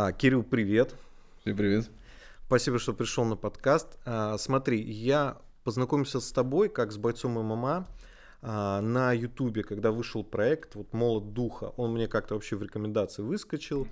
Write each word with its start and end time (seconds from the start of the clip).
А, 0.00 0.12
Кирилл, 0.12 0.44
привет. 0.44 0.94
Всем 1.40 1.56
привет. 1.56 1.90
Спасибо, 2.46 2.78
что 2.78 2.92
пришел 2.92 3.24
на 3.24 3.34
подкаст. 3.34 3.98
А, 4.04 4.38
смотри, 4.38 4.80
я 4.80 5.38
познакомился 5.64 6.20
с 6.20 6.30
тобой, 6.30 6.68
как 6.68 6.92
с 6.92 6.96
бойцом 6.96 7.32
ММА, 7.32 7.84
а, 8.40 8.80
на 8.80 9.12
Ютубе, 9.12 9.64
когда 9.64 9.90
вышел 9.90 10.22
проект 10.22 10.76
вот 10.76 10.92
«Молот 10.92 11.32
духа». 11.32 11.72
Он 11.76 11.94
мне 11.94 12.06
как-то 12.06 12.34
вообще 12.34 12.54
в 12.54 12.62
рекомендации 12.62 13.22
выскочил, 13.22 13.88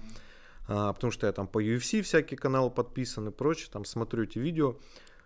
а, 0.69 0.93
потому 0.93 1.11
что 1.11 1.27
я 1.27 1.33
там 1.33 1.49
по 1.49 1.61
UFC 1.61 2.03
всякие 2.03 2.39
каналы 2.39 2.71
подписан 2.71 3.27
и 3.27 3.33
прочее, 3.33 3.69
там 3.73 3.85
смотрю 3.85 4.23
эти 4.23 4.39
видео. 4.39 4.77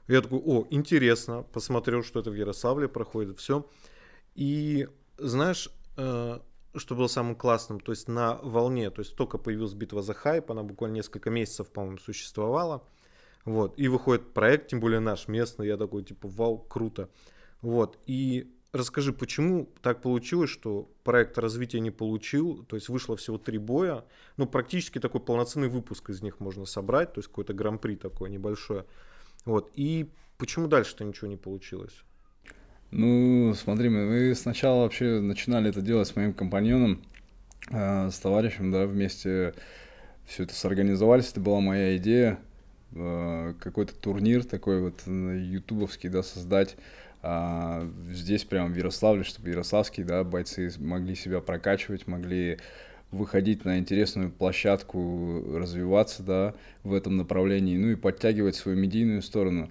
Я 0.09 0.23
такой, 0.23 0.39
о, 0.39 0.67
интересно, 0.71 1.43
посмотрел, 1.53 2.03
что 2.03 2.21
это 2.21 2.31
в 2.31 2.35
Ярославле 2.35 2.89
проходит, 2.89 3.39
все. 3.39 3.69
И 4.35 4.89
знаешь, 5.19 5.69
э, 5.99 6.39
что 6.75 6.95
было 6.95 7.09
самым 7.09 7.35
классным, 7.35 7.81
то 7.81 7.93
есть 7.93 8.09
на 8.09 8.37
волне, 8.43 8.91
то 8.91 9.01
есть 9.01 9.17
только 9.17 9.39
появилась 9.39 9.75
битва 9.75 10.03
за 10.03 10.15
хайп, 10.15 10.51
она 10.51 10.63
буквально 10.63 10.97
несколько 10.97 11.31
месяцев, 11.31 11.69
по-моему, 11.71 11.99
существовала, 11.99 12.85
вот, 13.45 13.79
и 13.79 13.89
выходит 13.89 14.33
проект, 14.33 14.69
тем 14.69 14.81
более 14.81 15.01
наш 15.01 15.29
местный, 15.29 15.67
я 15.67 15.77
такой, 15.77 16.05
типа, 16.05 16.29
вау, 16.29 16.59
круто, 16.59 17.09
вот, 17.61 17.99
и 18.07 18.55
расскажи, 18.73 19.13
почему 19.13 19.69
так 19.83 20.01
получилось, 20.01 20.51
что 20.51 20.89
проект 21.03 21.39
развития 21.39 21.81
не 21.81 21.91
получил, 21.91 22.65
то 22.65 22.77
есть 22.77 22.89
вышло 22.89 23.17
всего 23.17 23.39
три 23.39 23.59
боя, 23.59 24.05
ну, 24.37 24.47
практически 24.47 25.01
такой 25.01 25.21
полноценный 25.21 25.69
выпуск 25.69 26.11
из 26.11 26.23
них 26.23 26.39
можно 26.39 26.67
собрать, 26.67 27.13
то 27.13 27.19
есть 27.19 27.29
какой-то 27.29 27.53
гран-при 27.53 27.97
такое 27.97 28.31
небольшое, 28.31 28.87
вот, 29.45 29.73
и 29.75 30.13
почему 30.39 30.69
дальше-то 30.69 31.05
ничего 31.05 31.27
не 31.27 31.37
получилось? 31.37 32.05
Ну, 32.91 33.55
смотри, 33.55 33.89
мы 33.89 34.35
сначала 34.35 34.83
вообще 34.83 35.21
начинали 35.21 35.71
это 35.71 35.81
делать 35.81 36.09
с 36.09 36.17
моим 36.17 36.33
компаньоном, 36.33 37.01
э, 37.71 38.11
с 38.11 38.19
товарищем, 38.19 38.73
да, 38.73 38.85
вместе 38.85 39.55
все 40.27 40.43
это 40.43 40.55
сорганизовались, 40.55 41.31
это 41.31 41.41
была 41.41 41.61
моя 41.61 41.97
идея, 41.99 42.41
э, 42.93 43.55
какой-то 43.61 43.95
турнир 43.95 44.43
такой 44.45 44.81
вот 44.81 45.07
ютубовский, 45.07 46.09
да, 46.09 46.25
создать 46.25 46.77
э, 47.23 47.89
здесь 48.11 48.43
прямо 48.43 48.69
в 48.71 48.77
Ярославле, 48.77 49.23
чтобы 49.23 49.51
ярославские, 49.51 50.05
да, 50.05 50.25
бойцы 50.25 50.73
могли 50.79 51.15
себя 51.15 51.41
прокачивать, 51.41 52.09
могли 52.09 52.59
выходить 53.13 53.65
на 53.65 53.79
интересную 53.79 54.33
площадку, 54.33 55.45
развиваться, 55.57 56.25
да, 56.25 56.55
в 56.83 56.93
этом 56.93 57.17
направлении, 57.17 57.77
ну 57.77 57.91
и 57.91 57.95
подтягивать 57.95 58.57
свою 58.57 58.77
медийную 58.77 59.23
сторону. 59.23 59.71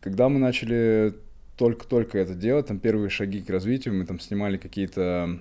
Когда 0.00 0.28
мы 0.28 0.38
начали 0.38 1.14
только-только 1.56 2.18
это 2.18 2.34
делать, 2.34 2.66
там 2.66 2.78
первые 2.78 3.10
шаги 3.10 3.42
к 3.42 3.50
развитию, 3.50 3.94
мы 3.94 4.06
там 4.06 4.18
снимали 4.18 4.56
какие-то 4.56 5.38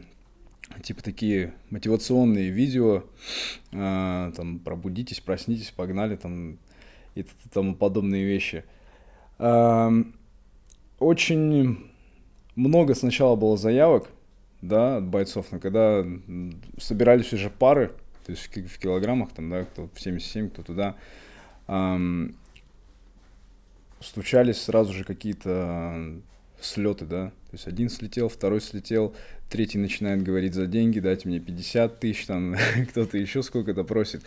типа 0.83 1.01
такие 1.03 1.53
мотивационные 1.69 2.49
видео, 2.49 3.03
э, 3.71 4.31
там 4.35 4.59
пробудитесь, 4.59 5.19
проснитесь, 5.19 5.71
погнали 5.71 6.15
там 6.15 6.57
и 7.15 7.25
тому 7.51 7.75
подобные 7.75 8.25
вещи. 8.25 8.63
Э, 9.39 9.89
очень 10.99 11.89
много 12.55 12.93
сначала 12.95 13.35
было 13.35 13.57
заявок, 13.57 14.09
да, 14.61 14.97
от 14.97 15.05
бойцов, 15.05 15.47
но 15.51 15.59
когда 15.59 16.05
собирались 16.77 17.33
уже 17.33 17.49
пары, 17.49 17.93
то 18.25 18.31
есть 18.31 18.43
в 18.47 18.79
килограммах, 18.79 19.31
там, 19.31 19.49
да, 19.49 19.63
кто 19.63 19.89
в 19.93 19.99
77, 19.99 20.49
кто 20.49 20.61
туда, 20.61 20.95
эм, 21.67 22.35
случались 24.01 24.61
сразу 24.61 24.93
же 24.93 25.03
какие-то 25.03 26.21
слеты, 26.61 27.05
да, 27.05 27.31
то 27.49 27.53
есть 27.53 27.67
один 27.67 27.89
слетел, 27.89 28.29
второй 28.29 28.61
слетел, 28.61 29.15
третий 29.49 29.77
начинает 29.77 30.21
говорить 30.21 30.53
за 30.53 30.67
деньги, 30.67 30.99
дайте 30.99 31.27
мне 31.27 31.39
50 31.39 31.99
тысяч, 31.99 32.25
там 32.25 32.55
кто-то 32.89 33.17
еще 33.17 33.41
сколько-то 33.41 33.83
просит. 33.83 34.21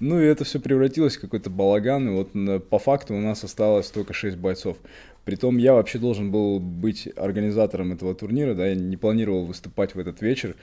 Ну 0.00 0.20
и 0.20 0.24
это 0.24 0.44
все 0.44 0.60
превратилось 0.60 1.16
в 1.16 1.20
какой-то 1.20 1.50
балаган, 1.50 2.08
и 2.08 2.12
вот 2.12 2.68
по 2.68 2.78
факту 2.78 3.14
у 3.14 3.20
нас 3.20 3.42
осталось 3.42 3.90
только 3.90 4.12
6 4.12 4.36
бойцов. 4.36 4.76
Притом 5.24 5.58
я 5.58 5.74
вообще 5.74 5.98
должен 5.98 6.30
был 6.30 6.60
быть 6.60 7.08
организатором 7.16 7.92
этого 7.92 8.14
турнира, 8.14 8.54
да, 8.54 8.66
я 8.66 8.74
не 8.74 8.96
планировал 8.96 9.44
выступать 9.44 9.94
в 9.94 9.98
этот 9.98 10.22
вечер. 10.22 10.56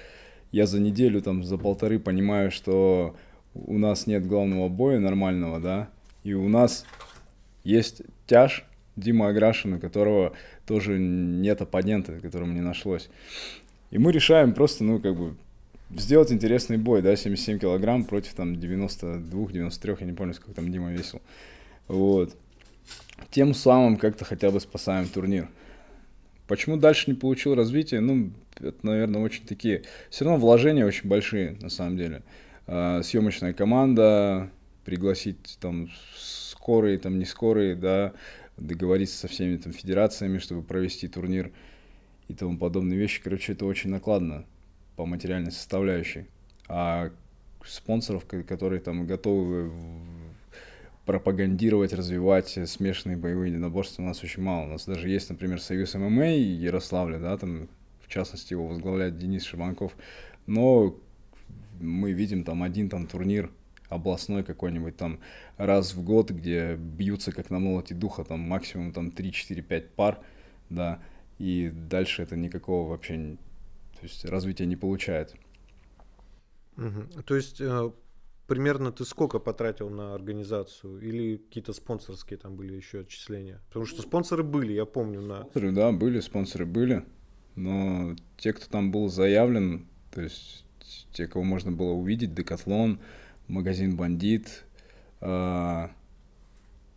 Я 0.51 0.67
за 0.67 0.79
неделю, 0.79 1.21
там, 1.21 1.43
за 1.43 1.57
полторы 1.57 1.99
понимаю, 1.99 2.49
что 2.49 3.15
у 3.53 3.77
нас 3.77 4.07
нет 4.07 4.25
главного 4.25 4.69
боя 4.69 4.99
нормального, 4.99 5.59
да, 5.59 5.89
и 6.23 6.33
у 6.33 6.47
нас 6.47 6.85
есть 7.65 8.03
тяж 8.27 8.63
Дима 8.95 9.27
Аграшин, 9.27 9.73
у 9.73 9.79
которого 9.79 10.33
тоже 10.65 10.97
нет 10.97 11.61
оппонента, 11.61 12.19
которому 12.21 12.53
не 12.53 12.61
нашлось. 12.61 13.09
И 13.91 13.97
мы 13.97 14.13
решаем 14.13 14.53
просто, 14.53 14.83
ну, 14.83 14.99
как 14.99 15.17
бы, 15.17 15.35
сделать 15.89 16.31
интересный 16.31 16.77
бой, 16.77 17.01
да, 17.01 17.15
77 17.15 17.59
килограмм 17.59 18.05
против 18.05 18.33
там 18.33 18.53
92-93, 18.53 19.97
я 19.99 20.05
не 20.05 20.13
помню, 20.13 20.33
сколько 20.33 20.53
там 20.53 20.71
Дима 20.71 20.91
весил. 20.91 21.21
Вот. 21.87 22.35
Тем 23.31 23.53
самым 23.53 23.97
как-то 23.97 24.25
хотя 24.25 24.51
бы 24.51 24.59
спасаем 24.59 25.07
турнир. 25.07 25.49
Почему 26.47 26.77
дальше 26.77 27.09
не 27.09 27.15
получил 27.15 27.55
развития? 27.55 27.99
Ну, 27.99 28.31
это, 28.59 28.77
наверное, 28.83 29.21
очень 29.21 29.45
такие... 29.45 29.83
Все 30.09 30.25
равно 30.25 30.39
вложения 30.39 30.85
очень 30.85 31.09
большие, 31.09 31.57
на 31.61 31.69
самом 31.69 31.97
деле. 31.97 32.21
А, 32.67 33.01
съемочная 33.01 33.53
команда, 33.53 34.49
пригласить 34.85 35.57
там 35.59 35.89
скорые, 36.65 36.97
там 36.97 37.19
не 37.19 37.25
скорые, 37.25 37.75
да, 37.75 38.13
договориться 38.57 39.15
со 39.15 39.27
всеми 39.27 39.57
там 39.57 39.71
федерациями, 39.71 40.39
чтобы 40.39 40.63
провести 40.63 41.07
турнир 41.07 41.51
и 42.27 42.33
тому 42.33 42.57
подобные 42.57 42.97
вещи. 42.97 43.21
Короче, 43.21 43.53
это 43.53 43.67
очень 43.67 43.91
накладно 43.91 44.45
по 44.95 45.05
материальной 45.05 45.51
составляющей. 45.51 46.25
А 46.67 47.11
спонсоров, 47.63 48.25
которые 48.25 48.81
там 48.81 49.05
готовы 49.05 49.71
пропагандировать, 51.05 51.93
развивать 51.93 52.57
смешанные 52.67 53.17
боевые 53.17 53.51
единоборства 53.51 54.01
у 54.01 54.05
нас 54.07 54.23
очень 54.23 54.41
мало. 54.41 54.65
У 54.65 54.69
нас 54.69 54.87
даже 54.87 55.07
есть, 55.07 55.29
например, 55.29 55.61
Союз 55.61 55.93
ММА 55.93 56.31
Ярославля, 56.31 57.19
да, 57.19 57.37
там, 57.37 57.67
в 58.01 58.07
частности, 58.07 58.53
его 58.53 58.65
возглавляет 58.65 59.19
Денис 59.19 59.43
Шибанков, 59.43 59.95
но 60.47 60.95
мы 61.79 62.11
видим 62.13 62.43
там 62.43 62.63
один 62.63 62.89
там 62.89 63.05
турнир 63.05 63.51
областной 63.89 64.43
какой-нибудь 64.43 64.97
там 64.97 65.19
раз 65.57 65.93
в 65.93 66.03
год, 66.03 66.31
где 66.31 66.75
бьются 66.75 67.31
как 67.31 67.49
на 67.49 67.59
молоте 67.59 67.93
духа, 67.93 68.23
там 68.23 68.39
максимум 68.39 68.91
там 68.91 69.09
3-4-5 69.09 69.89
пар, 69.95 70.19
да, 70.69 70.99
и 71.37 71.69
дальше 71.69 72.23
это 72.23 72.35
никакого 72.35 72.89
вообще, 72.89 73.37
то 73.93 74.03
есть 74.03 74.25
развития 74.25 74.65
не 74.65 74.75
получает. 74.75 75.35
Угу. 76.77 77.23
То 77.23 77.35
есть 77.35 77.61
э, 77.61 77.91
примерно 78.47 78.91
ты 78.91 79.05
сколько 79.05 79.39
потратил 79.39 79.89
на 79.89 80.13
организацию 80.13 80.99
или 80.99 81.37
какие-то 81.37 81.73
спонсорские 81.73 82.37
там 82.37 82.55
были 82.55 82.73
еще 82.73 83.01
отчисления? 83.01 83.61
Потому 83.67 83.85
что 83.85 84.01
спонсоры 84.01 84.43
были, 84.43 84.73
я 84.73 84.85
помню. 84.85 85.21
На... 85.21 85.41
Спонсоры, 85.41 85.71
да, 85.71 85.91
были, 85.91 86.19
спонсоры 86.19 86.65
были, 86.65 87.05
но 87.55 88.15
те, 88.37 88.53
кто 88.53 88.67
там 88.67 88.91
был 88.91 89.09
заявлен, 89.09 89.87
то 90.11 90.21
есть 90.21 90.65
те, 91.11 91.27
кого 91.27 91.43
можно 91.43 91.71
было 91.71 91.91
увидеть, 91.91 92.33
Декатлон, 92.33 92.99
магазин 93.47 93.95
Бандит, 93.95 94.65
э, 95.21 95.87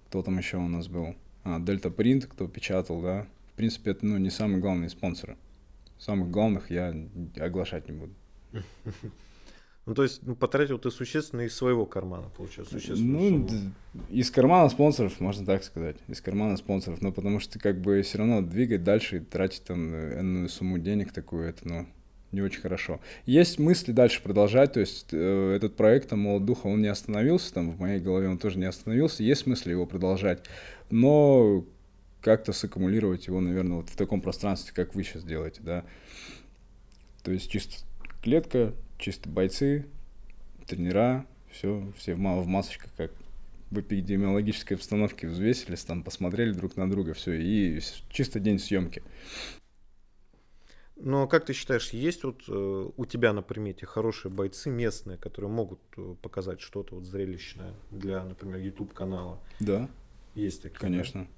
кто 0.08 0.22
там 0.22 0.38
еще 0.38 0.56
у 0.56 0.68
нас 0.68 0.88
был? 0.88 1.14
А, 1.44 1.60
Дельта 1.60 1.90
Принт, 1.90 2.26
кто 2.26 2.48
печатал, 2.48 3.00
да. 3.02 3.26
В 3.52 3.56
принципе, 3.56 3.92
это 3.92 4.06
ну, 4.06 4.18
не 4.18 4.30
самые 4.30 4.60
главные 4.60 4.88
спонсоры. 4.88 5.36
Самых 5.98 6.30
главных 6.30 6.70
я 6.70 6.94
оглашать 7.38 7.88
не 7.88 7.94
буду. 7.94 8.12
Ну, 9.86 9.94
то 9.94 10.02
есть, 10.02 10.20
ну, 10.22 10.36
потратил 10.36 10.78
ты 10.78 10.90
существенно 10.90 11.40
из 11.40 11.54
своего 11.54 11.86
кармана, 11.86 12.28
получается, 12.36 12.74
существенно. 12.74 13.20
Ну, 13.20 13.48
из 14.10 14.30
кармана 14.30 14.68
спонсоров, 14.68 15.18
можно 15.18 15.46
так 15.46 15.64
сказать. 15.64 15.96
Из 16.08 16.20
кармана 16.20 16.58
спонсоров. 16.58 17.00
Но 17.00 17.10
потому 17.10 17.40
что, 17.40 17.58
как 17.58 17.80
бы, 17.80 18.02
все 18.02 18.18
равно 18.18 18.42
двигать 18.42 18.84
дальше 18.84 19.16
и 19.16 19.20
тратить 19.20 19.64
там 19.64 19.94
энную 19.94 20.50
сумму 20.50 20.76
денег 20.76 21.14
такую, 21.14 21.48
это, 21.48 21.66
ну, 21.66 21.86
не 22.32 22.42
очень 22.42 22.60
хорошо. 22.60 23.00
Есть 23.26 23.58
мысли 23.58 23.92
дальше 23.92 24.22
продолжать, 24.22 24.74
то 24.74 24.80
есть 24.80 25.08
э, 25.12 25.54
этот 25.56 25.76
проект 25.76 26.10
там, 26.10 26.20
«Молот 26.20 26.44
духа», 26.44 26.66
он 26.66 26.82
не 26.82 26.88
остановился, 26.88 27.54
там 27.54 27.70
в 27.70 27.80
моей 27.80 28.00
голове 28.00 28.28
он 28.28 28.38
тоже 28.38 28.58
не 28.58 28.66
остановился, 28.66 29.22
есть 29.22 29.46
мысли 29.46 29.70
его 29.70 29.86
продолжать, 29.86 30.44
но 30.90 31.64
как-то 32.20 32.52
саккумулировать 32.52 33.26
его, 33.26 33.40
наверное, 33.40 33.78
вот 33.78 33.88
в 33.88 33.96
таком 33.96 34.20
пространстве, 34.20 34.72
как 34.74 34.94
вы 34.94 35.04
сейчас 35.04 35.24
делаете, 35.24 35.60
да. 35.62 35.84
То 37.22 37.32
есть 37.32 37.50
чисто 37.50 37.76
клетка, 38.22 38.74
чисто 38.98 39.28
бойцы, 39.28 39.86
тренера, 40.66 41.26
все, 41.50 41.90
все 41.96 42.14
в, 42.14 42.18
в 42.18 42.46
масочках, 42.46 42.90
как 42.96 43.12
в 43.70 43.80
эпидемиологической 43.80 44.76
обстановке 44.76 45.28
взвесились, 45.28 45.84
там 45.84 46.02
посмотрели 46.02 46.52
друг 46.52 46.76
на 46.76 46.90
друга, 46.90 47.14
все, 47.14 47.32
и 47.32 47.80
чисто 48.10 48.40
день 48.40 48.58
съемки. 48.58 49.02
Но 51.00 51.28
как 51.28 51.44
ты 51.44 51.52
считаешь, 51.52 51.90
есть 51.90 52.24
вот 52.24 52.42
э, 52.48 52.90
у 52.96 53.04
тебя 53.06 53.32
на 53.32 53.42
примете 53.42 53.86
хорошие 53.86 54.32
бойцы 54.32 54.68
местные, 54.68 55.16
которые 55.16 55.50
могут 55.50 55.80
э, 55.96 56.16
показать 56.20 56.60
что-то 56.60 56.96
вот 56.96 57.04
зрелищное 57.04 57.74
для, 57.90 58.24
например, 58.24 58.58
YouTube 58.58 58.92
канала? 58.92 59.38
Да. 59.60 59.88
Есть 60.34 60.62
такие. 60.62 60.80
Конечно. 60.80 61.28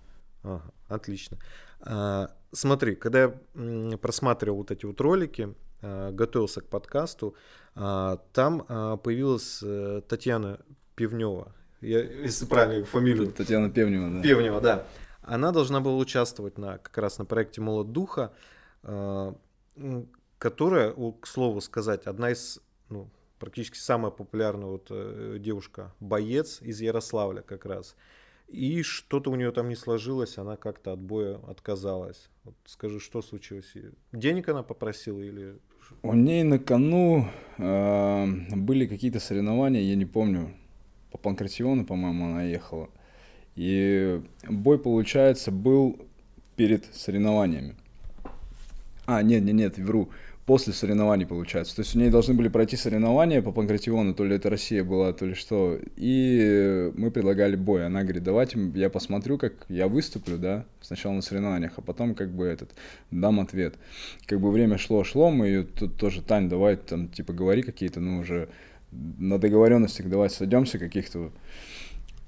Да? 0.43 0.51
Ага, 0.51 0.73
отлично. 0.89 1.39
А, 1.81 2.31
смотри, 2.53 2.95
когда 2.95 3.35
я 3.55 3.99
просматривал 3.99 4.59
вот 4.59 4.71
эти 4.71 4.87
вот 4.87 4.99
ролики, 5.01 5.55
э, 5.83 6.11
готовился 6.13 6.63
к 6.63 6.69
подкасту, 6.69 7.35
э, 7.75 8.17
там 8.33 8.61
появилась 9.03 9.61
э, 9.63 10.01
Татьяна 10.09 10.61
Пивнева. 10.95 11.55
Я, 11.83 12.03
если 12.03 12.47
правильно 12.47 12.87
фамилию. 12.87 13.33
Татьяна 13.33 13.71
Певнева, 13.71 14.11
да. 14.11 14.23
Певнева, 14.23 14.61
да. 14.61 14.87
Она 15.23 15.53
должна 15.53 15.81
была 15.81 15.97
участвовать 15.97 16.57
на, 16.57 16.79
как 16.79 16.97
раз 16.97 17.19
на 17.19 17.27
проекте 17.27 17.61
«Молот 17.61 17.93
духа», 17.93 18.33
которая, 20.39 20.93
к 20.93 21.27
слову 21.27 21.61
сказать, 21.61 22.07
одна 22.07 22.31
из, 22.31 22.61
ну, 22.89 23.09
практически 23.39 23.79
самая 23.79 24.11
популярная 24.11 24.67
вот 24.67 24.87
э, 24.91 25.39
девушка, 25.41 25.93
боец 26.01 26.61
из 26.63 26.81
Ярославля 26.81 27.43
как 27.43 27.65
раз. 27.65 27.97
И 28.49 28.83
что-то 28.83 29.31
у 29.31 29.37
нее 29.37 29.53
там 29.53 29.69
не 29.69 29.77
сложилось, 29.77 30.37
она 30.39 30.57
как-то 30.57 30.93
от 30.93 31.01
боя 31.01 31.41
отказалась. 31.49 32.29
Вот 32.45 32.55
скажи, 32.65 32.99
что 32.99 33.23
случилось? 33.23 33.73
Денег 34.13 34.49
она 34.49 34.63
попросила 34.63 35.21
или... 35.21 35.59
У 36.03 36.15
ней 36.15 36.43
на 36.43 36.59
кону 36.59 37.29
э, 37.59 38.27
были 38.57 38.87
какие-то 38.87 39.21
соревнования, 39.21 39.81
я 39.81 39.97
не 39.97 40.07
помню. 40.07 40.55
По 41.11 41.19
Панкратиону, 41.19 41.85
по-моему, 41.85 42.27
она 42.27 42.45
ехала. 42.45 42.89
И 43.57 44.23
бой, 44.49 44.79
получается, 44.79 45.51
был 45.51 45.99
перед 46.57 46.85
соревнованиями. 46.95 47.77
А, 49.11 49.23
нет, 49.23 49.43
нет, 49.43 49.55
нет, 49.55 49.79
вру 49.79 50.11
после 50.47 50.73
соревнований, 50.73 51.27
получается. 51.27 51.77
То 51.77 51.83
есть 51.83 51.95
у 51.95 51.99
нее 51.99 52.11
должны 52.11 52.35
были 52.35 52.49
пройти 52.49 52.77
соревнования 52.77 53.41
по 53.41 53.53
Панкратиону, 53.53 54.15
то 54.15 54.25
ли 54.25 54.35
это 54.35 54.51
Россия 54.51 54.83
была, 54.83 55.13
то 55.13 55.27
ли 55.27 55.35
что. 55.35 55.79
И 55.97 56.91
мы 56.97 57.11
предлагали 57.11 57.55
бой. 57.55 57.87
Она 57.87 58.03
говорит, 58.03 58.25
давайте 58.25 58.59
я 58.75 58.91
посмотрю, 58.91 59.39
как 59.39 59.53
я 59.69 59.87
выступлю, 59.87 60.39
да, 60.39 60.65
сначала 60.81 61.13
на 61.13 61.23
соревнованиях, 61.23 61.75
а 61.77 61.83
потом 61.83 62.17
как 62.17 62.31
бы 62.31 62.47
этот, 62.47 62.71
дам 63.13 63.39
ответ. 63.39 63.77
Как 64.27 64.41
бы 64.41 64.51
время 64.51 64.77
шло-шло, 64.77 65.31
мы 65.31 65.47
ее 65.47 65.63
тут 65.63 65.97
тоже, 65.97 66.23
Тань, 66.23 66.49
давай 66.49 66.77
там, 66.77 67.09
типа, 67.09 67.33
говори 67.33 67.63
какие-то, 67.63 68.01
ну, 68.01 68.19
уже 68.19 68.49
на 68.91 69.39
договоренностях 69.39 70.09
давай 70.09 70.31
сойдемся 70.31 70.81
каких-то. 70.81 71.31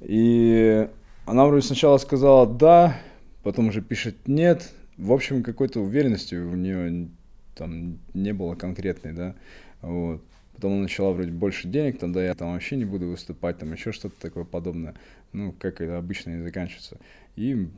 И 0.01 0.89
она 1.27 1.47
вроде 1.47 1.67
сначала 1.67 1.99
сказала 1.99 2.47
да, 2.47 2.97
потом 3.43 3.69
уже 3.69 3.83
пишет 3.83 4.29
нет. 4.29 4.71
В 5.03 5.13
общем, 5.13 5.43
какой-то 5.43 5.81
уверенности 5.81 6.37
у 6.37 6.55
нее 6.55 7.09
там 7.57 7.99
не 8.15 8.33
было 8.33 8.55
конкретной, 8.55 9.13
да, 9.13 9.35
вот. 9.81 10.23
Потом 10.55 10.75
она 10.75 10.83
начала 10.83 11.11
вроде 11.13 11.33
больше 11.33 11.67
денег, 11.67 11.99
тогда 11.99 12.25
я 12.25 12.37
там 12.37 12.53
вообще 12.53 12.77
не 12.77 12.85
буду 12.85 13.09
выступать, 13.09 13.59
там 13.59 13.73
еще 13.73 13.91
что-то 13.91 14.15
такое 14.21 14.45
подобное. 14.45 14.95
Ну, 15.33 15.51
как 15.59 15.81
это 15.81 15.99
обычно 15.99 16.31
и 16.31 16.43
заканчивается. 16.43 16.99
И, 17.35 17.69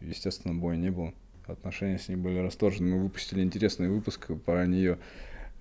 естественно, 0.00 0.54
боя 0.54 0.76
не 0.78 0.90
было. 0.90 1.12
Отношения 1.46 1.98
с 1.98 2.08
ней 2.08 2.16
были 2.16 2.38
расторжены. 2.38 2.94
Мы 2.94 3.02
выпустили 3.02 3.42
интересный 3.42 3.90
выпуск 3.90 4.30
про 4.46 4.66
нее, 4.66 4.96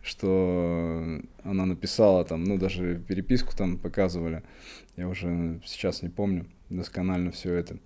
что 0.01 1.19
она 1.43 1.65
написала 1.65 2.23
там, 2.23 2.45
ну, 2.45 2.57
даже 2.57 3.03
переписку 3.05 3.57
там 3.57 3.77
показывали. 3.77 4.41
Я 4.95 5.09
уже 5.09 5.59
сейчас 5.65 6.01
не 6.01 6.07
помню 6.07 6.45
досконально 6.69 7.31
все 7.31 7.55
это. 7.55 7.77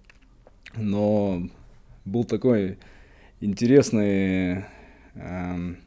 Но 0.76 1.50
был 2.06 2.26
такой 2.26 2.78
интересный 3.44 4.66
эм, 5.16 5.78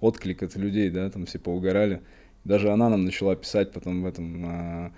отклик 0.00 0.42
от 0.42 0.56
людей, 0.56 0.90
да, 0.90 1.10
там 1.10 1.26
все 1.26 1.38
поугорали. 1.38 2.02
Даже 2.44 2.70
она 2.70 2.88
нам 2.88 3.04
начала 3.04 3.34
писать 3.36 3.72
потом 3.72 4.02
в 4.02 4.06
этом, 4.06 4.44
э, 4.46 4.90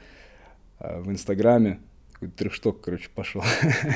э, 0.80 1.00
в 1.00 1.10
Инстаграме, 1.10 1.80
какой-то 2.12 2.36
трешток, 2.36 2.80
короче, 2.80 3.08
пошел. 3.14 3.42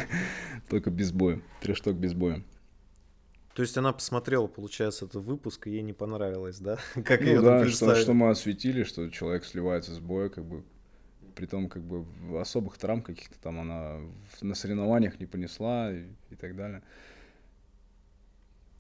Только 0.69 0.90
без 0.90 1.12
боя, 1.12 1.40
трешток 1.60 1.96
без 1.96 2.14
боя. 2.14 2.43
То 3.54 3.60
есть 3.60 3.76
она 3.76 3.93
посмотрела, 3.93 4.46
получается, 4.46 5.05
этот 5.05 5.22
выпуск, 5.22 5.66
и 5.66 5.72
ей 5.72 5.82
не 5.82 5.93
понравилось, 5.93 6.58
да? 6.58 6.78
Как 7.05 7.20
ну, 7.20 7.26
ее 7.26 7.40
да, 7.43 7.69
что, 7.69 7.94
что 7.94 8.14
мы 8.14 8.31
осветили, 8.31 8.84
что 8.84 9.10
человек 9.10 9.44
сливается 9.44 9.93
с 9.94 9.98
боя, 9.98 10.31
как 10.31 10.44
бы, 10.44 10.64
при 11.34 11.44
том, 11.44 11.69
как 11.69 11.82
бы, 11.82 12.05
в 12.05 12.37
особых 12.38 12.78
травм 12.78 13.02
каких-то 13.02 13.38
там 13.38 13.60
она 13.60 13.98
на 14.40 14.55
соревнованиях 14.55 15.20
не 15.20 15.26
понесла 15.26 15.93
и, 15.93 16.06
и 16.31 16.34
так 16.37 16.56
далее. 16.56 16.82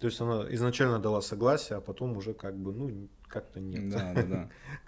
То 0.02 0.08
есть 0.08 0.20
она 0.20 0.46
изначально 0.50 0.98
дала 0.98 1.20
согласие, 1.20 1.78
а 1.78 1.80
потом 1.80 2.16
уже 2.16 2.34
как 2.34 2.58
бы, 2.58 2.72
ну, 2.72 3.08
как-то 3.28 3.60
нет. 3.60 3.88
Да, 3.88 4.12
да, 4.12 4.22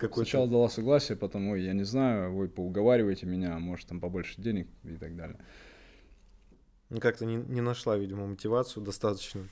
да. 0.00 0.08
Сначала 0.12 0.48
дала 0.48 0.68
согласие, 0.68 1.16
потом, 1.16 1.50
ой, 1.50 1.62
я 1.62 1.72
не 1.72 1.84
знаю, 1.84 2.34
вы 2.34 2.48
поуговариваете 2.48 3.24
меня, 3.24 3.56
может, 3.60 3.86
там 3.86 4.00
побольше 4.00 4.42
денег 4.42 4.66
и 4.82 4.96
так 4.96 5.14
далее. 5.14 5.38
Ну, 6.90 6.98
как-то 6.98 7.26
не, 7.26 7.36
не 7.36 7.60
нашла, 7.60 7.96
видимо, 7.96 8.26
мотивацию 8.26 8.82
достаточно. 8.82 9.46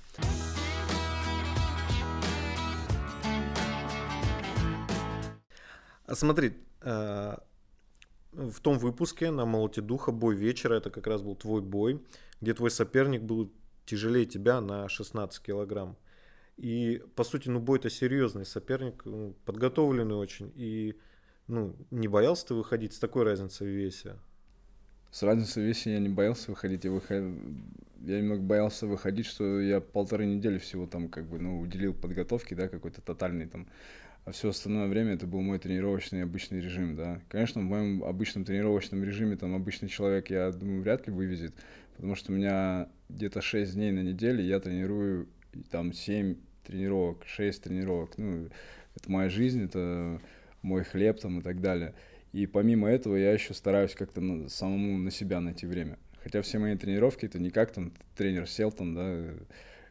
А 6.07 6.15
смотри, 6.17 6.57
э, 6.81 7.37
в 8.33 8.61
том 8.61 8.79
выпуске 8.81 9.31
на 9.31 9.47
«Молоте 9.47 9.81
духа» 9.81 10.11
бой 10.11 10.35
вечера, 10.35 10.75
это 10.75 10.91
как 10.91 11.07
раз 11.07 11.23
был 11.23 11.37
твой 11.37 11.63
бой, 11.63 12.05
где 12.41 12.53
твой 12.53 12.73
соперник 12.73 13.23
был 13.23 13.53
тяжелее 13.87 14.27
тебя 14.27 14.61
на 14.61 14.89
16 14.89 15.43
килограмм. 15.43 15.97
И, 16.57 17.03
по 17.17 17.25
сути, 17.25 17.49
ну, 17.49 17.61
бой 17.61 17.79
это 17.79 17.91
серьезный 17.91 18.45
соперник, 18.45 19.05
ну, 19.05 19.35
подготовленный 19.45 20.15
очень. 20.15 20.53
И, 20.55 20.97
ну, 21.47 21.75
не 21.91 22.09
боялся 22.09 22.49
ты 22.49 22.55
выходить 22.55 22.93
с 22.93 22.99
такой 22.99 23.25
разницей 23.25 23.67
в 23.67 23.71
весе? 23.71 24.17
С 25.11 25.23
разницей 25.23 25.63
в 25.63 25.67
весе 25.67 25.93
я 25.93 25.99
не 25.99 26.09
боялся 26.09 26.51
выходить. 26.51 26.85
Я, 26.85 26.91
выход... 26.91 27.25
я 28.01 28.21
немного 28.21 28.43
боялся 28.43 28.87
выходить, 28.87 29.27
что 29.27 29.61
я 29.61 29.81
полторы 29.81 30.27
недели 30.27 30.59
всего 30.59 30.87
там, 30.87 31.09
как 31.09 31.29
бы, 31.29 31.39
ну, 31.39 31.61
уделил 31.61 31.95
подготовке, 31.95 32.55
да, 32.55 32.69
какой-то 32.69 33.01
тотальный 33.01 33.47
там. 33.47 33.67
А 34.25 34.31
все 34.31 34.51
остальное 34.51 34.87
время 34.87 35.15
это 35.15 35.27
был 35.27 35.41
мой 35.41 35.59
тренировочный 35.59 36.23
обычный 36.23 36.61
режим, 36.61 36.95
да. 36.95 37.21
Конечно, 37.29 37.61
в 37.61 37.65
моем 37.65 38.05
обычном 38.05 38.45
тренировочном 38.45 39.03
режиме 39.03 39.37
там 39.37 39.55
обычный 39.55 39.89
человек, 39.89 40.31
я 40.31 40.51
думаю, 40.53 40.83
вряд 40.83 41.09
ли 41.09 41.13
вывезет 41.13 41.55
потому 41.97 42.15
что 42.15 42.33
у 42.33 42.35
меня 42.35 42.89
где-то 43.09 43.41
6 43.41 43.75
дней 43.75 43.93
на 43.93 44.01
неделе 44.01 44.45
я 44.45 44.61
тренирую 44.61 45.29
там 45.71 45.93
7 45.93 46.37
тренировок, 46.65 47.25
6 47.27 47.63
тренировок. 47.63 48.17
Ну, 48.19 48.49
это 48.95 49.11
моя 49.11 49.29
жизнь, 49.29 49.65
это 49.65 50.21
мой 50.63 50.85
хлеб 50.85 51.21
там 51.21 51.41
и 51.41 51.43
так 51.43 51.61
далее. 51.61 51.95
И 52.33 52.47
помимо 52.47 52.89
этого 52.89 53.17
я 53.17 53.33
еще 53.33 53.53
стараюсь 53.55 53.95
как-то 53.95 54.21
на, 54.21 54.49
самому 54.49 54.99
на 54.99 55.11
себя 55.11 55.41
найти 55.41 55.67
время. 55.67 55.99
Хотя 56.23 56.41
все 56.43 56.59
мои 56.59 56.77
тренировки 56.77 57.27
это 57.27 57.39
не 57.39 57.51
как 57.51 57.73
там 57.73 57.93
тренер 58.17 58.49
сел 58.49 58.71
там, 58.71 58.95
да, 58.95 59.35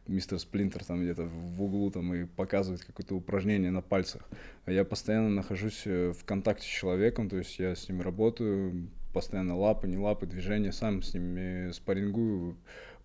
мистер 0.06 0.38
Сплинтер 0.38 0.84
там 0.84 1.02
где-то 1.02 1.24
в 1.24 1.62
углу 1.62 1.90
там 1.90 2.12
и 2.14 2.24
показывает 2.24 2.84
какое-то 2.84 3.14
упражнение 3.14 3.70
на 3.70 3.82
пальцах. 3.82 4.28
А 4.64 4.72
я 4.72 4.84
постоянно 4.84 5.28
нахожусь 5.28 5.82
э, 5.84 6.12
в 6.12 6.24
контакте 6.24 6.66
с 6.66 6.70
человеком, 6.70 7.28
то 7.28 7.36
есть 7.36 7.58
я 7.58 7.74
с 7.76 7.88
ним 7.88 8.00
работаю, 8.00 8.88
постоянно 9.12 9.56
лапы, 9.56 9.88
не 9.88 9.96
лапы, 9.96 10.26
движения, 10.26 10.72
сам 10.72 11.02
с 11.02 11.14
ними 11.14 11.70
спаррингую, 11.72 12.56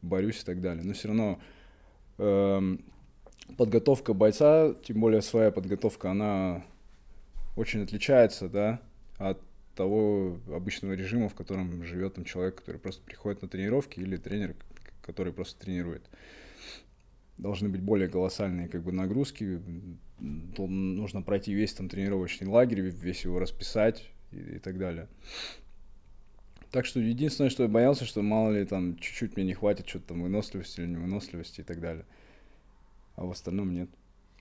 борюсь 0.02 0.42
и 0.42 0.46
так 0.46 0.62
далее. 0.62 0.84
Но 0.84 0.94
все 0.94 1.10
равно 1.10 1.40
эм, 2.18 2.84
подготовка 3.58 4.14
бойца, 4.14 4.74
тем 4.84 5.00
более 5.00 5.22
своя 5.22 5.52
подготовка, 5.52 6.12
она 6.12 6.64
очень 7.56 7.84
отличается, 7.84 8.50
да, 8.50 8.82
от 9.18 9.40
того 9.76 10.40
обычного 10.54 10.94
режима, 10.94 11.30
в 11.30 11.36
котором 11.36 11.84
живет 11.84 12.16
там 12.16 12.26
человек, 12.26 12.56
который 12.56 12.78
просто 12.78 13.04
приходит 13.04 13.42
на 13.42 13.48
тренировки, 13.48 14.00
или 14.00 14.18
тренер, 14.18 14.56
который 15.02 15.32
просто 15.32 15.60
тренирует. 15.64 16.04
Должны 17.38 17.70
быть 17.70 17.82
более 17.82 18.10
колоссальные 18.10 18.68
как 18.68 18.82
бы 18.82 18.92
нагрузки, 18.92 19.62
нужно 20.20 21.22
пройти 21.22 21.54
весь 21.54 21.74
там 21.74 21.90
тренировочный 21.90 22.48
лагерь, 22.48 22.82
весь 22.82 23.24
его 23.24 23.40
расписать 23.40 24.10
и, 24.32 24.38
и 24.38 24.60
так 24.60 24.80
далее. 24.80 25.08
Так 26.72 26.86
что 26.86 27.00
единственное, 27.00 27.50
что 27.50 27.64
я 27.64 27.70
боялся, 27.70 28.06
что 28.06 28.22
мало 28.22 28.52
ли 28.52 28.66
там 28.66 28.98
чуть-чуть 28.98 29.36
мне 29.36 29.46
не 29.46 29.54
хватит 29.54 29.88
что-то 29.88 30.10
там 30.10 30.24
выносливости 30.24 30.82
или 30.82 30.88
невыносливости 30.88 31.62
и 31.62 31.64
так 31.64 31.80
далее. 31.80 32.06
А 33.16 33.26
в 33.26 33.32
остальном 33.32 33.74
нет. 33.74 33.90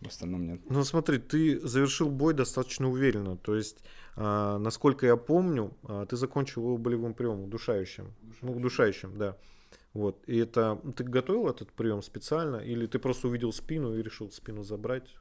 В 0.01 0.09
остальном 0.09 0.47
нет. 0.47 0.61
Ну 0.69 0.85
смотри, 0.85 1.19
ты 1.19 1.59
завершил 1.67 2.11
бой 2.11 2.35
достаточно 2.35 2.89
уверенно. 2.91 3.37
То 3.37 3.57
есть, 3.57 3.79
а, 4.15 4.59
насколько 4.59 5.07
я 5.07 5.17
помню, 5.17 5.73
а, 5.85 6.05
ты 6.05 6.17
закончил 6.17 6.63
его 6.63 6.77
болевым 6.77 7.15
приемом, 7.15 7.45
удушающим. 7.45 8.13
удушающим. 8.23 8.47
Ну, 8.47 8.53
удушающим, 8.57 9.19
да. 9.19 9.37
Вот. 9.95 10.23
И 10.27 10.37
это 10.37 10.79
ты 10.97 11.05
готовил 11.05 11.49
этот 11.49 11.73
прием 11.73 12.03
специально, 12.03 12.57
или 12.57 12.87
ты 12.87 12.99
просто 12.99 13.29
увидел 13.29 13.53
спину 13.53 13.97
и 13.97 14.03
решил 14.03 14.31
спину 14.31 14.63
забрать? 14.63 15.15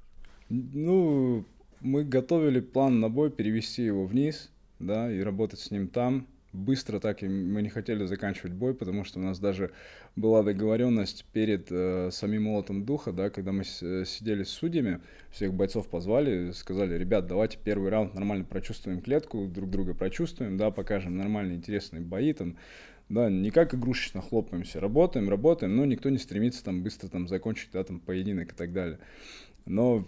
Ну, 0.49 1.45
мы 1.79 2.03
готовили 2.03 2.59
план 2.59 2.99
на 2.99 3.09
бой, 3.09 3.31
перевести 3.31 3.83
его 3.83 4.05
вниз, 4.05 4.51
да, 4.79 5.09
и 5.09 5.21
работать 5.21 5.59
с 5.59 5.71
ним 5.71 5.87
там 5.87 6.27
быстро 6.55 6.99
так 6.99 7.23
и 7.23 7.27
мы 7.27 7.61
не 7.61 7.69
хотели 7.69 8.05
заканчивать 8.05 8.53
бой, 8.53 8.73
потому 8.73 9.03
что 9.03 9.19
у 9.19 9.23
нас 9.23 9.39
даже 9.39 9.71
была 10.15 10.43
договоренность 10.43 11.25
перед 11.33 11.67
э, 11.69 12.09
самим 12.11 12.43
молотом 12.43 12.85
духа, 12.85 13.11
да, 13.11 13.29
когда 13.29 13.51
мы 13.51 13.63
с, 13.63 14.05
сидели 14.05 14.43
с 14.43 14.49
судьями, 14.49 15.01
всех 15.31 15.53
бойцов 15.53 15.87
позвали, 15.87 16.51
сказали, 16.51 16.97
ребят, 16.97 17.27
давайте 17.27 17.57
первый 17.63 17.89
раунд 17.89 18.13
нормально 18.13 18.45
прочувствуем 18.45 19.01
клетку, 19.01 19.47
друг 19.47 19.69
друга 19.69 19.93
прочувствуем, 19.93 20.57
да, 20.57 20.71
покажем 20.71 21.17
нормальные 21.17 21.57
интересные 21.57 22.01
бои 22.01 22.33
там, 22.33 22.57
да, 23.09 23.29
не 23.29 23.51
как 23.51 23.75
игрушечно 23.75 24.21
хлопаемся, 24.21 24.79
работаем, 24.79 25.29
работаем, 25.29 25.75
но 25.75 25.85
никто 25.85 26.09
не 26.09 26.17
стремится 26.17 26.63
там 26.63 26.81
быстро 26.81 27.07
там 27.07 27.27
закончить, 27.27 27.69
да, 27.73 27.83
там 27.83 27.99
поединок 27.99 28.53
и 28.53 28.55
так 28.55 28.73
далее. 28.73 28.99
Но 29.65 30.05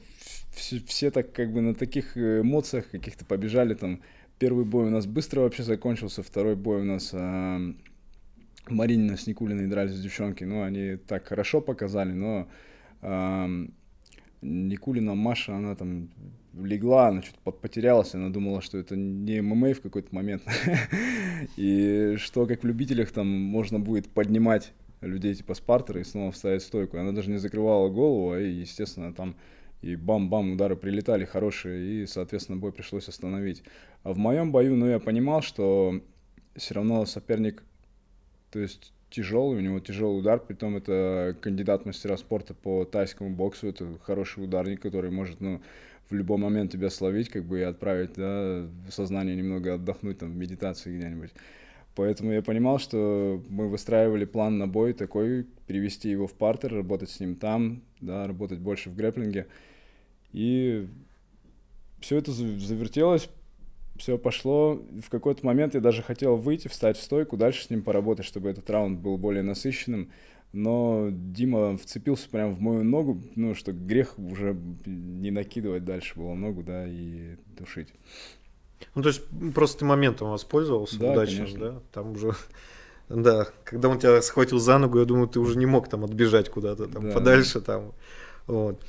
все, 0.51 0.79
все 0.85 1.11
так 1.11 1.31
как 1.31 1.51
бы 1.51 1.61
на 1.61 1.75
таких 1.75 2.17
эмоциях 2.17 2.89
каких-то 2.89 3.25
побежали 3.25 3.73
там. 3.73 4.01
Первый 4.39 4.65
бой 4.65 4.87
у 4.87 4.89
нас 4.89 5.07
быстро 5.07 5.41
вообще 5.41 5.63
закончился, 5.63 6.21
второй 6.21 6.55
бой 6.55 6.81
у 6.81 6.83
нас 6.83 7.09
а, 7.13 7.59
Маринина 8.67 9.17
с 9.17 9.25
Никулиной 9.25 9.67
дрались 9.67 9.99
девчонки. 9.99 10.43
Ну, 10.43 10.61
они 10.61 10.97
так 10.97 11.27
хорошо 11.27 11.59
показали, 11.59 12.11
но 12.11 12.47
а, 13.01 13.49
Никулина 14.41 15.15
Маша, 15.15 15.55
она 15.55 15.75
там 15.75 16.09
легла, 16.53 17.07
она 17.07 17.21
что-то 17.23 17.51
потерялась, 17.51 18.13
она 18.13 18.29
думала, 18.29 18.61
что 18.61 18.77
это 18.77 18.95
не 18.95 19.41
ММА 19.41 19.73
в 19.73 19.81
какой-то 19.81 20.13
момент. 20.13 20.43
И 21.57 22.15
что, 22.17 22.45
как 22.45 22.63
в 22.63 22.67
любителях, 22.67 23.11
там 23.11 23.27
можно 23.27 23.79
будет 23.79 24.07
поднимать 24.07 24.73
людей 25.01 25.35
типа 25.35 25.53
Спартера 25.53 25.99
и 26.01 26.03
снова 26.03 26.31
вставить 26.31 26.63
стойку. 26.63 26.97
Она 26.97 27.11
даже 27.11 27.29
не 27.29 27.37
закрывала 27.37 27.89
голову, 27.89 28.31
а, 28.31 28.39
естественно, 28.39 29.13
там 29.13 29.35
и 29.87 29.95
бам-бам 29.95 30.53
удары 30.53 30.75
прилетали 30.75 31.23
хорошие, 31.23 32.03
и, 32.03 32.05
соответственно, 32.05 32.57
бой 32.57 32.73
пришлось 32.73 33.07
остановить. 33.07 33.63
А 34.03 34.11
в 34.11 34.17
моем 34.17 34.51
бою, 34.51 34.75
ну, 34.75 34.85
я 34.85 34.99
понимал, 34.99 35.41
что 35.41 36.01
все 36.57 36.73
равно 36.73 37.05
соперник, 37.05 37.63
то 38.51 38.59
есть 38.59 38.91
тяжелый, 39.09 39.57
у 39.57 39.61
него 39.61 39.79
тяжелый 39.79 40.19
удар, 40.19 40.39
притом 40.39 40.75
это 40.75 41.37
кандидат 41.39 41.85
мастера 41.85 42.17
спорта 42.17 42.53
по 42.53 42.83
тайскому 42.83 43.29
боксу, 43.29 43.67
это 43.67 43.87
хороший 44.03 44.43
ударник, 44.43 44.81
который 44.81 45.09
может, 45.09 45.39
ну, 45.39 45.61
в 46.09 46.13
любой 46.13 46.37
момент 46.37 46.73
тебя 46.73 46.89
словить, 46.89 47.29
как 47.29 47.45
бы 47.45 47.59
и 47.59 47.63
отправить, 47.63 48.11
да, 48.17 48.67
сознание 48.89 49.37
немного 49.37 49.75
отдохнуть 49.75 50.17
там 50.17 50.31
в 50.31 50.35
медитации 50.35 50.97
где-нибудь. 50.97 51.31
Поэтому 51.95 52.31
я 52.31 52.41
понимал, 52.41 52.77
что 52.77 53.41
мы 53.49 53.69
выстраивали 53.69 54.25
план 54.25 54.57
на 54.57 54.67
бой 54.67 54.93
такой, 54.93 55.47
перевести 55.65 56.09
его 56.09 56.27
в 56.27 56.33
партер, 56.33 56.73
работать 56.73 57.09
с 57.09 57.19
ним 57.19 57.35
там, 57.35 57.81
да, 58.01 58.27
работать 58.27 58.59
больше 58.59 58.89
в 58.89 58.95
грэплинге. 58.95 59.47
И 60.31 60.87
все 61.99 62.17
это 62.17 62.31
завертелось, 62.31 63.29
все 63.97 64.17
пошло. 64.17 64.81
В 65.03 65.09
какой-то 65.09 65.45
момент 65.45 65.73
я 65.73 65.81
даже 65.81 66.03
хотел 66.03 66.35
выйти, 66.35 66.67
встать 66.67 66.97
в 66.97 67.03
стойку, 67.03 67.37
дальше 67.37 67.63
с 67.63 67.69
ним 67.69 67.81
поработать, 67.81 68.25
чтобы 68.25 68.49
этот 68.49 68.69
раунд 68.69 68.99
был 68.99 69.17
более 69.17 69.43
насыщенным. 69.43 70.11
Но 70.53 71.09
Дима 71.11 71.77
вцепился 71.77 72.29
прямо 72.29 72.53
в 72.53 72.61
мою 72.61 72.83
ногу, 72.83 73.21
ну, 73.35 73.53
что 73.53 73.73
грех 73.73 74.17
уже 74.17 74.57
не 74.85 75.29
накидывать 75.29 75.83
дальше 75.83 76.17
было 76.17 76.33
ногу, 76.35 76.63
да, 76.63 76.87
и 76.87 77.35
душить. 77.57 77.89
Ну, 78.95 79.01
то 79.01 79.09
есть 79.09 79.21
просто 79.53 79.79
ты 79.79 79.85
моментом 79.85 80.29
воспользовался 80.29 80.99
да, 80.99 81.11
удачно, 81.11 81.37
конечно. 81.37 81.59
да? 81.59 81.81
Там 81.91 82.11
уже... 82.11 82.33
Да, 83.09 83.47
когда 83.63 83.87
он 83.87 83.99
тебя 83.99 84.21
схватил 84.21 84.59
за 84.59 84.77
ногу, 84.77 84.99
я 84.99 85.05
думаю, 85.05 85.29
ты 85.29 85.39
уже 85.39 85.57
не 85.57 85.65
мог 85.65 85.87
там 85.87 86.03
отбежать 86.03 86.49
куда-то 86.49 86.87
там 86.87 87.07
Да. 87.07 87.13
подальше 87.13 87.61
там. 87.61 87.93
Вот. 88.47 88.83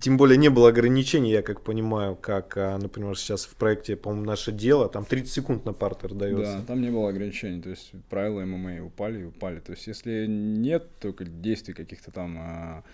Тем 0.00 0.16
более 0.16 0.36
не 0.36 0.50
было 0.50 0.68
ограничений, 0.68 1.30
я 1.30 1.42
как 1.42 1.62
понимаю, 1.62 2.16
как, 2.16 2.56
а, 2.56 2.78
например, 2.78 3.16
сейчас 3.18 3.44
в 3.44 3.56
проекте, 3.56 3.96
по-моему, 3.96 4.24
наше 4.24 4.52
дело, 4.52 4.88
там 4.88 5.04
30 5.04 5.32
секунд 5.32 5.64
на 5.64 5.72
партер 5.72 6.14
дается. 6.14 6.58
Да, 6.58 6.64
там 6.66 6.80
не 6.80 6.90
было 6.90 7.08
ограничений, 7.08 7.60
то 7.60 7.70
есть 7.70 7.92
правила 8.08 8.44
ММА 8.44 8.84
упали 8.84 9.22
и 9.22 9.24
упали. 9.24 9.60
То 9.60 9.72
есть 9.72 9.86
если 9.86 10.26
нет 10.26 10.88
только 11.00 11.24
действий 11.24 11.74
каких-то 11.74 12.10
там, 12.12 12.36
а, 12.38 12.84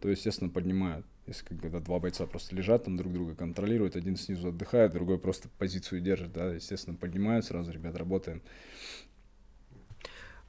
то, 0.00 0.08
естественно, 0.08 0.50
поднимают. 0.50 1.04
Если 1.26 1.44
когда 1.44 1.80
два 1.80 1.98
бойца 1.98 2.24
просто 2.26 2.56
лежат, 2.56 2.84
там 2.84 2.96
друг 2.96 3.12
друга 3.12 3.34
контролируют, 3.34 3.96
один 3.96 4.16
снизу 4.16 4.48
отдыхает, 4.48 4.92
другой 4.92 5.18
просто 5.18 5.48
позицию 5.58 6.00
держит, 6.00 6.32
да, 6.32 6.54
естественно, 6.54 6.96
поднимают 6.96 7.44
сразу, 7.44 7.70
ребят, 7.70 7.96
работаем. 7.96 8.40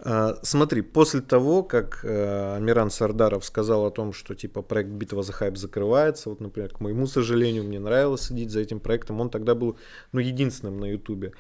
А, 0.02 0.36
Смотри, 0.44 0.82
после 0.82 1.22
того, 1.22 1.64
как 1.64 2.00
э, 2.04 2.56
Амиран 2.56 2.90
Сардаров 2.90 3.44
сказал 3.44 3.86
о 3.86 3.92
том, 3.92 4.14
что 4.14 4.34
типа 4.34 4.62
проект 4.62 4.92
Битва 4.92 5.24
за 5.24 5.34
хайп 5.34 5.58
закрывается, 5.58 6.30
вот, 6.30 6.40
например, 6.40 6.70
к 6.70 6.80
моему 6.80 7.06
сожалению, 7.06 7.66
мне 7.66 7.80
нравилось 7.80 8.22
следить 8.22 8.52
за 8.52 8.62
этим 8.62 8.80
проектом, 8.80 9.20
он 9.20 9.30
тогда 9.30 9.56
был, 9.56 9.78
ну, 10.14 10.22
единственным 10.22 10.80
на 10.80 10.86
Ютубе. 10.86 11.34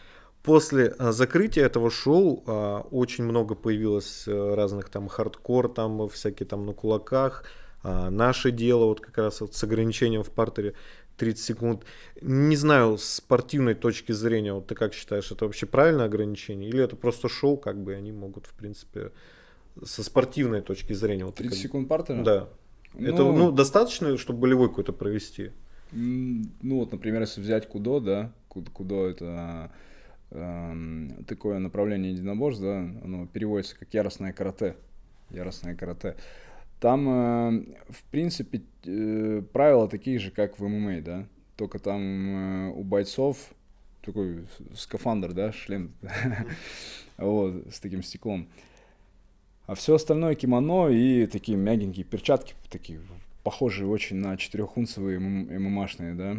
После 0.43 0.93
а, 0.97 1.11
закрытия 1.11 1.65
этого 1.65 1.89
шоу 1.89 2.43
а, 2.47 2.81
очень 2.91 3.23
много 3.23 3.55
появилось 3.55 4.27
э, 4.27 4.53
разных 4.55 4.89
там 4.89 5.07
хардкор, 5.07 5.69
там 5.69 6.09
всякие 6.09 6.47
там 6.47 6.65
на 6.65 6.73
кулаках, 6.73 7.45
а, 7.81 8.09
наше 8.09 8.51
дело 8.51 8.85
вот 8.85 8.99
как 8.99 9.17
раз 9.17 9.41
вот 9.41 9.53
с 9.55 9.63
ограничением 9.63 10.23
в 10.23 10.31
партере 10.31 10.75
30 11.19 11.43
секунд. 11.45 11.83
Не 12.21 12.55
знаю, 12.55 12.97
с 12.97 13.03
спортивной 13.03 13.75
точки 13.75 14.11
зрения, 14.13 14.53
вот 14.53 14.67
ты 14.67 14.75
как 14.75 14.93
считаешь, 14.93 15.31
это 15.31 15.45
вообще 15.45 15.65
правильное 15.65 16.05
ограничение? 16.05 16.69
Или 16.69 16.83
это 16.83 16.95
просто 16.95 17.29
шоу, 17.29 17.57
как 17.57 17.77
бы 17.83 17.93
они 17.93 18.11
могут, 18.11 18.47
в 18.47 18.53
принципе, 18.53 19.11
со 19.83 20.03
спортивной 20.03 20.61
точки 20.61 20.93
зрения. 20.93 21.25
Вот 21.25 21.35
ты 21.35 21.43
30 21.43 21.57
как- 21.57 21.63
секунд 21.63 21.87
партера? 21.87 22.23
Да. 22.23 22.49
Это 22.97 23.23
ну, 23.23 23.51
достаточно, 23.51 24.17
чтобы 24.17 24.39
болевой 24.39 24.69
какой-то 24.69 24.93
провести? 24.93 25.51
Ну 25.91 26.79
вот, 26.79 26.91
например, 26.91 27.21
если 27.21 27.41
взять 27.41 27.67
кудо, 27.67 27.99
да, 27.99 28.31
Куд- 28.47 28.69
кудо 28.71 29.07
это 29.07 29.71
эм, 30.31 31.23
такое 31.27 31.59
направление 31.59 32.11
единоборств, 32.13 32.61
да, 32.61 32.79
оно 33.03 33.27
переводится 33.27 33.77
как 33.77 33.93
яростное 33.93 34.33
карате, 34.33 34.75
яростное 35.29 35.75
карате. 35.75 36.15
Там, 36.79 37.09
э, 37.09 37.75
в 37.89 38.03
принципе, 38.09 38.61
э, 38.85 39.41
правила 39.51 39.87
такие 39.87 40.17
же, 40.19 40.31
как 40.31 40.59
в 40.59 40.67
ММА, 40.67 41.01
да, 41.01 41.27
только 41.57 41.79
там 41.79 42.69
э, 42.69 42.71
у 42.71 42.83
бойцов 42.83 43.37
такой 44.01 44.45
скафандр, 44.75 45.33
да, 45.33 45.51
шлем, 45.51 45.91
вот, 47.17 47.67
с 47.73 47.79
таким 47.79 48.01
стеклом. 48.01 48.47
А 49.65 49.75
все 49.75 49.95
остальное 49.95 50.35
кимоно 50.35 50.87
и 50.87 51.27
такие 51.27 51.57
мягенькие 51.57 52.05
перчатки, 52.05 52.55
такие 52.69 53.01
похожие 53.43 53.87
очень 53.87 54.15
на 54.15 54.37
четырехунцевые 54.37 55.19
ММАшные, 55.19 56.15
да. 56.15 56.37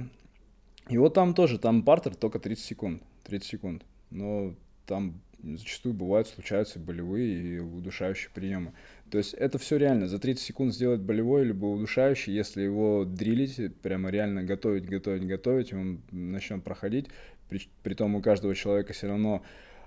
И 0.89 0.99
вот 0.99 1.15
там 1.15 1.35
тоже, 1.35 1.59
там 1.59 1.83
партер 1.83 2.15
только 2.17 2.39
30 2.39 2.65
секунд, 2.65 3.03
30 3.25 3.49
секунд. 3.49 3.85
Но 4.11 4.55
там 4.87 5.21
зачастую 5.43 5.95
бывают, 5.95 6.29
случаются 6.29 6.79
болевые 6.79 7.57
и 7.57 7.59
удушающие 7.59 8.31
приемы. 8.35 8.73
То 9.11 9.19
есть 9.19 9.35
это 9.35 9.59
все 9.59 9.77
реально. 9.77 10.07
За 10.07 10.19
30 10.19 10.45
секунд 10.45 10.75
сделать 10.75 11.01
болевой 11.01 11.45
либо 11.45 11.67
удушающий, 11.67 12.33
если 12.33 12.63
его 12.63 13.05
дрилить, 13.05 13.77
прямо 13.83 14.11
реально 14.11 14.43
готовить, 14.45 14.87
готовить, 14.87 15.27
готовить, 15.27 15.73
он 15.73 16.01
начнет 16.11 16.63
проходить. 16.63 17.09
При, 17.49 17.61
притом 17.83 18.15
у 18.15 18.23
каждого 18.23 18.55
человека 18.55 18.93
все 18.93 19.09
равно, 19.09 19.43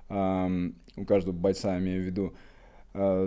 ам, 0.10 0.75
у 0.98 1.06
каждого 1.06 1.34
бойца, 1.34 1.77
имею 1.80 2.03
в 2.03 2.06
виду, 2.06 2.34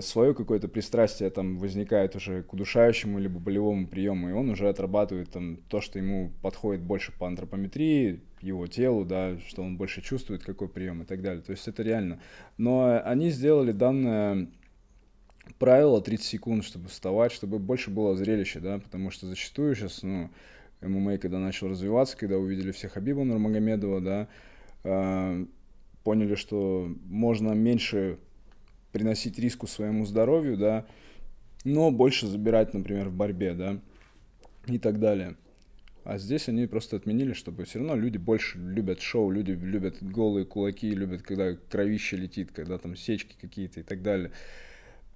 свое 0.00 0.32
какое-то 0.32 0.68
пристрастие 0.68 1.28
там 1.28 1.58
возникает 1.58 2.14
уже 2.14 2.44
к 2.44 2.52
удушающему 2.52 3.18
либо 3.18 3.40
болевому 3.40 3.88
приему, 3.88 4.28
и 4.28 4.32
он 4.32 4.48
уже 4.48 4.68
отрабатывает 4.68 5.30
там 5.30 5.56
то, 5.68 5.80
что 5.80 5.98
ему 5.98 6.30
подходит 6.40 6.82
больше 6.82 7.10
по 7.10 7.26
антропометрии, 7.26 8.20
его 8.40 8.68
телу, 8.68 9.04
да, 9.04 9.36
что 9.40 9.62
он 9.62 9.76
больше 9.76 10.02
чувствует, 10.02 10.44
какой 10.44 10.68
прием 10.68 11.02
и 11.02 11.04
так 11.04 11.20
далее. 11.20 11.42
То 11.42 11.50
есть 11.50 11.66
это 11.66 11.82
реально. 11.82 12.20
Но 12.58 13.00
они 13.04 13.30
сделали 13.30 13.72
данное 13.72 14.48
правило 15.54 16.00
30 16.00 16.24
секунд, 16.24 16.64
чтобы 16.64 16.88
вставать, 16.88 17.32
чтобы 17.32 17.58
больше 17.58 17.90
было 17.90 18.16
зрелище, 18.16 18.60
да, 18.60 18.78
потому 18.78 19.10
что 19.10 19.26
зачастую 19.26 19.74
сейчас, 19.74 20.02
ну, 20.02 20.30
ММА, 20.80 21.18
когда 21.18 21.38
начал 21.38 21.68
развиваться, 21.68 22.16
когда 22.16 22.36
увидели 22.36 22.72
все 22.72 22.88
Хабиба 22.88 23.24
Нурмагомедова, 23.24 24.00
да, 24.00 24.28
э, 24.84 25.46
поняли, 26.04 26.34
что 26.34 26.92
можно 27.04 27.52
меньше 27.52 28.18
приносить 28.92 29.38
риску 29.38 29.66
своему 29.66 30.04
здоровью, 30.04 30.56
да, 30.56 30.86
но 31.64 31.90
больше 31.90 32.26
забирать, 32.26 32.74
например, 32.74 33.08
в 33.08 33.14
борьбе, 33.14 33.54
да, 33.54 33.80
и 34.66 34.78
так 34.78 35.00
далее. 35.00 35.36
А 36.04 36.18
здесь 36.18 36.48
они 36.48 36.66
просто 36.66 36.96
отменили, 36.96 37.32
чтобы 37.32 37.64
все 37.64 37.80
равно 37.80 37.96
люди 37.96 38.16
больше 38.16 38.58
любят 38.58 39.00
шоу, 39.00 39.28
люди 39.28 39.50
любят 39.50 39.96
голые 40.00 40.46
кулаки, 40.46 40.88
любят, 40.90 41.22
когда 41.22 41.56
кровище 41.56 42.16
летит, 42.16 42.52
когда 42.52 42.78
там 42.78 42.94
сечки 42.94 43.34
какие-то 43.40 43.80
и 43.80 43.82
так 43.82 44.02
далее. 44.02 44.30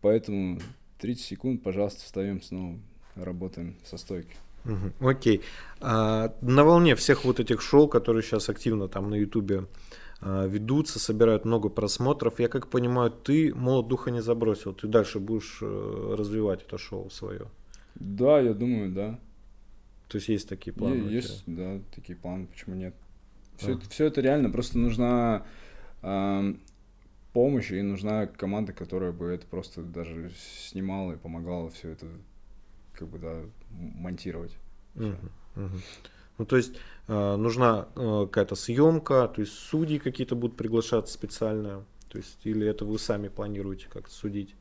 Поэтому 0.00 0.60
30 0.98 1.24
секунд, 1.24 1.62
пожалуйста, 1.62 2.04
встаем 2.04 2.42
снова, 2.42 2.78
работаем 3.16 3.76
со 3.84 3.96
стойки. 3.96 4.34
Мгм, 4.64 4.92
Окей. 5.00 5.40
А, 5.80 6.34
на 6.42 6.64
волне 6.64 6.94
всех 6.94 7.24
вот 7.24 7.40
этих 7.40 7.62
шоу, 7.62 7.88
которые 7.88 8.22
сейчас 8.22 8.48
активно 8.50 8.88
там 8.88 9.08
на 9.10 9.14
Ютубе 9.14 9.66
а, 10.20 10.46
ведутся, 10.46 10.98
собирают 10.98 11.44
много 11.46 11.70
просмотров, 11.70 12.40
я 12.40 12.48
как 12.48 12.68
понимаю, 12.68 13.10
ты 13.10 13.54
молот 13.54 13.88
духа 13.88 14.10
не 14.10 14.20
забросил, 14.20 14.74
ты 14.74 14.86
дальше 14.86 15.18
будешь 15.18 15.58
э, 15.62 16.14
развивать 16.18 16.62
это 16.62 16.76
шоу 16.76 17.08
свое. 17.10 17.46
Да, 17.94 18.38
я 18.40 18.52
думаю, 18.52 18.90
да. 18.92 19.18
То 20.08 20.18
есть 20.18 20.28
есть 20.28 20.48
такие 20.48 20.72
планы? 20.74 21.08
Есть, 21.08 21.44
да, 21.46 21.78
такие 21.94 22.16
планы, 22.16 22.46
почему 22.46 22.74
нет. 22.76 22.94
Все, 23.56 23.72
А. 23.72 23.76
это, 23.76 23.88
все 23.88 24.06
это 24.06 24.20
реально, 24.20 24.50
просто 24.50 24.78
нужна 24.78 25.46
помощь 27.32 27.70
и 27.70 27.82
нужна 27.82 28.26
команда, 28.26 28.72
которая 28.72 29.12
бы 29.12 29.26
это 29.26 29.46
просто 29.46 29.82
даже 29.82 30.30
снимала 30.68 31.12
и 31.12 31.16
помогала 31.16 31.70
все 31.70 31.90
это 31.90 32.06
как 32.92 33.08
бы, 33.08 33.18
да, 33.18 33.40
монтировать. 33.70 34.56
Мгм, 34.94 35.30
мгм. 35.54 35.82
Ну, 36.38 36.46
то 36.46 36.56
есть 36.56 36.74
э, 37.06 37.36
нужна 37.36 37.88
э, 37.96 38.26
какая-то 38.26 38.54
съемка, 38.54 39.28
то 39.28 39.42
есть 39.42 39.52
судьи 39.52 39.98
какие-то 39.98 40.34
будут 40.34 40.56
приглашаться 40.56 41.12
специально, 41.12 41.84
то 42.08 42.18
есть 42.18 42.38
или 42.44 42.66
это 42.66 42.84
вы 42.84 42.98
сами 42.98 43.28
планируете 43.28 43.88
как-то 43.90 44.12
судить? 44.12 44.54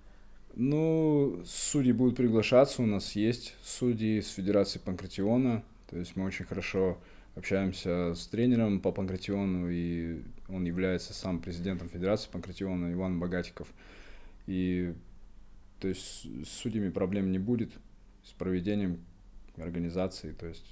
Ну, 0.56 1.42
судьи 1.46 1.94
будут 1.94 2.18
приглашаться, 2.18 2.82
у 2.82 2.86
нас 2.86 3.16
есть 3.16 3.56
судьи 3.64 4.20
с 4.20 4.30
Федерации 4.30 4.80
Панкратиона, 4.80 5.64
то 5.90 5.98
есть 5.98 6.16
мы 6.16 6.26
очень 6.26 6.46
хорошо 6.46 6.98
общаемся 7.40 8.14
с 8.14 8.28
тренером 8.28 8.80
по 8.80 8.92
Панкратиону, 8.92 9.70
и 9.70 10.22
он 10.48 10.66
является 10.66 11.14
сам 11.14 11.40
президентом 11.40 11.90
Федерации 11.90 12.30
Панкратиона 12.30 12.94
Иван 12.94 13.20
Богатиков. 13.20 13.68
И 14.46 14.94
то 15.80 15.88
есть 15.88 16.28
с 16.46 16.50
судьями 16.50 16.90
проблем 16.90 17.32
не 17.32 17.40
будет, 17.40 17.72
с 18.24 18.32
проведением 18.32 19.00
организации, 19.58 20.32
то 20.32 20.48
есть 20.48 20.66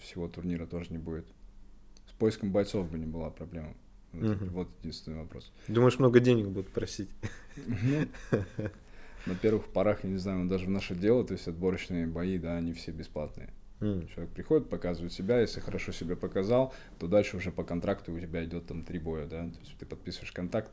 всего 0.00 0.28
турнира 0.28 0.66
тоже 0.66 0.90
не 0.90 0.98
будет. 0.98 1.26
С 2.08 2.12
поиском 2.12 2.52
бойцов 2.52 2.90
бы 2.90 2.98
не 2.98 3.06
была 3.06 3.30
проблема. 3.30 3.74
Вот, 4.12 4.42
угу. 4.42 4.44
вот 4.50 4.68
единственный 4.80 5.18
вопрос. 5.18 5.52
Думаешь, 5.68 5.98
много 5.98 6.20
денег 6.20 6.48
будут 6.48 6.68
просить? 6.68 7.08
Ну, 7.56 8.06
на 9.26 9.34
первых 9.34 9.66
порах, 9.66 10.04
я 10.04 10.10
не 10.10 10.16
знаю, 10.16 10.48
даже 10.48 10.66
в 10.66 10.70
наше 10.70 10.94
дело, 10.94 11.24
то 11.24 11.34
есть 11.34 11.46
отборочные 11.46 12.06
бои, 12.06 12.38
да, 12.38 12.56
они 12.56 12.72
все 12.72 12.90
бесплатные. 12.90 13.50
Mm. 13.80 14.12
Человек 14.12 14.32
приходит, 14.34 14.68
показывает 14.68 15.12
себя, 15.12 15.40
если 15.40 15.60
хорошо 15.60 15.92
себя 15.92 16.14
показал, 16.14 16.74
то 16.98 17.06
дальше 17.06 17.38
уже 17.38 17.50
по 17.50 17.64
контракту 17.64 18.12
у 18.12 18.20
тебя 18.20 18.44
идет 18.44 18.66
там 18.66 18.82
три 18.82 18.98
боя, 18.98 19.26
да, 19.26 19.44
то 19.48 19.58
есть 19.60 19.76
ты 19.78 19.86
подписываешь 19.86 20.32
контакт, 20.32 20.70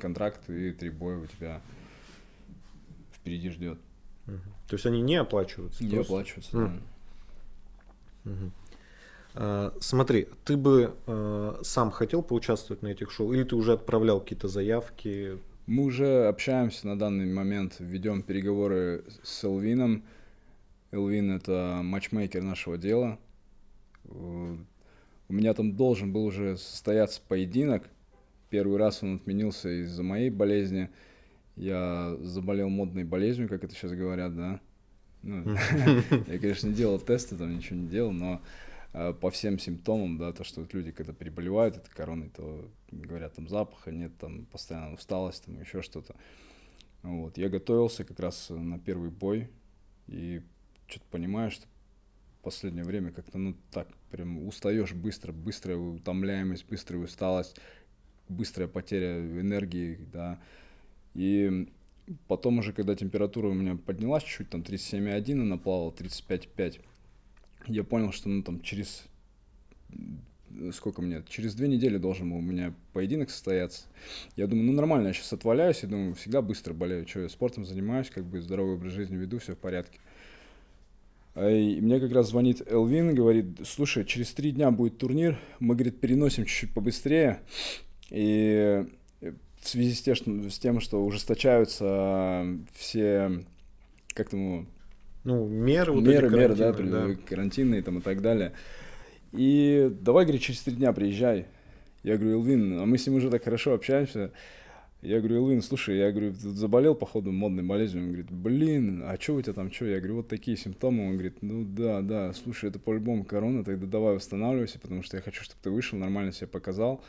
контракт 0.00 0.48
и 0.48 0.70
три 0.70 0.90
боя 0.90 1.18
у 1.18 1.26
тебя 1.26 1.60
впереди 3.12 3.50
ждет. 3.50 3.78
Mm. 4.26 4.38
То 4.68 4.74
есть 4.74 4.86
они 4.86 5.02
не 5.02 5.16
оплачиваются? 5.16 5.82
Не 5.82 5.96
просто? 5.96 6.12
оплачиваются, 6.12 6.56
mm. 6.56 6.80
да. 8.24 8.30
Mm-hmm. 8.30 8.50
А, 9.34 9.74
смотри, 9.80 10.28
ты 10.44 10.56
бы 10.56 10.94
а, 11.06 11.58
сам 11.62 11.90
хотел 11.90 12.22
поучаствовать 12.22 12.82
на 12.82 12.88
этих 12.88 13.10
шоу, 13.10 13.32
или 13.32 13.42
ты 13.42 13.56
уже 13.56 13.72
отправлял 13.72 14.20
какие-то 14.20 14.48
заявки? 14.48 15.38
Мы 15.66 15.84
уже 15.84 16.26
общаемся 16.26 16.86
на 16.86 16.98
данный 16.98 17.26
момент, 17.26 17.76
ведем 17.78 18.22
переговоры 18.22 19.04
с 19.22 19.44
Элвином. 19.44 20.04
Элвин— 20.94 21.30
это 21.36 21.80
матчмейкер 21.82 22.42
нашего 22.42 22.78
дела. 22.78 23.18
У 24.04 25.32
меня 25.32 25.54
там 25.54 25.76
должен 25.76 26.12
был 26.12 26.24
уже 26.24 26.56
состояться 26.56 27.20
поединок. 27.26 27.88
Первый 28.50 28.78
раз 28.78 29.02
он 29.02 29.16
отменился 29.16 29.82
из-за 29.82 30.02
моей 30.02 30.30
болезни. 30.30 30.90
Я 31.56 32.16
заболел 32.20 32.68
модной 32.68 33.04
болезнью, 33.04 33.48
как 33.48 33.64
это 33.64 33.74
сейчас 33.74 33.92
говорят, 33.92 34.36
да. 34.36 34.60
Ну, 35.22 35.56
я, 36.26 36.38
конечно, 36.38 36.68
не 36.68 36.74
делал 36.74 36.98
тесты, 36.98 37.36
там 37.36 37.56
ничего 37.56 37.78
не 37.78 37.88
делал, 37.88 38.12
но 38.12 38.42
Э, 38.94 39.12
по 39.12 39.30
всем 39.30 39.58
симптомам, 39.58 40.18
да, 40.18 40.32
то, 40.32 40.44
что 40.44 40.66
люди, 40.72 40.92
когда 40.92 41.12
переболевают 41.12 41.76
этой 41.76 41.90
короной, 41.90 42.30
то 42.30 42.70
говорят, 42.92 43.34
там 43.34 43.48
запаха 43.48 43.90
нет, 43.90 44.16
там 44.18 44.46
постоянно 44.46 44.94
усталость, 44.94 45.44
там 45.44 45.60
еще 45.60 45.82
что-то. 45.82 46.14
Вот, 47.02 47.36
я 47.36 47.48
готовился 47.48 48.04
как 48.04 48.20
раз 48.20 48.46
на 48.50 48.78
первый 48.78 49.10
бой 49.10 49.50
и 50.06 50.42
что-то 50.86 51.06
понимаю, 51.10 51.50
что 51.50 51.66
последнее 52.42 52.84
время 52.84 53.10
как-то, 53.10 53.38
ну, 53.38 53.56
так, 53.70 53.88
прям 54.10 54.46
устаешь 54.46 54.92
быстро, 54.92 55.32
быстрая 55.32 55.78
утомляемость, 55.78 56.66
быстрая 56.68 57.02
усталость, 57.02 57.56
быстрая 58.28 58.68
потеря 58.68 59.18
энергии, 59.18 59.98
да, 60.12 60.38
и 61.14 61.68
потом 62.28 62.58
уже, 62.58 62.72
когда 62.72 62.94
температура 62.94 63.48
у 63.48 63.54
меня 63.54 63.76
поднялась 63.76 64.22
чуть-чуть, 64.22 64.50
там 64.50 64.60
37,1, 64.60 65.40
она 65.40 65.56
плавала 65.56 65.90
35,5, 65.90 66.80
я 67.68 67.82
понял, 67.82 68.12
что 68.12 68.28
ну 68.28 68.42
там 68.42 68.60
через 68.60 69.04
сколько 70.72 71.02
мне, 71.02 71.22
через 71.28 71.54
две 71.54 71.66
недели 71.66 71.98
должен 71.98 72.30
у 72.32 72.40
меня 72.40 72.74
поединок 72.92 73.30
состояться. 73.30 73.86
Я 74.36 74.46
думаю, 74.46 74.66
ну 74.66 74.72
нормально, 74.72 75.08
я 75.08 75.12
сейчас 75.12 75.32
отваляюсь, 75.32 75.80
я 75.82 75.88
думаю, 75.88 76.14
всегда 76.14 76.42
быстро 76.42 76.74
болею, 76.74 77.08
что 77.08 77.20
я 77.20 77.28
спортом 77.28 77.64
занимаюсь, 77.64 78.10
как 78.10 78.24
бы 78.24 78.40
здоровый 78.40 78.74
образ 78.74 78.92
жизни 78.92 79.16
веду, 79.16 79.38
все 79.38 79.54
в 79.54 79.58
порядке. 79.58 79.98
А, 81.34 81.50
и 81.50 81.80
мне 81.80 82.00
как 82.00 82.12
раз 82.12 82.30
звонит 82.30 82.62
Элвин, 82.66 83.14
говорит, 83.14 83.60
слушай, 83.64 84.04
через 84.04 84.32
три 84.32 84.52
дня 84.52 84.70
будет 84.70 84.98
турнир, 84.98 85.38
мы, 85.58 85.74
говорит, 85.74 86.00
переносим 86.00 86.44
чуть-чуть 86.44 86.74
побыстрее, 86.74 87.40
и 88.10 88.86
в 89.20 89.68
связи 89.68 89.94
с 89.94 90.02
тем, 90.02 90.14
что, 90.14 90.50
с 90.50 90.58
тем, 90.58 90.80
что 90.80 91.04
ужесточаются 91.04 92.46
все, 92.74 93.44
как 94.12 94.28
там, 94.30 94.68
ну, 95.24 95.46
меры, 95.46 95.92
вот 95.92 96.04
меры, 96.04 96.28
меры, 96.28 96.54
да, 96.54 96.72
да, 96.72 97.14
карантинные 97.26 97.82
там 97.82 97.98
и 97.98 98.02
так 98.02 98.20
далее. 98.20 98.52
И 99.32 99.90
давай, 100.00 100.26
говорит, 100.26 100.42
через 100.42 100.60
три 100.60 100.74
дня 100.74 100.92
приезжай. 100.92 101.46
Я 102.02 102.18
говорю, 102.18 102.40
Илвин, 102.40 102.78
а 102.78 102.86
мы 102.86 102.98
с 102.98 103.06
ним 103.06 103.16
уже 103.16 103.30
так 103.30 103.42
хорошо 103.42 103.72
общаемся. 103.72 104.32
Я 105.04 105.18
говорю, 105.18 105.36
Илвин, 105.42 105.60
слушай, 105.60 105.98
я 105.98 106.10
говорю, 106.10 106.32
заболел, 106.32 106.94
походу, 106.94 107.30
модной 107.30 107.62
болезнью. 107.62 108.04
Он 108.04 108.08
говорит, 108.08 108.30
блин, 108.30 109.02
а 109.04 109.20
что 109.20 109.34
у 109.34 109.42
тебя 109.42 109.52
там, 109.52 109.70
что? 109.70 109.84
Я 109.84 109.98
говорю, 109.98 110.16
вот 110.16 110.28
такие 110.28 110.56
симптомы. 110.56 111.06
Он 111.06 111.12
говорит, 111.12 111.42
ну 111.42 111.62
да, 111.62 112.00
да, 112.00 112.32
слушай, 112.32 112.70
это 112.70 112.78
по-любому 112.78 113.24
корона, 113.24 113.64
тогда 113.64 113.86
давай 113.86 114.14
восстанавливайся, 114.14 114.78
потому 114.78 115.02
что 115.02 115.18
я 115.18 115.22
хочу, 115.22 115.44
чтобы 115.44 115.60
ты 115.62 115.70
вышел, 115.70 115.98
нормально 115.98 116.32
себя 116.32 116.46
показал. 116.46 117.04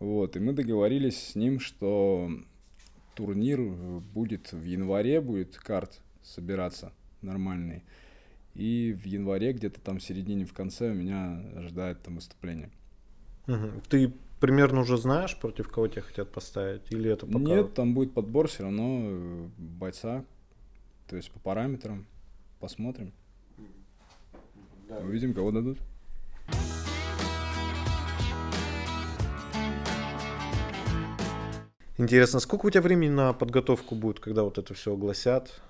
Вот, 0.00 0.34
и 0.36 0.40
мы 0.40 0.52
договорились 0.54 1.18
с 1.18 1.34
ним, 1.36 1.60
что 1.60 2.32
турнир 3.14 3.60
будет 4.12 4.50
в 4.52 4.64
январе, 4.64 5.20
будет 5.20 5.56
карт 5.56 6.00
собираться 6.24 6.92
нормальный. 7.22 7.84
И 8.56 8.92
в 9.00 9.06
январе, 9.06 9.52
где-то 9.52 9.80
там 9.80 9.98
в 9.98 10.02
середине, 10.02 10.46
в 10.46 10.52
конце, 10.52 10.92
меня 10.92 11.40
ожидает 11.54 12.02
там 12.02 12.16
выступление. 12.16 12.70
Ты 13.88 14.12
примерно 14.40 14.80
уже 14.80 14.96
знаешь, 14.96 15.38
против 15.38 15.68
кого 15.68 15.88
тебя 15.88 16.02
хотят 16.02 16.32
поставить? 16.32 16.90
Или 16.90 17.10
это 17.10 17.26
пока... 17.26 17.38
Нет, 17.38 17.74
там 17.74 17.94
будет 17.94 18.12
подбор 18.14 18.48
все 18.48 18.64
равно 18.64 19.00
э, 19.02 19.48
бойца. 19.58 20.24
То 21.06 21.16
есть 21.16 21.30
по 21.30 21.38
параметрам. 21.38 22.06
Посмотрим. 22.58 23.12
Да. 24.88 24.98
Увидим, 24.98 25.34
кого 25.34 25.52
дадут. 25.52 25.78
Интересно, 31.98 32.40
сколько 32.40 32.66
у 32.66 32.70
тебя 32.70 32.82
времени 32.82 33.10
на 33.10 33.32
подготовку 33.32 33.94
будет, 33.94 34.20
когда 34.20 34.42
вот 34.42 34.58
это 34.58 34.72
все 34.74 34.94
огласят? 34.94 35.60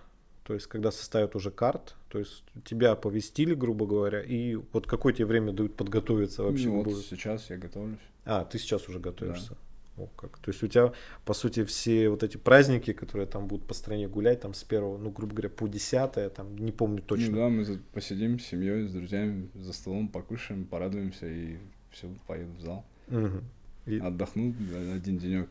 то 0.50 0.54
есть 0.54 0.66
когда 0.66 0.90
составят 0.90 1.36
уже 1.36 1.52
карт, 1.52 1.94
то 2.10 2.18
есть 2.18 2.42
тебя 2.64 2.90
оповестили, 2.92 3.54
грубо 3.54 3.86
говоря, 3.86 4.20
и 4.20 4.56
вот 4.56 4.88
какое 4.88 5.12
тебе 5.12 5.26
время 5.26 5.52
дают 5.52 5.76
подготовиться 5.76 6.42
вообще? 6.42 6.66
Ну, 6.66 6.78
вот 6.78 6.86
будет? 6.86 7.04
сейчас 7.04 7.48
я 7.50 7.56
готовлюсь. 7.56 8.00
А, 8.24 8.44
ты 8.44 8.58
сейчас 8.58 8.88
уже 8.88 8.98
готовишься? 8.98 9.50
Да. 9.96 10.02
О, 10.02 10.06
как. 10.16 10.38
То 10.38 10.50
есть 10.50 10.60
у 10.62 10.66
тебя, 10.66 10.92
по 11.24 11.34
сути, 11.34 11.64
все 11.64 12.08
вот 12.08 12.24
эти 12.24 12.36
праздники, 12.36 12.92
которые 12.92 13.28
там 13.28 13.46
будут 13.46 13.68
по 13.68 13.74
стране 13.74 14.08
гулять, 14.08 14.40
там 14.40 14.54
с 14.54 14.64
первого, 14.64 14.98
ну, 14.98 15.10
грубо 15.10 15.34
говоря, 15.34 15.50
по 15.50 15.68
десятое, 15.68 16.30
там, 16.30 16.56
не 16.58 16.72
помню 16.72 17.00
точно. 17.00 17.30
Ну 17.30 17.36
да, 17.36 17.48
мы 17.48 17.78
посидим 17.92 18.40
с 18.40 18.46
семьей, 18.46 18.88
с 18.88 18.92
друзьями 18.92 19.48
за 19.54 19.72
столом, 19.72 20.08
покушаем, 20.08 20.64
порадуемся 20.64 21.26
и 21.28 21.58
все, 21.92 22.08
поеду 22.26 22.52
в 22.54 22.60
зал. 22.60 22.84
Угу. 23.08 23.40
И... 23.86 23.98
Отдохну 24.00 24.52
один 24.94 25.18
денек. 25.18 25.48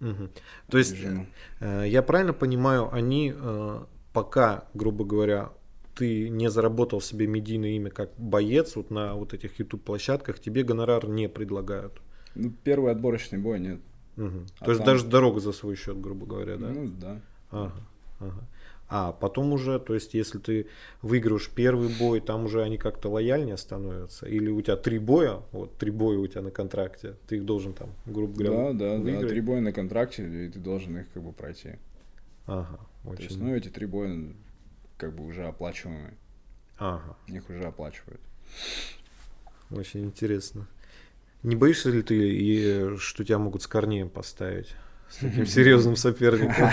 Угу. 0.00 0.30
То 0.68 0.78
есть, 0.78 0.96
э, 1.60 1.84
я 1.86 2.02
правильно 2.02 2.32
понимаю, 2.32 2.92
они 2.92 3.32
э, 3.36 3.84
пока, 4.14 4.64
грубо 4.72 5.04
говоря, 5.04 5.50
ты 5.94 6.30
не 6.30 6.48
заработал 6.48 7.02
себе 7.02 7.26
медийное 7.26 7.70
имя 7.70 7.90
как 7.90 8.10
боец 8.16 8.76
вот 8.76 8.90
на 8.90 9.14
вот 9.14 9.34
этих 9.34 9.58
YouTube 9.58 9.82
площадках, 9.82 10.38
тебе 10.38 10.62
гонорар 10.62 11.06
не 11.06 11.28
предлагают. 11.28 12.00
Ну, 12.34 12.50
первый 12.64 12.92
отборочный 12.92 13.38
бой 13.38 13.60
нет. 13.60 13.80
Угу. 14.16 14.46
А 14.60 14.64
То 14.64 14.70
есть 14.70 14.84
даже 14.84 15.04
дорога 15.06 15.40
за 15.40 15.52
свой 15.52 15.76
счет, 15.76 16.00
грубо 16.00 16.26
говоря, 16.26 16.56
да? 16.56 16.68
Ну 16.68 16.88
да. 16.88 17.20
Ага, 17.50 17.74
ага. 18.20 18.48
А 18.88 19.12
потом 19.12 19.52
уже, 19.52 19.80
то 19.80 19.94
есть, 19.94 20.14
если 20.14 20.38
ты 20.38 20.66
выиграешь 21.02 21.50
первый 21.50 21.88
бой, 21.98 22.20
там 22.20 22.44
уже 22.44 22.62
они 22.62 22.76
как-то 22.76 23.08
лояльнее 23.08 23.56
становятся? 23.56 24.26
Или 24.26 24.50
у 24.50 24.60
тебя 24.60 24.76
три 24.76 24.98
боя, 24.98 25.40
вот 25.52 25.76
три 25.78 25.90
боя 25.90 26.18
у 26.18 26.26
тебя 26.26 26.42
на 26.42 26.50
контракте, 26.50 27.16
ты 27.26 27.36
их 27.36 27.44
должен 27.44 27.72
там, 27.72 27.90
грубо 28.06 28.34
говоря, 28.34 28.72
Да, 28.72 28.72
да, 28.72 28.96
выиграть? 28.98 29.22
да, 29.22 29.28
три 29.28 29.40
боя 29.40 29.60
на 29.60 29.72
контракте, 29.72 30.46
и 30.46 30.48
ты 30.48 30.58
должен 30.60 30.98
их 30.98 31.06
как 31.12 31.22
бы 31.22 31.32
пройти. 31.32 31.76
Ага, 32.46 32.78
очень. 33.04 33.16
То 33.16 33.22
есть, 33.22 33.38
ну, 33.38 33.54
эти 33.54 33.68
три 33.68 33.86
боя 33.86 34.32
как 34.96 35.14
бы 35.14 35.24
уже 35.26 35.46
оплачиваемые. 35.46 36.14
Ага. 36.78 37.16
Их 37.26 37.48
уже 37.48 37.64
оплачивают. 37.64 38.20
Очень 39.70 40.04
интересно. 40.04 40.66
Не 41.42 41.56
боишься 41.56 41.90
ли 41.90 42.02
ты, 42.02 42.16
и, 42.16 42.96
что 42.96 43.24
тебя 43.24 43.38
могут 43.38 43.62
с 43.62 43.66
Корнеем 43.66 44.08
поставить? 44.08 44.74
С 45.10 45.16
таким 45.16 45.46
серьезным 45.54 45.96
соперником? 45.96 46.70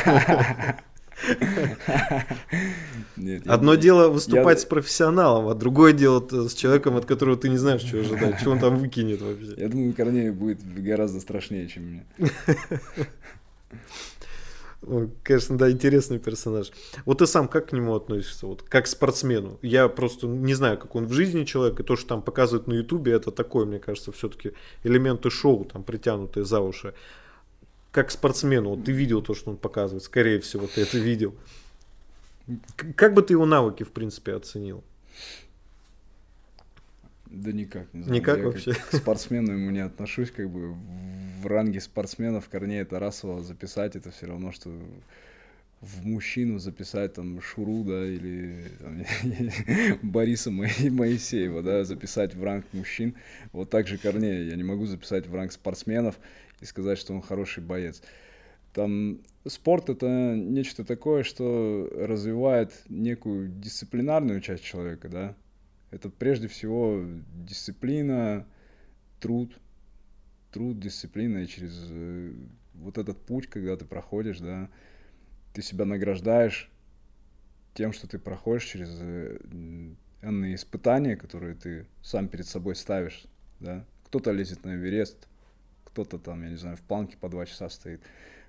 Нет, 3.17 3.45
Одно 3.47 3.73
я, 3.73 3.79
дело 3.79 4.07
выступать 4.10 4.57
я... 4.57 4.62
с 4.63 4.65
профессионалом, 4.65 5.49
а 5.49 5.53
другое 5.53 5.93
дело 5.93 6.25
с 6.47 6.53
человеком, 6.53 6.95
от 6.95 7.05
которого 7.05 7.38
ты 7.38 7.49
не 7.49 7.57
знаешь, 7.57 7.81
что 7.81 7.99
ожидать, 7.99 8.39
что 8.39 8.51
он 8.51 8.60
там 8.60 8.77
выкинет 8.77 9.21
вообще. 9.21 9.53
Я 9.57 9.69
думаю, 9.69 9.93
Корнеев 9.93 10.36
будет 10.36 10.62
гораздо 10.73 11.19
страшнее, 11.19 11.67
чем 11.67 11.84
мне. 11.84 12.05
Он, 14.88 15.12
конечно, 15.24 15.58
да, 15.58 15.70
интересный 15.70 16.17
персонаж. 16.17 16.72
Вот 17.06 17.20
ты 17.20 17.28
сам 17.28 17.48
как 17.48 17.70
к 17.70 17.72
нему 17.72 17.96
относишься, 17.96 18.48
вот 18.48 18.63
как 18.63 18.86
к 18.86 18.88
спортсмену? 18.88 19.60
Я 19.62 19.88
просто 19.89 20.26
не 20.26 20.56
знаю, 20.56 20.78
как 20.80 20.96
он 20.96 21.06
в 21.06 21.13
жизни 21.13 21.44
человек, 21.44 21.80
и 21.80 21.84
то, 21.84 21.96
что 21.96 22.08
там 22.08 22.22
показывают 22.24 22.67
на 22.67 22.74
Ютубе, 22.74 23.12
это 23.12 23.32
такое, 23.32 23.65
мне 23.65 23.80
кажется, 23.80 24.12
все-таки 24.12 24.54
элементы 24.84 25.30
шоу, 25.30 25.65
там 25.65 25.84
притянутые 25.84 26.46
за 26.46 26.62
уши 26.62 26.94
как 27.91 28.10
спортсмену, 28.10 28.72
вот 28.72 28.86
ты 28.86 28.91
видел 28.91 29.22
то, 29.22 29.36
что 29.36 29.52
он 29.52 29.58
показывает, 29.58 30.04
скорее 30.04 30.39
всего, 30.39 30.67
ты 30.67 30.82
это 30.82 30.98
видел. 30.98 31.36
Как 32.96 33.13
бы 33.13 33.22
ты 33.22 33.34
его 33.34 33.46
навыки, 33.46 33.84
в 33.84 33.91
принципе, 33.91 34.34
оценил? 34.34 34.84
Да 37.32 37.54
никак, 37.54 37.94
не 37.94 38.04
знаю. 38.04 38.20
Никак 38.20 38.38
Я 38.39 38.44
вообще? 38.44 38.74
Как 38.74 38.89
к 38.89 38.96
спортсмену 38.96 39.54
ему 39.54 39.72
не 39.72 39.80
отношусь, 39.80 40.32
как 40.32 40.50
бы 40.50 40.76
в 41.41 41.48
ранге 41.48 41.80
спортсменов 41.80 42.50
Корнея 42.50 42.84
Тарасова 42.84 43.41
записать 43.41 43.96
это 43.96 44.12
все 44.12 44.28
равно, 44.28 44.52
что 44.52 44.70
в 45.80 46.06
мужчину 46.06 46.60
записать 46.60 47.13
там 47.13 47.41
Шуру, 47.41 47.84
да, 47.84 48.06
или 48.06 48.65
там, 48.80 49.04
Бориса 50.12 50.52
Моисеева, 50.52 51.63
да, 51.63 51.86
записать 51.86 52.36
в 52.36 52.44
ранг 52.44 52.65
мужчин. 52.74 53.15
Вот 53.54 53.70
так 53.70 53.88
же 53.88 53.98
Корнея 53.98 54.44
я 54.44 54.56
не 54.58 54.63
могу 54.63 54.86
записать 54.86 55.26
в 55.26 55.34
ранг 55.34 55.54
спортсменов 55.54 56.20
и 56.60 56.65
сказать, 56.65 57.00
что 57.00 57.13
он 57.13 57.22
хороший 57.22 57.63
боец. 57.63 58.04
Там 58.74 59.22
спорт 59.48 59.89
это 59.89 60.36
нечто 60.36 60.84
такое, 60.84 61.24
что 61.24 61.89
развивает 61.96 62.74
некую 62.89 63.48
дисциплинарную 63.48 64.41
часть 64.41 64.63
человека, 64.63 65.08
да. 65.08 65.36
Это 65.91 66.10
прежде 66.10 66.47
всего 66.47 67.04
дисциплина, 67.34 68.47
труд, 69.19 69.60
труд, 70.51 70.80
дисциплина, 70.80 71.39
и 71.39 71.47
через 71.47 71.86
э, 71.89 72.34
вот 72.75 72.97
этот 72.97 73.19
путь, 73.25 73.47
когда 73.47 73.75
ты 73.75 73.86
проходишь, 73.86 74.39
да, 74.39 74.69
ты 75.54 75.62
себя 75.62 75.86
награждаешь 75.86 76.71
тем, 77.73 77.93
что 77.93 78.08
ты 78.08 78.19
проходишь 78.19 78.65
через 78.65 78.89
э, 79.01 79.38
энные 80.21 80.56
испытания, 80.56 81.15
которые 81.15 81.56
ты 81.56 81.86
сам 82.01 82.27
перед 82.27 82.47
собой 82.47 82.75
ставишь, 82.75 83.25
да. 83.60 83.86
Кто-то 84.06 84.32
лезет 84.32 84.65
на 84.65 84.75
Эверест, 84.75 85.27
кто-то 85.86 86.19
там, 86.19 86.43
я 86.43 86.49
не 86.49 86.58
знаю, 86.58 86.77
в 86.77 86.82
планке 86.82 87.17
по 87.17 87.30
два 87.30 87.45
часа 87.45 87.69
стоит, 87.69 88.01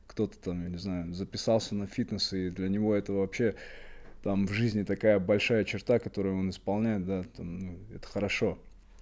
кто-то 0.07 0.39
там, 0.39 0.63
я 0.63 0.69
не 0.69 0.79
знаю, 0.79 1.13
записался 1.13 1.75
на 1.75 1.87
фитнес, 1.87 2.33
и 2.33 2.51
для 2.51 2.69
него 2.69 2.95
это 2.95 3.13
вообще 3.13 3.55
там 4.23 4.47
в 4.47 4.53
жизни 4.53 4.83
такая 4.85 5.19
большая 5.19 5.65
черта, 5.65 5.99
которую 5.99 6.39
он 6.39 6.51
исполняет, 6.51 7.05
да, 7.05 7.25
там, 7.37 7.59
ну, 7.59 7.79
это 7.95 8.07
хорошо. 8.07 8.59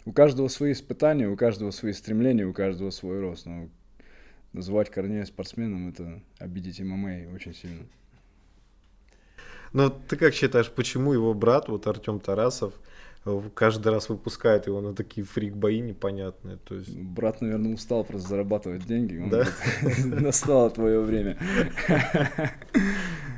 У 0.06 0.12
каждого 0.12 0.48
свои 0.48 0.72
испытания, 0.72 1.28
у 1.28 1.36
каждого 1.36 1.70
свои 1.70 1.92
стремления, 1.92 2.46
у 2.46 2.52
каждого 2.52 2.90
свой 2.90 3.20
рост. 3.20 3.46
Но 3.46 3.68
называть 4.52 4.90
Корнея 4.90 5.24
спортсменом, 5.26 5.90
это 5.90 6.22
обидеть 6.38 6.80
ММА 6.80 7.32
очень 7.34 7.54
сильно. 7.54 7.84
Но 9.72 9.90
ты 9.90 10.16
как 10.16 10.34
считаешь, 10.34 10.70
почему 10.70 11.12
его 11.12 11.34
брат, 11.34 11.68
вот 11.68 11.86
Артем 11.86 12.18
Тарасов, 12.18 12.74
каждый 13.54 13.92
раз 13.92 14.08
выпускает 14.08 14.66
его 14.66 14.80
на 14.80 14.94
такие 14.94 15.26
фрик-бои 15.26 15.80
непонятные. 15.80 16.56
То 16.56 16.76
есть... 16.76 16.96
Брат, 16.96 17.40
наверное, 17.40 17.74
устал 17.74 18.04
просто 18.04 18.28
зарабатывать 18.28 18.86
деньги. 18.86 19.22
Да? 19.30 19.46
Настало 20.04 20.70
твое 20.70 21.00
время. 21.00 21.38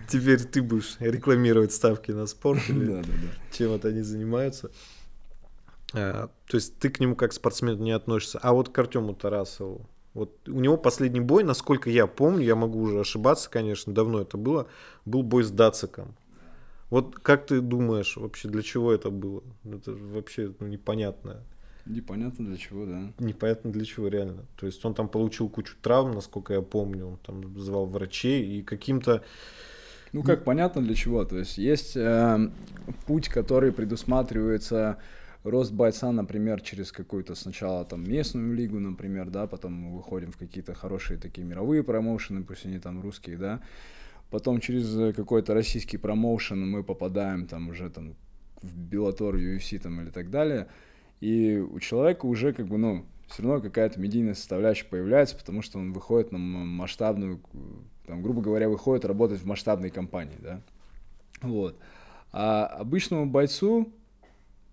Теперь 0.08 0.40
ты 0.40 0.62
будешь 0.62 0.96
рекламировать 1.00 1.72
ставки 1.72 2.10
на 2.10 2.26
спорт 2.26 2.62
или 2.68 2.86
да, 2.86 2.96
да, 2.96 3.02
да. 3.02 3.56
чем 3.56 3.72
это 3.72 3.88
они 3.88 4.02
занимаются. 4.02 4.70
А, 5.94 6.28
то 6.46 6.56
есть 6.56 6.78
ты 6.78 6.88
к 6.90 7.00
нему 7.00 7.16
как 7.16 7.32
спортсмен 7.32 7.80
не 7.80 7.92
относишься. 7.92 8.38
А 8.42 8.52
вот 8.52 8.68
к 8.68 8.78
Артему 8.78 9.14
Тарасову. 9.14 9.88
Вот 10.14 10.46
у 10.46 10.60
него 10.60 10.76
последний 10.76 11.20
бой, 11.20 11.42
насколько 11.42 11.88
я 11.88 12.06
помню, 12.06 12.44
я 12.44 12.54
могу 12.54 12.80
уже 12.80 13.00
ошибаться, 13.00 13.48
конечно, 13.48 13.94
давно 13.94 14.20
это 14.20 14.36
было, 14.36 14.66
был 15.06 15.22
бой 15.22 15.42
с 15.42 15.50
Дациком. 15.50 16.14
Вот 16.92 17.18
как 17.18 17.46
ты 17.46 17.62
думаешь, 17.62 18.18
вообще 18.18 18.48
для 18.48 18.61
чего 18.61 18.92
это 18.92 19.09
было? 19.09 19.42
Это 19.64 19.92
вообще 19.92 20.52
ну, 20.61 20.66
непонятно. 20.66 21.42
Непонятно 21.87 22.44
для 22.44 22.59
чего, 22.59 22.85
да. 22.85 23.14
Непонятно 23.18 23.72
для 23.72 23.87
чего, 23.87 24.09
реально. 24.09 24.44
То 24.59 24.66
есть 24.66 24.85
он 24.85 24.92
там 24.92 25.09
получил 25.09 25.48
кучу 25.48 25.74
травм, 25.81 26.11
насколько 26.11 26.52
я 26.52 26.61
помню, 26.61 27.07
он 27.07 27.16
там 27.16 27.59
звал 27.59 27.87
врачей 27.87 28.44
и 28.59 28.62
каким-то... 28.62 29.24
Ну 30.12 30.22
как, 30.22 30.44
понятно 30.44 30.83
для 30.83 30.94
чего. 30.94 31.24
То 31.24 31.38
есть 31.38 31.57
есть 31.57 31.96
э, 31.96 32.50
путь, 33.07 33.31
который 33.31 33.72
предусматривается 33.72 34.98
рост 35.44 35.72
бойца, 35.72 36.12
например, 36.12 36.61
через 36.61 36.92
какую-то 36.92 37.35
сначала 37.35 37.87
там 37.87 38.05
местную 38.05 38.55
лигу, 38.55 38.78
например, 38.78 39.31
да, 39.31 39.46
потом 39.46 39.72
мы 39.72 39.96
выходим 39.96 40.31
в 40.31 40.37
какие-то 40.37 40.74
хорошие 40.74 41.18
такие 41.18 41.46
мировые 41.46 41.83
промоушены, 41.83 42.44
пусть 42.44 42.66
они 42.66 42.78
там 42.78 43.00
русские, 43.00 43.38
да, 43.38 43.62
Потом 44.32 44.60
через 44.60 44.96
э, 44.96 45.12
какой-то 45.12 45.52
российский 45.52 45.98
промоушен 45.98 46.66
мы 46.66 46.82
попадаем 46.82 47.46
там 47.46 47.68
уже 47.68 47.90
там 47.90 48.14
в 48.62 48.78
Беллатор, 48.78 49.36
UFC 49.36 49.78
там 49.78 50.00
или 50.00 50.08
так 50.08 50.30
далее. 50.30 50.68
И 51.20 51.58
у 51.58 51.78
человека 51.80 52.24
уже 52.24 52.54
как 52.54 52.66
бы, 52.66 52.78
ну, 52.78 53.04
все 53.28 53.42
равно 53.42 53.60
какая-то 53.60 54.00
медийная 54.00 54.32
составляющая 54.32 54.86
появляется, 54.86 55.36
потому 55.36 55.60
что 55.60 55.78
он 55.78 55.92
выходит 55.92 56.32
на 56.32 56.38
масштабную, 56.38 57.42
там, 58.06 58.22
грубо 58.22 58.40
говоря, 58.40 58.70
выходит 58.70 59.04
работать 59.04 59.38
в 59.38 59.44
масштабной 59.44 59.90
компании, 59.90 60.38
да. 60.40 60.62
Вот. 61.42 61.76
А 62.32 62.64
обычному 62.64 63.26
бойцу, 63.26 63.92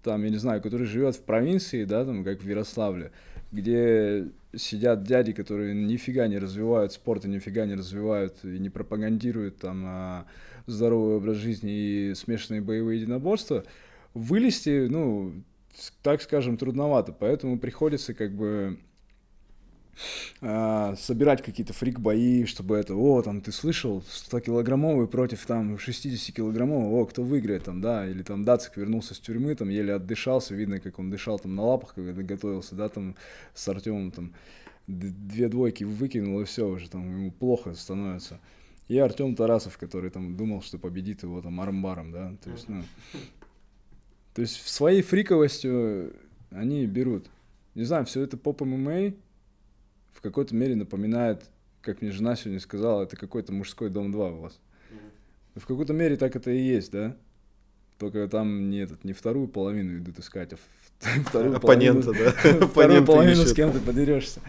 там, 0.03 0.23
я 0.23 0.29
не 0.29 0.37
знаю, 0.37 0.61
который 0.61 0.87
живет 0.87 1.17
в 1.17 1.23
провинции, 1.23 1.83
да, 1.83 2.05
там, 2.05 2.23
как 2.23 2.41
в 2.41 2.47
Ярославле, 2.47 3.11
где 3.51 4.29
сидят 4.55 5.03
дяди, 5.03 5.33
которые 5.33 5.73
нифига 5.75 6.27
не 6.27 6.37
развивают 6.37 6.93
спорт 6.93 7.25
и 7.25 7.29
нифига 7.29 7.65
не 7.65 7.75
развивают 7.75 8.43
и 8.43 8.59
не 8.59 8.69
пропагандируют 8.69 9.57
там 9.57 9.83
а, 9.85 10.25
здоровый 10.65 11.17
образ 11.17 11.37
жизни 11.37 11.71
и 11.71 12.15
смешанные 12.15 12.61
боевые 12.61 13.01
единоборства, 13.01 13.63
вылезти, 14.13 14.87
ну, 14.87 15.43
так 16.01 16.21
скажем, 16.21 16.57
трудновато. 16.57 17.13
Поэтому 17.13 17.59
приходится 17.59 18.13
как 18.13 18.33
бы 18.33 18.79
а, 20.41 20.95
собирать 20.95 21.41
какие-то 21.41 21.73
фрик-бои, 21.73 22.45
чтобы 22.45 22.77
это, 22.77 22.95
о, 22.95 23.21
там, 23.21 23.41
ты 23.41 23.51
слышал, 23.51 24.03
100-килограммовый 24.31 25.07
против, 25.07 25.45
там, 25.45 25.75
60-килограммового, 25.75 27.01
о, 27.01 27.05
кто 27.05 27.23
выиграет, 27.23 27.63
там, 27.63 27.81
да, 27.81 28.07
или 28.07 28.23
там 28.23 28.43
Дацик 28.43 28.77
вернулся 28.77 29.13
с 29.13 29.19
тюрьмы, 29.19 29.55
там, 29.55 29.69
еле 29.69 29.93
отдышался, 29.93 30.55
видно, 30.55 30.79
как 30.79 30.99
он 30.99 31.09
дышал 31.09 31.39
там 31.39 31.55
на 31.55 31.63
лапах, 31.63 31.93
когда 31.95 32.21
готовился, 32.21 32.75
да, 32.75 32.89
там, 32.89 33.15
с 33.53 33.67
Артемом, 33.67 34.11
там, 34.11 34.33
две 34.87 35.49
двойки 35.49 35.83
выкинул, 35.83 36.41
и 36.41 36.45
все, 36.45 36.67
уже 36.67 36.89
там, 36.89 37.09
ему 37.09 37.31
плохо 37.31 37.73
становится. 37.75 38.39
И 38.87 38.97
Артем 38.97 39.35
Тарасов, 39.35 39.77
который 39.77 40.09
там 40.09 40.35
думал, 40.35 40.63
что 40.63 40.79
победит 40.79 41.21
его 41.21 41.41
там 41.41 41.61
армбаром, 41.61 42.11
да, 42.11 42.33
то 42.43 42.49
есть, 42.49 42.67
ну, 42.67 42.83
то 44.33 44.41
есть 44.41 44.67
своей 44.67 45.01
фриковостью 45.01 46.13
они 46.49 46.85
берут. 46.85 47.27
Не 47.75 47.83
знаю, 47.83 48.05
все 48.05 48.21
это 48.21 48.35
поп 48.35 48.61
ММА, 48.61 49.13
в 50.19 50.21
какой-то 50.21 50.53
мере 50.53 50.75
напоминает, 50.75 51.45
как 51.79 52.01
мне 52.01 52.11
жена 52.11 52.35
сегодня 52.35 52.59
сказала, 52.59 53.03
это 53.03 53.15
какой-то 53.15 53.53
мужской 53.53 53.89
дом 53.89 54.11
2 54.11 54.29
у 54.31 54.41
вас. 54.41 54.59
В 55.55 55.65
какой-то 55.65 55.93
мере 55.93 56.17
так 56.17 56.35
это 56.35 56.51
и 56.51 56.59
есть, 56.59 56.91
да? 56.91 57.15
Только 57.97 58.27
там 58.27 58.69
не, 58.69 58.79
этот, 58.79 59.05
не 59.05 59.13
вторую 59.13 59.47
половину 59.47 59.97
идут 59.97 60.19
искать, 60.19 60.51
а 60.51 60.57
вторую 61.25 61.55
Оппонента, 61.55 62.11
половину, 62.11 62.59
да. 62.59 62.67
вторую 62.67 63.05
половину 63.05 63.45
с 63.45 63.53
кем 63.53 63.71
ты 63.71 63.79
подерешься. 63.79 64.41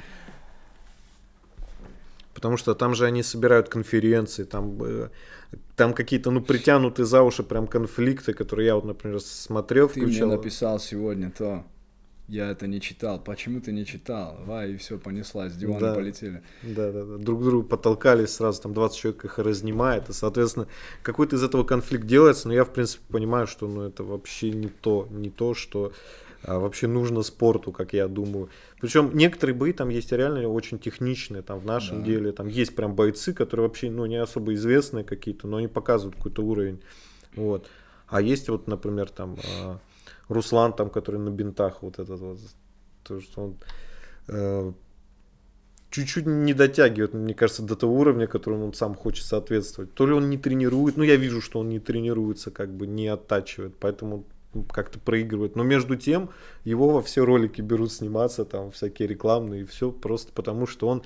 Потому 2.34 2.56
что 2.56 2.74
там 2.74 2.96
же 2.96 3.06
они 3.06 3.22
собирают 3.22 3.68
конференции, 3.68 4.42
там, 4.42 4.82
э, 4.82 5.10
там 5.76 5.94
какие-то, 5.94 6.32
ну, 6.32 6.40
притянутые 6.40 7.06
за 7.06 7.22
уши 7.22 7.44
прям 7.44 7.68
конфликты, 7.68 8.32
которые 8.32 8.66
я 8.66 8.74
вот, 8.74 8.84
например, 8.84 9.20
смотрел, 9.20 9.88
Ты 9.88 10.00
мне 10.00 10.26
написал 10.26 10.80
сегодня 10.80 11.30
то, 11.30 11.64
я 12.30 12.50
это 12.50 12.68
не 12.68 12.80
читал, 12.80 13.22
почему 13.22 13.60
ты 13.60 13.72
не 13.72 13.84
читал? 13.84 14.38
Ва, 14.44 14.64
и 14.64 14.76
все, 14.76 14.98
понеслась, 14.98 15.52
с 15.52 15.56
дивана 15.56 15.80
да. 15.80 15.94
полетели. 15.94 16.42
Да, 16.62 16.92
да, 16.92 17.04
да. 17.04 17.16
Друг 17.16 17.42
другу 17.42 17.66
потолкались 17.66 18.30
сразу, 18.30 18.62
там 18.62 18.72
20 18.72 18.96
человек 18.96 19.24
их 19.24 19.38
разнимает, 19.38 20.08
и, 20.08 20.12
соответственно, 20.12 20.68
какой-то 21.02 21.36
из 21.36 21.42
этого 21.42 21.64
конфликт 21.64 22.06
делается, 22.06 22.46
но 22.46 22.54
я, 22.54 22.64
в 22.64 22.72
принципе, 22.72 23.02
понимаю, 23.10 23.48
что 23.48 23.66
ну, 23.66 23.82
это 23.82 24.04
вообще 24.04 24.52
не 24.52 24.68
то, 24.68 25.08
не 25.10 25.28
то, 25.28 25.54
что 25.54 25.92
а, 26.44 26.60
вообще 26.60 26.86
нужно 26.86 27.22
спорту, 27.22 27.72
как 27.72 27.94
я 27.94 28.06
думаю. 28.06 28.48
Причем 28.80 29.10
некоторые 29.12 29.56
бои 29.56 29.72
там 29.72 29.88
есть 29.88 30.12
реально 30.12 30.48
очень 30.48 30.78
техничные, 30.78 31.42
там 31.42 31.58
в 31.58 31.66
нашем 31.66 31.98
да. 31.98 32.06
деле, 32.06 32.30
там 32.30 32.46
есть 32.46 32.76
прям 32.76 32.94
бойцы, 32.94 33.34
которые 33.34 33.66
вообще, 33.66 33.90
ну, 33.90 34.06
не 34.06 34.16
особо 34.16 34.54
известные 34.54 35.02
какие-то, 35.02 35.48
но 35.48 35.56
они 35.56 35.66
показывают 35.66 36.14
какой-то 36.14 36.42
уровень, 36.42 36.80
вот. 37.34 37.66
А 38.06 38.20
есть 38.22 38.48
вот, 38.48 38.68
например, 38.68 39.08
там 39.10 39.36
а, 39.62 39.78
Руслан 40.30 40.72
там, 40.72 40.90
который 40.90 41.20
на 41.20 41.30
бинтах 41.30 41.82
вот 41.82 41.98
этот 41.98 42.20
вот, 42.20 42.38
то, 43.02 43.20
что 43.20 43.42
он 43.42 43.56
э, 44.28 44.72
чуть-чуть 45.90 46.26
не 46.26 46.54
дотягивает, 46.54 47.14
мне 47.14 47.34
кажется, 47.34 47.62
до 47.62 47.76
того 47.76 47.94
уровня, 47.94 48.26
которому 48.26 48.66
он 48.66 48.74
сам 48.74 48.94
хочет 48.94 49.26
соответствовать. 49.26 49.92
То 49.94 50.06
ли 50.06 50.12
он 50.12 50.30
не 50.30 50.38
тренирует, 50.38 50.96
ну 50.96 51.02
я 51.02 51.16
вижу, 51.16 51.40
что 51.40 51.58
он 51.60 51.68
не 51.68 51.80
тренируется, 51.80 52.50
как 52.50 52.72
бы 52.72 52.86
не 52.86 53.08
оттачивает, 53.08 53.74
поэтому 53.78 54.24
как-то 54.70 54.98
проигрывает. 54.98 55.56
Но 55.56 55.62
между 55.62 55.96
тем 55.96 56.30
его 56.64 56.90
во 56.90 57.02
все 57.02 57.24
ролики 57.24 57.60
берут 57.60 57.92
сниматься, 57.92 58.44
там 58.44 58.70
всякие 58.70 59.08
рекламные 59.08 59.62
и 59.62 59.64
все, 59.64 59.90
просто 59.90 60.32
потому 60.32 60.66
что 60.66 60.88
он 60.88 61.02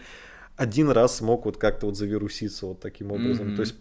один 0.57 0.91
раз 0.91 1.17
смог 1.17 1.47
вот 1.47 1.57
как-то 1.57 1.87
вот 1.87 1.97
завируситься 1.97 2.67
вот 2.67 2.81
таким 2.81 3.11
образом. 3.13 3.49
Mm-hmm. 3.49 3.57
То 3.57 3.63
есть 3.63 3.75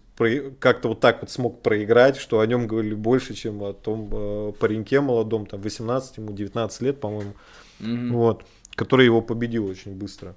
как-то 0.60 0.90
вот 0.90 1.00
так 1.00 1.22
вот 1.22 1.32
смог 1.32 1.62
проиграть, 1.62 2.18
что 2.18 2.40
о 2.40 2.46
нем 2.46 2.68
говорили 2.68 2.94
больше, 2.94 3.34
чем 3.34 3.64
о 3.64 3.74
том 3.74 4.10
э, 4.12 4.54
пареньке 4.60 5.02
молодом, 5.02 5.46
там 5.46 5.62
18, 5.62 6.18
ему 6.18 6.34
19 6.34 6.82
лет, 6.82 7.00
по-моему, 7.00 7.34
mm-hmm. 7.80 8.10
вот, 8.12 8.46
который 8.76 9.06
его 9.06 9.22
победил 9.22 9.66
очень 9.68 9.96
быстро. 9.96 10.36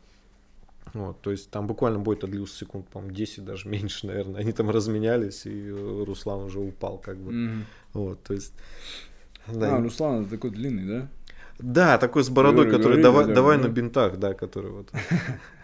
Вот, 0.94 1.20
то 1.20 1.30
есть 1.30 1.50
там 1.50 1.66
буквально 1.66 1.98
бой-то 1.98 2.26
длился 2.26 2.56
секунд, 2.56 2.88
по-моему, 2.88 3.14
10, 3.14 3.44
даже 3.44 3.68
меньше, 3.68 4.06
наверное. 4.06 4.40
Они 4.40 4.52
там 4.52 4.70
разменялись, 4.70 5.44
и 5.46 5.70
Руслан 5.70 6.44
уже 6.44 6.60
упал, 6.60 6.98
как 6.98 7.18
бы. 7.18 7.32
Mm-hmm. 7.32 7.62
Вот, 7.94 8.22
то 8.22 8.34
есть... 8.34 8.52
Да. 9.46 9.76
А, 9.76 9.80
Руслан 9.80 10.26
такой 10.26 10.50
длинный, 10.50 10.84
да? 10.84 11.08
Да, 11.58 11.98
такой 11.98 12.24
с 12.24 12.28
бородой, 12.28 12.64
говорю, 12.64 12.78
который 12.78 13.02
говорю, 13.02 13.02
давай, 13.02 13.26
да, 13.26 13.34
давай 13.34 13.58
да. 13.58 13.64
на 13.64 13.68
бинтах, 13.68 14.18
да, 14.18 14.34
который 14.34 14.70
вот. 14.70 14.90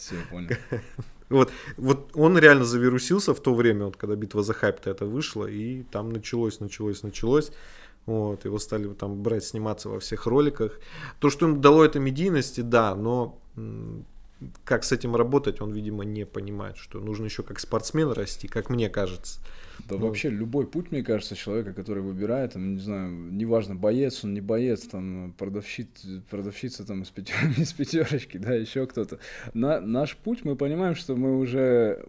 Все, 0.00 0.14
понял. 0.30 0.48
Вот, 1.28 1.52
вот 1.76 2.10
он 2.14 2.38
реально 2.38 2.64
завирусился 2.64 3.34
в 3.34 3.40
то 3.40 3.54
время, 3.54 3.84
вот, 3.84 3.96
когда 3.96 4.16
битва 4.16 4.42
за 4.42 4.52
хайп-то 4.52 4.90
это 4.90 5.06
вышла, 5.06 5.46
и 5.46 5.84
там 5.84 6.10
началось, 6.10 6.58
началось, 6.58 7.04
началось. 7.04 7.52
Вот, 8.06 8.44
его 8.44 8.58
стали 8.58 8.88
там 8.94 9.22
брать, 9.22 9.44
сниматься 9.44 9.88
во 9.88 10.00
всех 10.00 10.26
роликах. 10.26 10.80
То, 11.20 11.30
что 11.30 11.46
им 11.46 11.60
дало 11.60 11.84
это 11.84 12.00
медийности, 12.00 12.62
да, 12.62 12.96
но 12.96 13.38
как 14.64 14.84
с 14.84 14.92
этим 14.92 15.16
работать, 15.16 15.60
он, 15.60 15.72
видимо, 15.72 16.04
не 16.04 16.24
понимает, 16.24 16.76
что 16.76 17.00
нужно 17.00 17.26
еще 17.26 17.42
как 17.42 17.60
спортсмен 17.60 18.10
расти, 18.12 18.48
как 18.48 18.70
мне 18.70 18.88
кажется. 18.88 19.40
Да 19.88 19.96
ну, 19.96 20.06
вообще 20.06 20.28
любой 20.28 20.66
путь, 20.66 20.90
мне 20.90 21.02
кажется, 21.02 21.36
человека, 21.36 21.72
который 21.72 22.02
выбирает, 22.02 22.52
там, 22.52 22.74
не 22.74 22.80
знаю, 22.80 23.10
неважно, 23.10 23.74
боец 23.74 24.24
он, 24.24 24.34
не 24.34 24.40
боец, 24.40 24.82
там, 24.82 25.34
продавщиц, 25.38 25.88
продавщица 26.28 26.86
там 26.86 27.02
из, 27.02 27.08
пятер, 27.08 27.34
из 27.56 27.72
пятерочки, 27.72 28.36
да, 28.36 28.54
еще 28.54 28.86
кто-то. 28.86 29.18
На, 29.54 29.80
наш 29.80 30.16
путь, 30.16 30.44
мы 30.44 30.56
понимаем, 30.56 30.94
что 30.94 31.16
мы 31.16 31.38
уже 31.38 32.04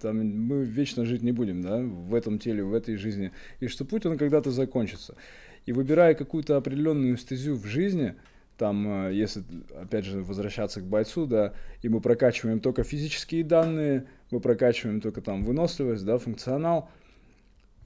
там, 0.00 0.18
мы 0.18 0.64
вечно 0.64 1.04
жить 1.04 1.22
не 1.22 1.32
будем, 1.32 1.62
да, 1.62 1.78
в 1.78 2.14
этом 2.14 2.38
теле, 2.38 2.62
в 2.62 2.74
этой 2.74 2.96
жизни, 2.96 3.32
и 3.60 3.66
что 3.66 3.84
путь, 3.84 4.06
он 4.06 4.18
когда-то 4.18 4.50
закончится. 4.50 5.16
И 5.64 5.72
выбирая 5.72 6.14
какую-то 6.14 6.56
определенную 6.56 7.16
стезю 7.16 7.56
в 7.56 7.66
жизни, 7.66 8.14
там, 8.56 9.08
э, 9.08 9.14
если, 9.14 9.42
опять 9.80 10.04
же, 10.04 10.22
возвращаться 10.22 10.80
к 10.80 10.84
бойцу, 10.84 11.26
да, 11.26 11.52
и 11.82 11.88
мы 11.88 12.00
прокачиваем 12.00 12.60
только 12.60 12.82
физические 12.82 13.44
данные, 13.44 14.06
мы 14.30 14.40
прокачиваем 14.40 15.00
только 15.00 15.20
там 15.20 15.44
выносливость, 15.44 16.04
да, 16.04 16.18
функционал, 16.18 16.90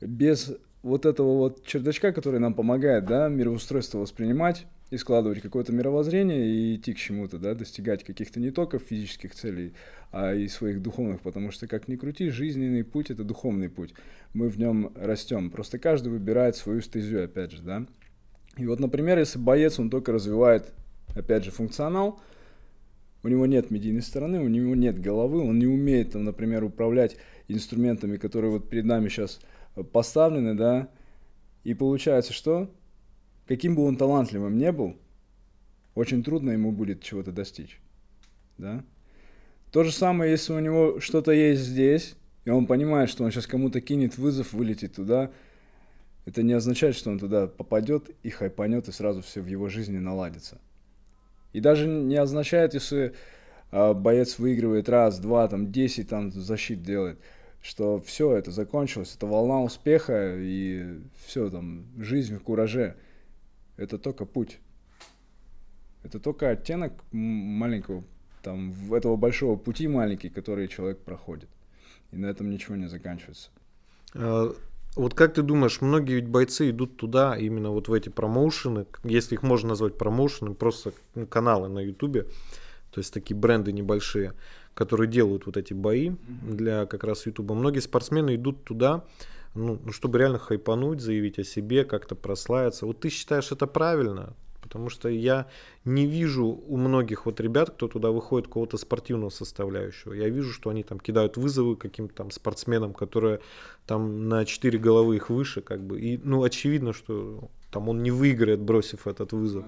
без 0.01 0.57
вот 0.83 1.07
этого 1.07 1.37
вот 1.37 1.67
чердачка, 1.67 2.13
который 2.13 2.41
нам 2.41 2.55
помогает, 2.55 3.05
да, 3.05 3.29
мироустройство 3.29 3.99
воспринимать 3.99 4.67
и 4.91 4.97
складывать 4.97 5.41
какое-то 5.41 5.73
мировоззрение 5.73 6.47
и 6.47 6.77
идти 6.77 6.95
к 6.95 6.99
чему-то, 6.99 7.39
да, 7.39 7.55
достигать 7.55 8.03
каких-то 8.03 8.41
не 8.41 8.51
только 8.51 8.79
физических 8.79 9.35
целей, 9.35 9.75
а 10.11 10.35
и 10.35 10.49
своих 10.49 10.83
духовных, 10.83 11.21
потому 11.21 11.51
что, 11.51 11.69
как 11.69 11.87
ни 11.87 11.97
крути, 11.97 12.31
жизненный 12.31 12.85
путь— 12.85 13.11
это 13.11 13.23
духовный 13.23 13.69
путь. 13.69 13.95
Мы 14.35 14.49
в 14.49 14.59
нем 14.59 14.93
растем. 14.97 15.51
Просто 15.51 15.79
каждый 15.79 16.09
выбирает 16.09 16.57
свою 16.57 16.81
стезю, 16.81 17.23
опять 17.23 17.53
же, 17.53 17.63
да. 17.63 17.87
И 18.57 18.67
вот, 18.67 18.81
например, 18.81 19.19
если 19.19 19.39
боец, 19.39 19.79
он 19.79 19.91
только 19.91 20.13
развивает, 20.13 20.73
опять 21.15 21.45
же, 21.45 21.51
функционал, 21.51 22.21
у 23.23 23.29
него 23.29 23.47
нет 23.47 23.71
медийной 23.71 24.03
стороны, 24.03 24.41
у 24.41 24.49
него 24.49 24.75
нет 24.75 25.01
головы, 25.01 25.41
он 25.41 25.59
не 25.59 25.67
умеет, 25.67 26.13
там, 26.13 26.25
например, 26.25 26.65
управлять 26.65 27.17
инструментами, 27.49 28.17
которые 28.17 28.51
вот 28.51 28.69
перед 28.69 28.85
нами 28.85 29.09
сейчас 29.09 29.41
поставлены, 29.93 30.55
да, 30.55 30.89
и 31.65 31.75
получается, 31.75 32.33
что 32.33 32.71
каким 33.47 33.75
бы 33.75 33.85
он 33.85 33.97
талантливым 33.97 34.57
не 34.57 34.73
был, 34.73 34.97
очень 35.95 36.23
трудно 36.23 36.51
ему 36.51 36.73
будет 36.73 37.03
чего-то 37.03 37.33
достичь, 37.33 37.81
да. 38.59 38.85
То 39.71 39.85
же 39.85 39.93
самое, 39.93 40.33
если 40.33 40.53
у 40.53 40.59
него 40.59 40.99
что-то 41.01 41.31
есть 41.31 41.63
здесь, 41.63 42.15
и 42.45 42.51
он 42.51 42.67
понимает, 42.67 43.11
что 43.11 43.25
он 43.25 43.31
сейчас 43.31 43.47
кому-то 43.47 43.81
кинет 43.81 44.19
вызов, 44.19 44.53
вылетит 44.53 44.95
туда, 44.95 45.31
это 46.31 46.45
не 46.45 46.53
означает, 46.53 46.95
что 46.95 47.11
он 47.11 47.19
туда 47.19 47.49
попадет 47.49 48.11
и 48.23 48.31
хайпанет, 48.31 48.87
и 48.87 48.93
сразу 48.93 49.21
все 49.21 49.41
в 49.41 49.49
его 49.49 49.69
жизни 49.69 49.99
наладится. 49.99 50.61
И 51.53 51.61
даже 51.61 51.89
не 51.89 52.15
означает, 52.15 52.73
если 52.75 53.15
э, 53.73 53.95
боец 53.95 54.39
выигрывает 54.39 54.89
раз, 54.89 55.19
два, 55.19 55.49
там, 55.49 55.73
десять, 55.73 56.09
там, 56.09 56.31
защит 56.31 56.85
делает, 56.85 57.19
что 57.61 57.99
все, 57.99 58.37
это 58.37 58.53
закончилось, 58.53 59.13
это 59.17 59.27
волна 59.27 59.61
успеха, 59.61 60.37
и 60.39 61.01
все, 61.27 61.51
там, 61.51 61.87
жизнь 61.99 62.37
в 62.37 62.43
кураже. 62.45 62.95
Это 63.77 63.99
только 63.99 64.25
путь. 64.25 64.61
Это 66.05 66.21
только 66.21 66.51
оттенок 66.51 66.93
маленького, 67.11 68.05
там, 68.43 68.73
этого 68.95 69.17
большого 69.17 69.57
пути 69.57 69.89
маленький, 69.89 70.29
который 70.29 70.69
человек 70.69 71.01
проходит. 71.01 71.49
И 72.13 72.17
на 72.17 72.27
этом 72.27 72.51
ничего 72.51 72.77
не 72.77 72.87
заканчивается. 72.87 73.51
Вот 74.97 75.15
как 75.15 75.35
ты 75.35 75.43
думаешь, 75.43 75.81
многие 75.81 76.15
ведь 76.15 76.27
бойцы 76.27 76.71
идут 76.71 76.97
туда, 76.97 77.37
именно 77.37 77.71
вот 77.71 77.89
в 77.89 77.93
эти 77.93 78.09
промоушены, 78.09 78.87
если 79.05 79.35
их 79.37 79.43
можно 79.43 79.71
назвать 79.71 79.97
промоушены, 79.97 80.55
просто 80.55 80.93
каналы 81.29 81.69
на 81.69 81.79
ютубе, 81.79 82.27
то 82.91 82.99
есть 82.99 83.15
такие 83.15 83.37
бренды 83.37 83.73
небольшие, 83.73 84.35
которые 84.75 85.09
делают 85.09 85.47
вот 85.47 85.57
эти 85.57 85.73
бои 85.75 86.13
для 86.43 86.87
как 86.87 87.05
раз 87.05 87.27
ютуба. 87.27 87.55
Многие 87.55 87.81
спортсмены 87.81 88.35
идут 88.35 88.65
туда, 88.65 89.05
ну, 89.55 89.79
ну, 89.85 89.93
чтобы 89.93 90.19
реально 90.19 90.39
хайпануть, 90.39 91.01
заявить 91.01 91.39
о 91.39 91.45
себе, 91.45 91.85
как-то 91.85 92.17
прославиться. 92.17 92.87
Вот 92.87 93.01
ты 93.01 93.11
считаешь 93.11 93.53
это 93.53 93.67
правильно? 93.67 94.35
Потому 94.71 94.89
что 94.89 95.09
я 95.09 95.49
не 95.85 96.07
вижу 96.07 96.47
у 96.47 96.77
многих 96.77 97.27
вот 97.27 97.41
ребят, 97.41 97.71
кто 97.71 97.89
туда 97.89 98.13
выходит, 98.13 98.47
какого-то 98.47 98.77
спортивного 98.77 99.31
составляющего. 99.31 100.13
Я 100.13 100.29
вижу, 100.29 100.53
что 100.53 100.71
они 100.71 100.85
там 100.85 101.01
кидают 101.01 101.37
вызовы 101.37 101.75
каким-то 101.75 102.15
там 102.15 102.31
спортсменам, 102.31 102.95
которые 102.95 103.41
там 103.87 104.29
на 104.29 104.45
4 104.45 104.79
головы 104.79 105.17
их 105.17 105.29
выше, 105.29 105.61
как 105.61 105.83
бы. 105.83 106.01
И, 106.01 106.19
ну, 106.19 106.45
очевидно, 106.45 106.93
что 106.93 107.51
там 107.73 107.89
он 107.89 108.05
не 108.05 108.13
выиграет, 108.13 108.61
бросив 108.61 109.09
этот 109.09 109.33
вызов. 109.33 109.65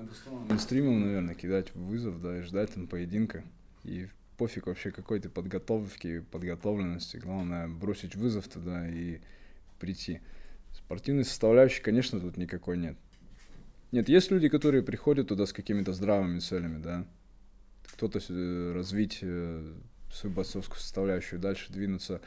Ну, 0.49 0.57
стримом, 0.61 1.01
наверное, 1.01 1.35
кидать 1.35 1.75
вызов, 1.75 2.23
да, 2.23 2.39
и 2.39 2.43
ждать 2.43 2.73
там 2.73 2.87
поединка. 2.87 3.43
И 3.83 4.07
пофиг 4.37 4.69
вообще 4.69 4.93
какой-то 4.93 5.31
подготовки, 5.31 6.21
подготовленности. 6.31 7.17
Главное 7.17 7.67
бросить 7.67 8.15
вызов 8.15 8.47
туда 8.47 8.89
и 8.89 9.19
прийти. 9.81 10.21
Спортивной 10.73 11.25
составляющей, 11.25 11.83
конечно, 11.83 12.21
тут 12.21 12.37
никакой 12.37 12.79
нет. 12.79 12.97
Нет, 13.93 14.09
есть 14.09 14.31
люди, 14.31 14.49
которые 14.49 14.83
приходят 14.83 15.29
туда 15.29 15.45
с 15.45 15.53
какими-то 15.53 15.93
здравыми 15.93 16.39
целями, 16.39 16.83
да. 16.83 17.07
Кто-то 17.93 18.21
э, 18.27 18.73
развить 18.75 19.19
э, 19.21 19.75
свою 20.11 20.35
бойцовскую 20.35 20.81
составляющую, 20.81 21.39
дальше 21.39 21.71
двинуться, 21.71 22.23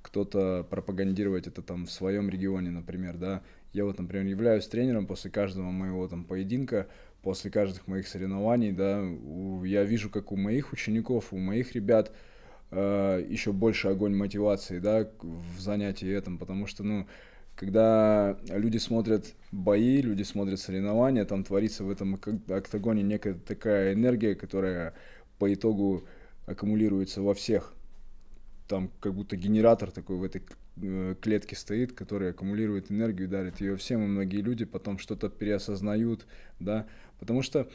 кто-то 0.00 0.64
пропагандировать 0.70 1.48
это 1.48 1.60
там 1.60 1.86
в 1.86 1.90
своем 1.90 2.30
регионе, 2.30 2.70
например, 2.70 3.16
да. 3.16 3.42
Я 3.72 3.84
вот, 3.84 3.98
например, 3.98 4.26
являюсь 4.26 4.68
тренером 4.68 5.08
после 5.08 5.30
каждого 5.32 5.72
моего 5.72 6.06
там 6.06 6.24
поединка, 6.24 6.86
после 7.20 7.50
каждых 7.50 7.88
моих 7.88 8.06
соревнований, 8.06 8.70
да, 8.70 9.02
у, 9.02 9.64
я 9.64 9.82
вижу, 9.82 10.08
как 10.08 10.30
у 10.30 10.36
моих 10.36 10.72
учеников, 10.72 11.32
у 11.32 11.38
моих 11.38 11.72
ребят 11.72 12.12
э, 12.70 13.26
еще 13.28 13.52
больше 13.52 13.88
огонь 13.88 14.14
мотивации, 14.14 14.78
да, 14.78 15.08
в 15.20 15.58
занятии 15.58 16.08
этом, 16.08 16.38
потому 16.38 16.66
что, 16.66 16.84
ну, 16.84 17.08
когда 17.56 18.38
люди 18.48 18.78
смотрят 18.78 19.34
бои, 19.50 20.00
люди 20.00 20.22
смотрят 20.22 20.60
соревнования, 20.60 21.24
там 21.24 21.44
творится 21.44 21.84
в 21.84 21.90
этом 21.90 22.20
октагоне 22.48 23.02
некая 23.02 23.34
такая 23.34 23.94
энергия, 23.94 24.34
которая 24.34 24.94
по 25.38 25.52
итогу 25.52 26.04
аккумулируется 26.46 27.22
во 27.22 27.34
всех. 27.34 27.74
Там 28.68 28.90
как 29.00 29.14
будто 29.14 29.36
генератор 29.36 29.90
такой 29.90 30.16
в 30.16 30.24
этой 30.24 30.42
э, 30.80 31.14
клетке 31.20 31.56
стоит, 31.56 31.92
который 31.92 32.30
аккумулирует 32.30 32.90
энергию, 32.90 33.28
дарит 33.28 33.60
ее 33.60 33.76
всем, 33.76 34.02
и 34.02 34.06
многие 34.06 34.40
люди 34.40 34.64
потом 34.64 34.98
что-то 34.98 35.28
переосознают, 35.28 36.26
да, 36.58 36.86
потому 37.18 37.42
что 37.42 37.68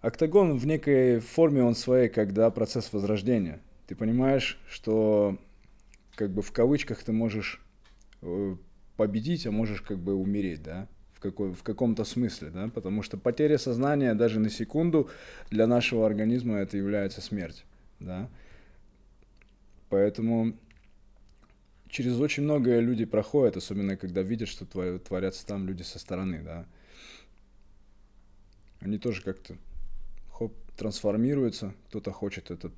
октагон 0.00 0.58
в 0.58 0.66
некой 0.66 1.20
форме 1.20 1.62
он 1.62 1.74
своей, 1.74 2.08
когда 2.08 2.50
процесс 2.50 2.92
возрождения. 2.92 3.60
Ты 3.86 3.94
понимаешь, 3.94 4.58
что 4.68 5.38
как 6.16 6.30
бы 6.30 6.42
в 6.42 6.50
кавычках 6.50 7.02
ты 7.04 7.12
можешь 7.12 7.62
э, 8.22 8.56
победить, 8.96 9.46
а 9.46 9.50
можешь 9.50 9.82
как 9.82 9.98
бы 9.98 10.14
умереть, 10.14 10.62
да, 10.62 10.88
в, 11.12 11.20
какой, 11.20 11.52
в 11.52 11.62
каком-то 11.62 12.04
смысле, 12.04 12.50
да, 12.50 12.68
потому 12.68 13.02
что 13.02 13.16
потеря 13.16 13.58
сознания 13.58 14.14
даже 14.14 14.40
на 14.40 14.50
секунду 14.50 15.08
для 15.50 15.66
нашего 15.66 16.06
организма 16.06 16.56
это 16.58 16.76
является 16.76 17.20
смерть, 17.20 17.64
да. 18.00 18.28
Поэтому 19.88 20.54
через 21.88 22.18
очень 22.18 22.42
многое 22.42 22.80
люди 22.80 23.04
проходят, 23.04 23.56
особенно 23.56 23.96
когда 23.96 24.22
видят, 24.22 24.48
что 24.48 24.66
творятся 24.98 25.46
там 25.46 25.66
люди 25.66 25.82
со 25.82 25.98
стороны, 25.98 26.42
да. 26.42 26.66
Они 28.80 28.98
тоже 28.98 29.22
как-то 29.22 29.56
хоп, 30.30 30.54
трансформируются, 30.76 31.74
кто-то 31.88 32.12
хочет 32.12 32.50
этот 32.50 32.72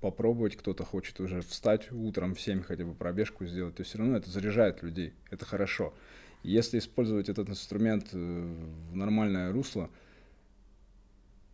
попробовать, 0.00 0.56
кто-то 0.56 0.84
хочет 0.84 1.20
уже 1.20 1.40
встать 1.40 1.90
утром 1.92 2.34
в 2.34 2.40
7 2.40 2.62
хотя 2.62 2.84
бы 2.84 2.94
пробежку 2.94 3.46
сделать, 3.46 3.76
то 3.76 3.84
все 3.84 3.98
равно 3.98 4.16
это 4.16 4.30
заряжает 4.30 4.82
людей, 4.82 5.14
это 5.30 5.44
хорошо. 5.44 5.94
Если 6.42 6.78
использовать 6.78 7.28
этот 7.28 7.48
инструмент 7.48 8.08
э, 8.12 8.16
в 8.90 8.96
нормальное 8.96 9.52
русло, 9.52 9.90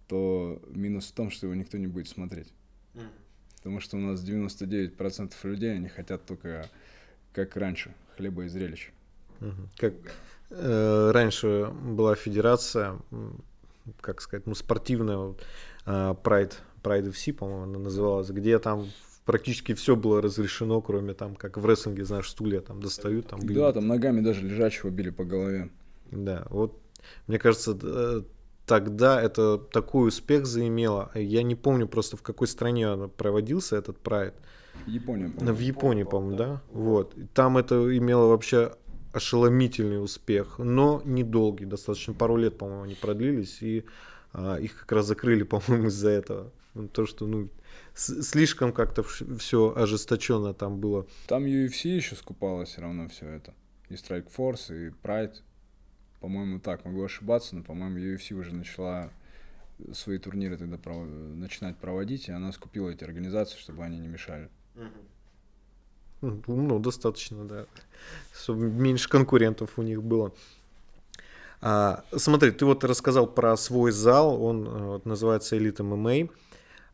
то 0.09 0.61
минус 0.69 1.07
в 1.07 1.13
том, 1.13 1.31
что 1.31 1.47
его 1.47 1.55
никто 1.55 1.79
не 1.79 1.87
будет 1.87 2.09
смотреть. 2.09 2.53
Потому 3.57 3.79
что 3.81 3.97
у 3.97 4.01
нас 4.01 4.23
99% 4.23 5.33
людей, 5.45 5.75
они 5.75 5.89
хотят 5.89 6.27
только, 6.27 6.69
как 7.33 7.57
раньше, 7.57 7.95
хлеба 8.17 8.45
и 8.45 8.49
зрелищ. 8.49 8.91
Как 9.77 9.95
э, 10.51 11.11
раньше 11.13 11.73
была 11.73 12.15
федерация, 12.17 12.99
как 14.01 14.21
сказать, 14.21 14.47
ну, 14.47 14.55
спортивная, 14.55 15.35
э, 15.87 16.15
Pride 16.83 17.13
FC, 17.13 17.33
по-моему, 17.33 17.63
она 17.65 17.79
называлась, 17.79 18.31
где 18.31 18.59
там 18.59 18.87
практически 19.25 19.75
все 19.75 19.97
было 19.97 20.21
разрешено, 20.21 20.81
кроме 20.81 21.15
там, 21.15 21.35
как 21.37 21.57
в 21.57 21.67
рестлинге, 21.67 22.05
знаешь, 22.05 22.29
стулья 22.29 22.61
там 22.61 22.81
достают. 22.81 23.29
Там, 23.29 23.41
били. 23.41 23.55
да, 23.55 23.73
там 23.73 23.87
ногами 23.87 24.21
даже 24.21 24.43
лежачего 24.47 24.91
били 24.91 25.11
по 25.11 25.25
голове. 25.25 25.71
Да, 26.11 26.47
вот 26.51 26.79
мне 27.27 27.39
кажется, 27.39 28.25
тогда 28.67 29.21
это 29.21 29.59
такой 29.59 30.09
успех 30.09 30.47
заимело. 30.47 31.11
Я 31.15 31.43
не 31.43 31.55
помню 31.55 31.87
просто 31.87 32.17
в 32.17 32.23
какой 32.23 32.47
стране 32.47 33.09
проводился 33.17 33.77
этот 33.77 33.99
прайд. 33.99 34.35
Япония. 34.87 35.29
В 35.29 35.61
Японии, 35.61 36.05
по-моему, 36.05 36.37
да? 36.37 36.63
Вот. 36.73 37.15
Там 37.35 37.59
это 37.59 37.97
имело 37.97 38.27
вообще 38.27 38.73
ошеломительный 39.13 40.03
успех, 40.03 40.59
но 40.59 41.03
недолгий, 41.05 41.67
достаточно 41.67 42.15
пару 42.15 42.37
лет, 42.37 42.57
по-моему, 42.57 42.85
они 42.85 42.95
продлились, 42.95 43.59
и 43.61 43.85
а, 44.33 44.57
их 44.57 44.81
как 44.81 44.93
раз 44.93 45.07
закрыли, 45.07 45.43
по-моему, 45.45 45.89
из-за 45.89 46.11
этого. 46.11 46.51
То, 46.93 47.07
что, 47.07 47.27
ну, 47.27 47.51
слишком 47.95 48.73
как-то 48.73 49.03
все 49.03 49.75
ожесточенно 49.77 50.55
там 50.55 50.79
было. 50.79 51.07
Там 51.27 51.45
UFC 51.45 51.89
еще 51.89 52.17
скупало 52.17 52.65
все 52.65 52.81
равно 52.81 53.09
все 53.09 53.29
это. 53.29 53.55
И 53.91 53.95
Strike 53.95 54.31
Force, 54.35 54.71
и 54.71 54.91
Pride. 55.03 55.35
По-моему, 56.21 56.61
так, 56.61 56.85
могу 56.85 57.05
ошибаться, 57.05 57.57
но, 57.57 57.63
по-моему, 57.63 57.99
UFC 57.99 58.35
уже 58.35 58.55
начала 58.55 59.11
свои 59.93 60.19
турниры 60.19 60.57
тогда 60.57 60.79
пров... 60.79 61.07
начинать 61.07 61.77
проводить, 61.77 62.29
и 62.29 62.33
она 62.33 62.53
скупила 62.53 62.89
эти 62.91 63.05
организации, 63.05 63.59
чтобы 63.59 63.83
они 63.85 63.99
не 63.99 64.09
мешали. 64.09 64.49
Ну, 66.21 66.79
достаточно, 66.79 67.45
да. 67.45 67.67
Чтобы 68.33 68.71
меньше 68.71 69.09
конкурентов 69.09 69.79
у 69.79 69.83
них 69.83 70.03
было. 70.03 70.33
А, 71.61 72.05
смотри, 72.17 72.51
ты 72.51 72.65
вот 72.65 72.85
рассказал 72.85 73.27
про 73.27 73.57
свой 73.57 73.93
зал, 73.93 74.43
он 74.43 74.67
э, 74.67 74.85
вот, 74.85 75.07
называется 75.07 75.57
Elite 75.57 75.77
MMA. 75.77 76.31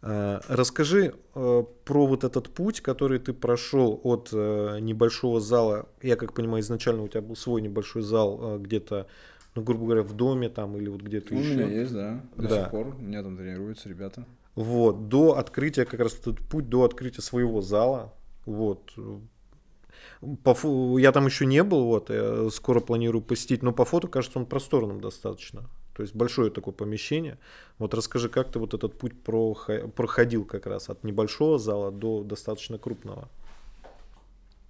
А, 0.01 0.41
расскажи 0.49 1.15
а, 1.35 1.63
про 1.63 2.07
вот 2.07 2.25
этот 2.25 2.51
путь, 2.51 2.81
который 2.81 3.19
ты 3.19 3.33
прошел 3.33 4.01
от 4.05 4.31
а, 4.33 4.79
небольшого 4.79 5.41
зала. 5.41 5.89
Я 6.03 6.17
как 6.17 6.35
понимаю, 6.35 6.63
изначально 6.63 7.03
у 7.03 7.09
тебя 7.09 7.23
был 7.23 7.37
свой 7.37 7.61
небольшой 7.63 8.03
зал 8.03 8.59
где-то, 8.59 9.09
ну, 9.55 9.63
грубо 9.63 9.87
говоря, 9.87 10.03
в 10.03 10.13
доме 10.15 10.49
там 10.49 10.77
или 10.77 10.89
вот 10.89 11.03
где-то 11.03 11.35
еще. 11.35 11.51
У 11.51 11.55
меня 11.55 11.67
есть, 11.67 11.93
да. 11.93 12.25
До 12.37 12.49
да. 12.49 12.63
сих 12.63 12.71
пор. 12.71 12.95
У 12.97 13.03
меня 13.03 13.23
там 13.23 13.37
тренируются 13.37 13.89
ребята. 13.89 14.25
Вот, 14.55 15.09
до 15.09 15.37
открытия, 15.37 15.85
как 15.85 16.01
раз 16.01 16.15
этот 16.15 16.41
путь 16.41 16.69
до 16.69 16.85
открытия 16.85 17.23
своего 17.23 17.61
зала. 17.61 18.13
Вот. 18.45 18.93
По, 20.43 20.99
я 20.99 21.13
там 21.13 21.27
еще 21.27 21.47
не 21.47 21.63
был, 21.63 21.85
вот, 21.85 22.11
я 22.11 22.51
скоро 22.51 22.81
планирую 22.81 23.23
посетить, 23.23 23.63
но 23.63 23.73
по 23.73 23.85
фото 23.85 24.09
кажется 24.09 24.39
он 24.39 24.47
просторным 24.47 25.01
достаточно. 25.01 25.69
То 25.99 26.03
есть 26.03 26.15
большое 26.15 26.53
такое 26.53 26.73
помещение. 26.73 27.39
Вот 27.79 27.93
расскажи, 27.93 28.29
как 28.29 28.53
ты 28.53 28.61
вот 28.61 28.73
этот 28.73 28.97
путь 28.97 29.21
проходил 29.21 30.45
как 30.45 30.67
раз 30.67 30.89
от 30.89 31.03
небольшого 31.03 31.59
зала 31.59 31.91
до 31.91 32.23
достаточно 32.23 32.79
крупного? 32.79 33.29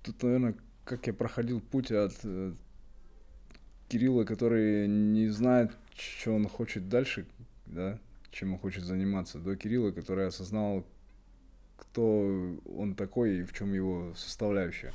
Тут, 0.02 0.22
наверное, 0.22 0.54
как 0.86 1.06
я 1.06 1.12
проходил 1.12 1.60
путь 1.60 1.92
от 1.92 2.14
э, 2.24 2.54
Кирилла, 3.90 4.24
который 4.24 4.88
не 4.88 5.28
знает, 5.28 5.70
что 5.98 6.32
он 6.32 6.48
хочет 6.48 6.88
дальше, 6.88 7.26
да, 7.66 7.98
чем 8.30 8.54
он 8.54 8.58
хочет 8.58 8.84
заниматься, 8.84 9.38
до 9.38 9.54
Кирилла, 9.54 9.90
который 9.90 10.28
осознал, 10.28 10.82
кто 11.76 12.56
он 12.74 12.94
такой 12.94 13.40
и 13.40 13.44
в 13.44 13.52
чем 13.52 13.74
его 13.74 14.14
составляющая. 14.16 14.94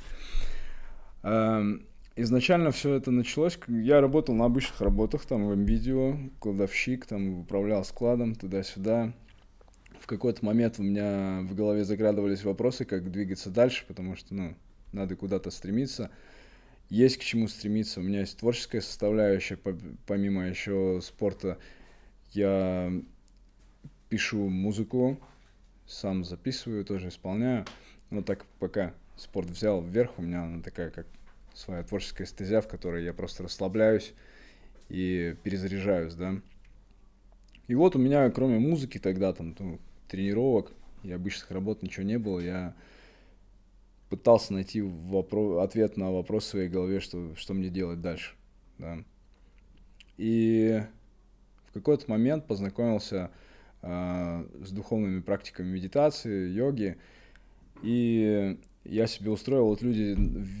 Эм, 1.22 1.86
изначально 2.16 2.70
все 2.70 2.94
это 2.94 3.10
началось, 3.10 3.58
я 3.68 4.00
работал 4.00 4.34
на 4.34 4.44
обычных 4.44 4.80
работах, 4.80 5.24
там, 5.26 5.46
в 5.46 5.58
видео, 5.58 6.16
кладовщик, 6.38 7.06
там, 7.06 7.40
управлял 7.40 7.84
складом, 7.84 8.34
туда-сюда. 8.34 9.12
В 10.00 10.06
какой-то 10.06 10.44
момент 10.44 10.78
у 10.78 10.82
меня 10.82 11.40
в 11.42 11.54
голове 11.54 11.84
заградывались 11.84 12.44
вопросы, 12.44 12.84
как 12.84 13.10
двигаться 13.10 13.50
дальше, 13.50 13.84
потому 13.88 14.16
что, 14.16 14.34
ну, 14.34 14.54
надо 14.92 15.16
куда-то 15.16 15.50
стремиться. 15.50 16.10
Есть 16.90 17.16
к 17.16 17.22
чему 17.22 17.48
стремиться. 17.48 18.00
У 18.00 18.02
меня 18.02 18.20
есть 18.20 18.38
творческая 18.38 18.82
составляющая, 18.82 19.58
помимо 20.06 20.46
еще 20.46 21.00
спорта. 21.02 21.58
Я 22.32 22.92
пишу 24.10 24.48
музыку, 24.48 25.18
сам 25.86 26.24
записываю, 26.24 26.84
тоже 26.84 27.08
исполняю. 27.08 27.64
Но 28.10 28.22
так 28.22 28.44
пока 28.58 28.92
спорт 29.16 29.48
взял 29.48 29.82
вверх, 29.82 30.18
у 30.18 30.22
меня 30.22 30.44
она 30.44 30.62
такая, 30.62 30.90
как 30.90 31.06
своя 31.54 31.82
творческая 31.82 32.26
стезя, 32.26 32.60
в 32.60 32.68
которой 32.68 33.04
я 33.04 33.14
просто 33.14 33.42
расслабляюсь 33.44 34.12
и 34.88 35.36
перезаряжаюсь, 35.42 36.14
да. 36.14 36.40
И 37.68 37.74
вот 37.74 37.96
у 37.96 37.98
меня, 37.98 38.30
кроме 38.30 38.58
музыки 38.58 38.98
тогда, 38.98 39.32
там, 39.32 39.54
ну, 39.58 39.80
тренировок 40.08 40.72
и 41.02 41.12
обычных 41.12 41.50
работ 41.50 41.82
ничего 41.82 42.04
не 42.04 42.18
было, 42.18 42.40
я 42.40 42.74
пытался 44.10 44.52
найти 44.52 44.80
вопро- 44.80 45.62
ответ 45.62 45.96
на 45.96 46.12
вопрос 46.12 46.44
в 46.44 46.48
своей 46.48 46.68
голове, 46.68 47.00
что, 47.00 47.34
что 47.36 47.54
мне 47.54 47.70
делать 47.70 48.00
дальше, 48.00 48.34
да. 48.78 48.98
И 50.18 50.82
в 51.68 51.72
какой-то 51.72 52.10
момент 52.10 52.46
познакомился 52.46 53.30
э, 53.82 54.46
с 54.62 54.70
духовными 54.70 55.20
практиками 55.20 55.68
медитации, 55.68 56.50
йоги, 56.50 56.96
и 57.82 58.58
я 58.84 59.06
себе 59.06 59.30
устроил, 59.30 59.66
вот 59.66 59.82
люди 59.82 60.14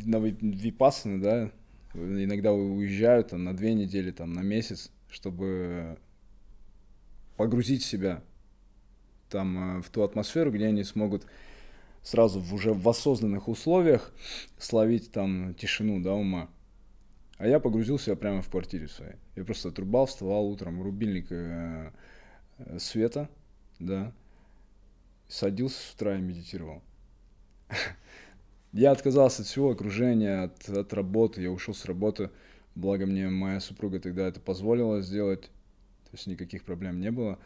на 0.06 0.16
випассаны, 0.16 1.20
да, 1.20 1.50
иногда 1.94 2.52
уезжают 2.52 3.28
там 3.28 3.44
на 3.44 3.54
две 3.56 3.74
недели, 3.74 4.10
там 4.10 4.32
на 4.32 4.40
месяц, 4.40 4.90
чтобы 5.08 5.98
погрузить 7.36 7.84
себя 7.84 8.22
там 9.28 9.78
э, 9.78 9.82
в 9.82 9.90
ту 9.90 10.02
атмосферу, 10.02 10.50
где 10.50 10.66
они 10.66 10.84
смогут 10.84 11.26
сразу 12.02 12.40
в 12.40 12.54
уже 12.54 12.72
в 12.72 12.88
осознанных 12.88 13.48
условиях 13.48 14.12
словить 14.58 15.10
там 15.10 15.54
тишину, 15.54 16.00
да, 16.00 16.14
ума. 16.14 16.48
А 17.38 17.46
я 17.46 17.58
погрузил 17.58 17.98
себя 17.98 18.16
прямо 18.16 18.42
в 18.42 18.48
квартире 18.48 18.88
своей. 18.88 19.16
Я 19.34 19.44
просто 19.44 19.70
отрубал, 19.70 20.06
вставал 20.06 20.46
утром, 20.46 20.82
рубильник 20.82 21.26
э, 21.30 21.90
э, 22.58 22.78
света, 22.78 23.28
да, 23.78 24.12
садился 25.28 25.80
с 25.80 25.94
утра 25.94 26.16
и 26.16 26.20
медитировал. 26.20 26.82
Я 28.72 28.90
отказался 28.90 29.42
от 29.42 29.48
всего 29.48 29.70
окружения, 29.70 30.44
от, 30.44 30.68
от 30.68 30.92
работы, 30.92 31.40
я 31.40 31.52
ушел 31.52 31.74
с 31.74 31.84
работы, 31.84 32.30
благо 32.74 33.06
мне 33.06 33.28
моя 33.28 33.60
супруга 33.60 34.00
тогда 34.00 34.26
это 34.26 34.40
позволила 34.40 35.00
сделать, 35.00 35.42
то 35.42 36.10
есть 36.10 36.26
никаких 36.26 36.64
проблем 36.64 36.98
не 36.98 37.12
было. 37.12 37.38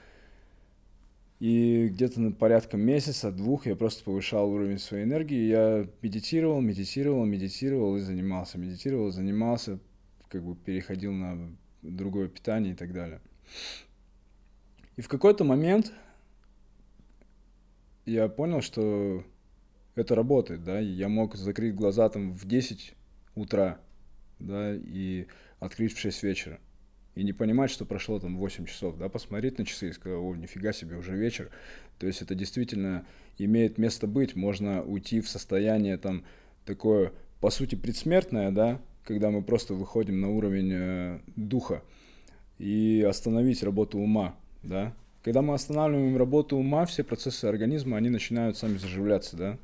И 1.40 1.88
где-то 1.88 2.20
на 2.20 2.32
порядка 2.32 2.76
месяца, 2.76 3.30
двух 3.30 3.66
я 3.66 3.76
просто 3.76 4.02
повышал 4.02 4.50
уровень 4.50 4.78
своей 4.78 5.04
энергии. 5.04 5.46
Я 5.46 5.86
медитировал, 6.02 6.60
медитировал, 6.60 7.24
медитировал 7.24 7.96
и 7.96 8.00
занимался. 8.00 8.58
Медитировал, 8.58 9.12
занимался, 9.12 9.78
как 10.28 10.42
бы 10.42 10.56
переходил 10.56 11.12
на 11.12 11.56
другое 11.82 12.28
питание 12.28 12.72
и 12.72 12.76
так 12.76 12.92
далее. 12.92 13.20
И 14.96 15.00
в 15.00 15.08
какой-то 15.08 15.44
момент 15.44 15.92
я 18.04 18.26
понял, 18.28 18.60
что 18.60 19.22
это 19.98 20.14
работает, 20.14 20.64
да, 20.64 20.78
я 20.78 21.08
мог 21.08 21.36
закрыть 21.36 21.74
глаза 21.74 22.08
там 22.08 22.32
в 22.32 22.46
10 22.46 22.94
утра, 23.34 23.78
да, 24.38 24.74
и 24.74 25.26
открыть 25.60 25.94
в 25.94 25.98
6 25.98 26.22
вечера. 26.22 26.60
И 27.14 27.24
не 27.24 27.32
понимать, 27.32 27.70
что 27.70 27.84
прошло 27.84 28.20
там 28.20 28.36
8 28.36 28.66
часов, 28.66 28.96
да, 28.96 29.08
посмотреть 29.08 29.58
на 29.58 29.64
часы 29.64 29.88
и 29.88 29.92
сказать, 29.92 30.18
о, 30.18 30.34
нифига 30.36 30.72
себе, 30.72 30.96
уже 30.96 31.16
вечер. 31.16 31.50
То 31.98 32.06
есть 32.06 32.22
это 32.22 32.34
действительно 32.34 33.06
имеет 33.38 33.76
место 33.76 34.06
быть, 34.06 34.36
можно 34.36 34.82
уйти 34.82 35.20
в 35.20 35.28
состояние 35.28 35.96
там 35.98 36.24
такое, 36.64 37.12
по 37.40 37.50
сути, 37.50 37.74
предсмертное, 37.74 38.52
да, 38.52 38.80
когда 39.04 39.30
мы 39.30 39.42
просто 39.42 39.74
выходим 39.74 40.20
на 40.20 40.28
уровень 40.30 40.70
э, 40.72 41.20
духа 41.34 41.82
и 42.58 43.04
остановить 43.08 43.62
работу 43.62 43.98
ума, 43.98 44.36
да. 44.62 44.94
Когда 45.24 45.42
мы 45.42 45.54
останавливаем 45.54 46.16
работу 46.16 46.56
ума, 46.56 46.86
все 46.86 47.02
процессы 47.02 47.46
организма, 47.46 47.96
они 47.96 48.10
начинают 48.10 48.56
сами 48.56 48.76
заживляться, 48.76 49.36
да. 49.36 49.58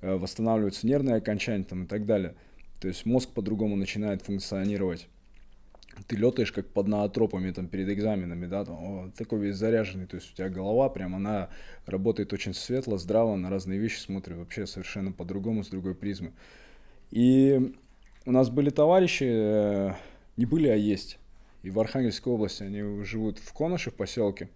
Э, 0.00 0.16
восстанавливаются 0.16 0.86
нервные 0.86 1.16
окончания 1.16 1.64
там, 1.64 1.84
и 1.84 1.86
так 1.86 2.06
далее. 2.06 2.34
То 2.80 2.86
есть 2.86 3.04
мозг 3.04 3.30
по-другому 3.30 3.74
начинает 3.74 4.22
функционировать. 4.22 5.08
Ты 6.06 6.14
летаешь 6.14 6.52
как 6.52 6.68
под 6.68 6.86
наотропами 6.86 7.50
там 7.50 7.66
перед 7.66 7.88
экзаменами, 7.88 8.46
да, 8.46 8.64
там, 8.64 8.76
о, 8.76 9.10
такой 9.16 9.40
весь 9.40 9.56
заряженный, 9.56 10.06
то 10.06 10.14
есть 10.14 10.32
у 10.32 10.36
тебя 10.36 10.48
голова 10.48 10.88
прям, 10.88 11.16
она 11.16 11.48
работает 11.86 12.32
очень 12.32 12.54
светло, 12.54 12.98
здраво, 12.98 13.34
на 13.34 13.50
разные 13.50 13.80
вещи 13.80 13.98
смотрит 13.98 14.36
вообще 14.36 14.68
совершенно 14.68 15.10
по-другому, 15.10 15.64
с 15.64 15.68
другой 15.68 15.96
призмы. 15.96 16.30
И 17.10 17.74
у 18.26 18.30
нас 18.30 18.48
были 18.48 18.70
товарищи, 18.70 19.24
э, 19.26 19.94
не 20.36 20.46
были, 20.46 20.68
а 20.68 20.76
есть. 20.76 21.18
И 21.64 21.70
в 21.70 21.80
Архангельской 21.80 22.32
области 22.32 22.62
они 22.62 23.02
живут 23.04 23.40
в 23.40 23.52
Коноше, 23.52 23.90
в 23.90 23.94
поселке 23.94 24.50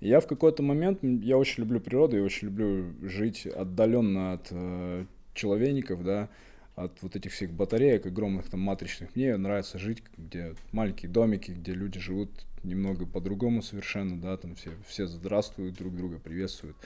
я 0.00 0.20
в 0.20 0.26
какой-то 0.26 0.62
момент, 0.62 1.02
я 1.02 1.36
очень 1.36 1.62
люблю 1.62 1.80
природу, 1.80 2.16
я 2.16 2.22
очень 2.22 2.48
люблю 2.48 2.94
жить 3.02 3.46
отдаленно 3.46 4.32
от 4.32 4.48
э, 4.50 5.04
человейников, 5.34 6.02
да, 6.02 6.28
от 6.74 7.02
вот 7.02 7.16
этих 7.16 7.32
всех 7.32 7.52
батареек 7.52 8.06
огромных 8.06 8.48
там 8.48 8.60
матричных. 8.60 9.14
Мне 9.14 9.36
нравится 9.36 9.78
жить, 9.78 10.02
где 10.16 10.54
маленькие 10.72 11.10
домики, 11.10 11.50
где 11.50 11.72
люди 11.72 12.00
живут 12.00 12.30
немного 12.62 13.06
по-другому 13.06 13.62
совершенно, 13.62 14.18
да, 14.18 14.36
там 14.36 14.54
все, 14.54 14.70
все 14.86 15.06
здравствуют 15.06 15.76
друг 15.76 15.94
друга, 15.94 16.18
приветствуют, 16.18 16.76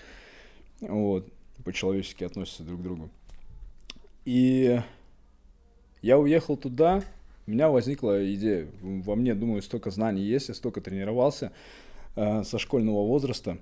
вот, 0.81 1.29
по-человечески 1.65 2.25
относятся 2.25 2.65
друг 2.65 2.81
к 2.81 2.83
другу. 2.83 3.11
И 4.25 4.81
я 6.03 6.19
уехал 6.19 6.57
туда, 6.57 7.03
у 7.47 7.51
меня 7.51 7.69
возникла 7.69 8.33
идея, 8.35 8.67
во 8.81 9.15
мне, 9.15 9.35
думаю, 9.35 9.63
столько 9.63 9.91
знаний 9.91 10.23
есть, 10.23 10.49
я 10.49 10.55
столько 10.55 10.81
тренировался 10.81 11.53
со 12.15 12.59
школьного 12.59 13.07
возраста, 13.07 13.59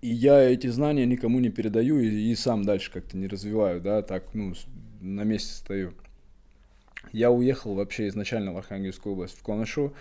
и 0.00 0.08
я 0.08 0.40
эти 0.40 0.66
знания 0.68 1.04
никому 1.04 1.40
не 1.40 1.50
передаю 1.50 1.98
и, 1.98 2.08
и 2.08 2.34
сам 2.34 2.64
дальше 2.64 2.90
как-то 2.90 3.16
не 3.16 3.26
развиваю, 3.26 3.80
да, 3.80 4.02
так, 4.02 4.34
ну, 4.34 4.54
на 5.00 5.24
месте 5.24 5.52
стою. 5.52 5.92
Я 7.12 7.30
уехал 7.30 7.74
вообще 7.74 8.08
изначально 8.08 8.52
в 8.52 8.56
Архангельскую 8.56 9.14
область, 9.14 9.36
в 9.36 9.42
Коношу, 9.42 9.92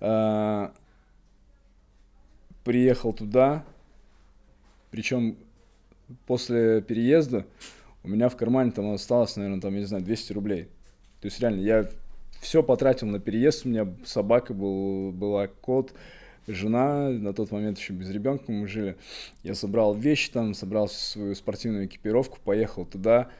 э, 0.00 0.68
приехал 2.64 3.12
туда, 3.12 3.64
причем 4.90 5.36
после 6.26 6.80
переезда 6.82 7.46
у 8.02 8.08
меня 8.08 8.28
в 8.28 8.36
кармане 8.36 8.72
там 8.72 8.90
осталось, 8.92 9.36
наверное, 9.36 9.60
там, 9.60 9.74
я 9.74 9.80
не 9.80 9.86
знаю, 9.86 10.04
200 10.04 10.32
рублей. 10.32 10.64
То 11.20 11.26
есть 11.26 11.40
реально, 11.40 11.60
я 11.60 11.88
все 12.40 12.62
потратил 12.62 13.06
на 13.06 13.18
переезд, 13.18 13.66
у 13.66 13.68
меня 13.68 13.92
собака 14.04 14.54
был, 14.54 15.12
была 15.12 15.46
кот, 15.48 15.92
жена, 16.46 17.08
на 17.10 17.32
тот 17.32 17.50
момент 17.50 17.78
еще 17.78 17.92
без 17.92 18.10
ребенка 18.10 18.52
мы 18.52 18.68
жили. 18.68 18.96
Я 19.42 19.54
собрал 19.54 19.94
вещи 19.94 20.30
там, 20.30 20.54
собрал 20.54 20.88
свою 20.88 21.34
спортивную 21.34 21.86
экипировку, 21.86 22.38
поехал 22.44 22.84
туда. 22.84 23.30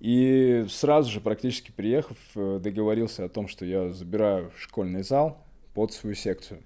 И 0.00 0.66
сразу 0.68 1.10
же, 1.10 1.20
практически 1.20 1.70
приехав, 1.70 2.18
э, 2.34 2.60
договорился 2.62 3.24
о 3.24 3.28
том, 3.28 3.48
что 3.48 3.64
я 3.64 3.92
забираю 3.92 4.52
школьный 4.58 5.02
зал 5.02 5.42
под 5.72 5.92
свою 5.92 6.14
секцию 6.14 6.62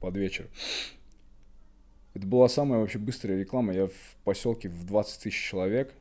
под 0.00 0.16
вечер. 0.16 0.48
Это 2.12 2.26
была 2.26 2.48
самая 2.48 2.80
вообще 2.80 2.98
быстрая 2.98 3.38
реклама. 3.38 3.72
Я 3.72 3.86
в 3.86 4.16
поселке 4.24 4.68
в 4.68 4.84
20 4.84 5.22
тысяч 5.22 5.48
человек 5.48 5.94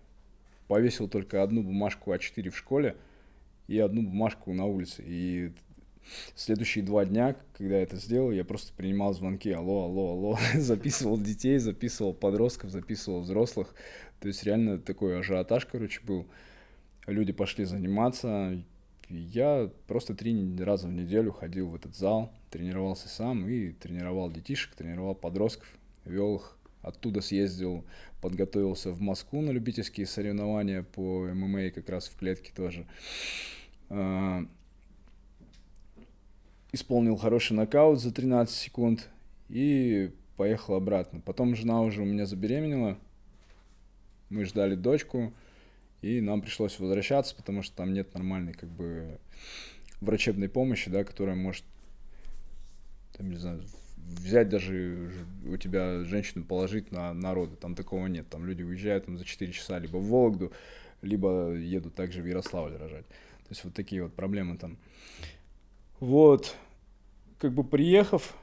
повесил 0.67 1.07
только 1.07 1.41
одну 1.41 1.63
бумажку 1.63 2.13
А4 2.13 2.49
в 2.49 2.57
школе– 2.57 2.97
и 3.68 3.80
одну 3.80 4.01
бумажку 4.01 4.53
на 4.53 4.66
улице. 4.66 5.03
И 5.05 5.51
следующие 6.36 6.84
два 6.84 7.05
дня, 7.05 7.36
когда 7.57 7.78
я 7.78 7.84
это 7.84 7.97
сделал, 7.97 8.32
я 8.32 8.43
просто 8.43 8.74
принимал 8.74 9.14
звонки, 9.14 9.51
алло, 9.51 9.86
алло, 9.86 10.11
алло, 10.11 10.39
записывал 10.55 11.18
детей, 11.18 11.57
записывал 11.57 12.14
подростков, 12.14 12.72
записывал 12.72 13.22
взрослых. 13.22 13.74
То 14.20 14.28
есть 14.28 14.43
реально 14.43 14.80
такой 14.80 15.20
ажиотаж, 15.20 15.66
короче, 15.66 16.01
был. 16.05 16.28
Люди 17.05 17.34
пошли 17.34 17.66
заниматься. 17.66 18.64
Я 19.09 19.70
просто 19.88 20.16
три 20.16 20.57
раза 20.59 20.88
в 20.88 20.93
неделю 20.93 21.34
ходил 21.34 21.68
в 21.68 21.76
этот 21.76 21.95
зал, 21.95 22.32
тренировался 22.49 23.09
сам 23.09 23.47
и 23.47 23.72
тренировал 23.72 24.32
детишек, 24.32 24.74
тренировал 24.76 25.14
подростков, 25.14 25.68
вел 26.05 26.38
их. 26.38 26.57
Оттуда 26.84 27.21
съездил, 27.21 27.86
подготовился 28.21 28.91
в 28.91 29.01
Москву 29.01 29.41
на 29.41 29.49
любительские 29.49 30.05
соревнования 30.05 30.84
по 30.84 31.25
ММА 31.25 31.71
как 31.71 31.89
раз 31.89 32.07
в 32.07 32.15
клетке 32.15 32.51
тоже. 32.53 32.86
А, 33.89 34.45
исполнил 36.73 37.15
хороший 37.15 37.53
нокаут 37.53 38.01
за 38.01 38.13
13 38.13 38.53
секунд 38.53 39.09
и 39.47 40.11
поехал 40.36 40.75
обратно. 40.75 41.21
Потом 41.21 41.55
жена 41.55 41.81
уже 41.81 42.01
у 42.01 42.05
меня 42.05 42.25
забеременела, 42.25 42.97
мы 44.29 44.45
ждали 44.45 44.75
дочку, 44.75 45.34
и 46.01 46.19
нам 46.19 46.41
пришлось 46.41 46.79
возвращаться, 46.79 47.36
потому 47.36 47.61
что 47.61 47.75
там 47.77 47.93
нет 47.93 48.13
нормальной 48.13 48.53
как 48.53 48.69
бы 48.69 49.19
врачебной 50.01 50.49
помощи, 50.49 50.89
да, 50.89 51.03
которая 51.03 51.36
может, 51.36 51.63
там, 53.13 53.29
не 53.29 53.38
знаю, 53.38 53.63
взять 54.07 54.49
даже 54.49 55.11
у 55.45 55.57
тебя 55.57 56.03
женщину 56.03 56.43
положить 56.43 56.91
на, 56.91 57.13
на 57.13 57.33
роды, 57.33 57.55
там 57.55 57.75
такого 57.75 58.07
нет, 58.07 58.29
там 58.29 58.45
люди 58.45 58.63
уезжают 58.63 59.05
там, 59.05 59.17
за 59.17 59.25
4 59.25 59.51
часа 59.51 59.79
либо 59.79 59.97
в 59.97 60.07
Вологду, 60.07 60.51
либо 61.01 61.53
едут 61.53 61.95
также 61.95 62.21
в 62.21 62.25
Ярославль 62.25 62.75
рожать. 62.75 63.05
То 63.07 63.49
есть 63.49 63.63
вот 63.63 63.73
такие 63.73 64.03
вот 64.03 64.13
проблемы 64.13 64.57
там. 64.57 64.77
Вот, 65.99 66.55
как 67.37 67.53
бы 67.53 67.63
приехав, 67.63 68.35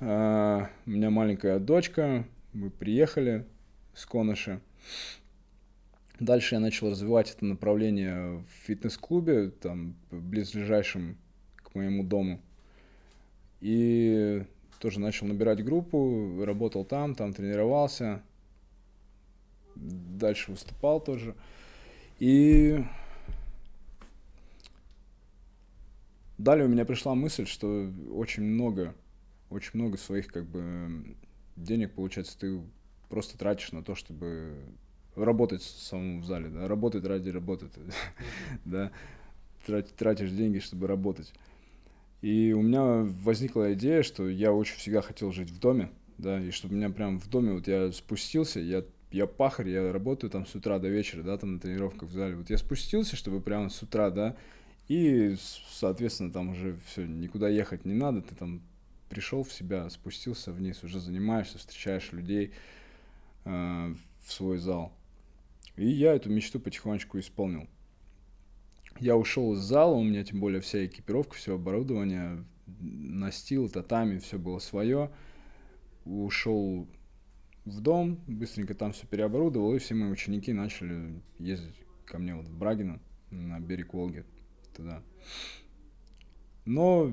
э, 0.00 0.66
у 0.86 0.90
меня 0.90 1.10
маленькая 1.10 1.58
дочка, 1.58 2.26
мы 2.52 2.70
приехали 2.70 3.46
с 3.94 4.06
Коныши. 4.06 4.60
Дальше 6.20 6.54
я 6.54 6.60
начал 6.60 6.90
развивать 6.90 7.34
это 7.34 7.44
направление 7.44 8.38
в 8.38 8.46
фитнес-клубе, 8.66 9.50
там, 9.50 9.96
близлежащем 10.10 11.18
к 11.56 11.74
моему 11.74 12.04
дому. 12.04 12.40
И 13.60 14.44
тоже 14.84 15.00
начал 15.00 15.26
набирать 15.26 15.64
группу, 15.64 16.44
работал 16.44 16.84
там, 16.84 17.14
там 17.14 17.32
тренировался. 17.32 18.20
Дальше 19.74 20.50
выступал 20.50 21.00
тоже. 21.00 21.34
И 22.18 22.84
Далее 26.36 26.66
у 26.66 26.68
меня 26.68 26.84
пришла 26.84 27.14
мысль, 27.14 27.46
что 27.46 27.90
очень 28.12 28.42
много, 28.42 28.94
очень 29.48 29.70
много 29.72 29.96
своих 29.96 30.26
как 30.26 30.44
бы 30.44 31.16
денег, 31.56 31.92
получается, 31.94 32.38
ты 32.38 32.60
просто 33.08 33.38
тратишь 33.38 33.72
на 33.72 33.82
то, 33.82 33.94
чтобы 33.94 34.54
работать 35.16 35.62
самому 35.62 36.20
в 36.20 36.26
зале, 36.26 36.50
да, 36.50 36.68
работать 36.68 37.06
ради 37.06 37.30
работы, 37.30 37.68
да, 38.66 38.90
тратишь 39.96 40.32
деньги, 40.32 40.58
чтобы 40.58 40.88
работать. 40.88 41.32
И 42.24 42.54
у 42.54 42.62
меня 42.62 43.06
возникла 43.22 43.74
идея, 43.74 44.02
что 44.02 44.26
я 44.26 44.50
очень 44.50 44.76
всегда 44.76 45.02
хотел 45.02 45.30
жить 45.30 45.50
в 45.50 45.58
доме, 45.58 45.90
да, 46.16 46.40
и 46.40 46.52
чтобы 46.52 46.72
у 46.72 46.78
меня 46.78 46.88
прям 46.88 47.20
в 47.20 47.28
доме, 47.28 47.52
вот 47.52 47.68
я 47.68 47.92
спустился, 47.92 48.60
я, 48.60 48.82
я 49.10 49.26
пахарь, 49.26 49.68
я 49.68 49.92
работаю 49.92 50.30
там 50.30 50.46
с 50.46 50.54
утра 50.54 50.78
до 50.78 50.88
вечера, 50.88 51.22
да, 51.22 51.36
там 51.36 51.52
на 51.52 51.60
тренировках 51.60 52.08
в 52.08 52.12
зале, 52.12 52.36
вот 52.36 52.48
я 52.48 52.56
спустился, 52.56 53.14
чтобы 53.14 53.42
прямо 53.42 53.68
с 53.68 53.82
утра, 53.82 54.08
да, 54.08 54.36
и, 54.88 55.36
соответственно, 55.68 56.32
там 56.32 56.52
уже 56.52 56.78
все, 56.86 57.04
никуда 57.04 57.50
ехать 57.50 57.84
не 57.84 57.92
надо, 57.92 58.22
ты 58.22 58.34
там 58.34 58.62
пришел 59.10 59.42
в 59.42 59.52
себя, 59.52 59.90
спустился 59.90 60.50
вниз, 60.50 60.82
уже 60.82 61.00
занимаешься, 61.00 61.58
встречаешь 61.58 62.10
людей 62.12 62.54
э, 63.44 63.94
в 64.22 64.32
свой 64.32 64.56
зал. 64.56 64.94
И 65.76 65.86
я 65.86 66.14
эту 66.14 66.30
мечту 66.30 66.58
потихонечку 66.58 67.18
исполнил. 67.18 67.68
Я 69.00 69.16
ушел 69.16 69.54
из 69.54 69.58
зала, 69.58 69.94
у 69.94 70.04
меня 70.04 70.24
тем 70.24 70.40
более 70.40 70.60
вся 70.60 70.86
экипировка, 70.86 71.34
все 71.34 71.54
оборудование, 71.54 72.44
настил, 72.66 73.68
татами, 73.68 74.18
все 74.18 74.38
было 74.38 74.58
свое. 74.58 75.10
Ушел 76.04 76.86
в 77.64 77.80
дом, 77.80 78.20
быстренько 78.26 78.74
там 78.74 78.92
все 78.92 79.06
переоборудовал, 79.06 79.74
и 79.74 79.78
все 79.78 79.94
мои 79.94 80.10
ученики 80.10 80.52
начали 80.52 81.20
ездить 81.38 81.74
ко 82.04 82.18
мне 82.18 82.34
вот 82.34 82.46
в 82.46 82.56
Брагино 82.56 83.00
на 83.30 83.58
берег 83.58 83.94
Волги 83.94 84.24
туда. 84.76 85.02
Но 86.64 87.12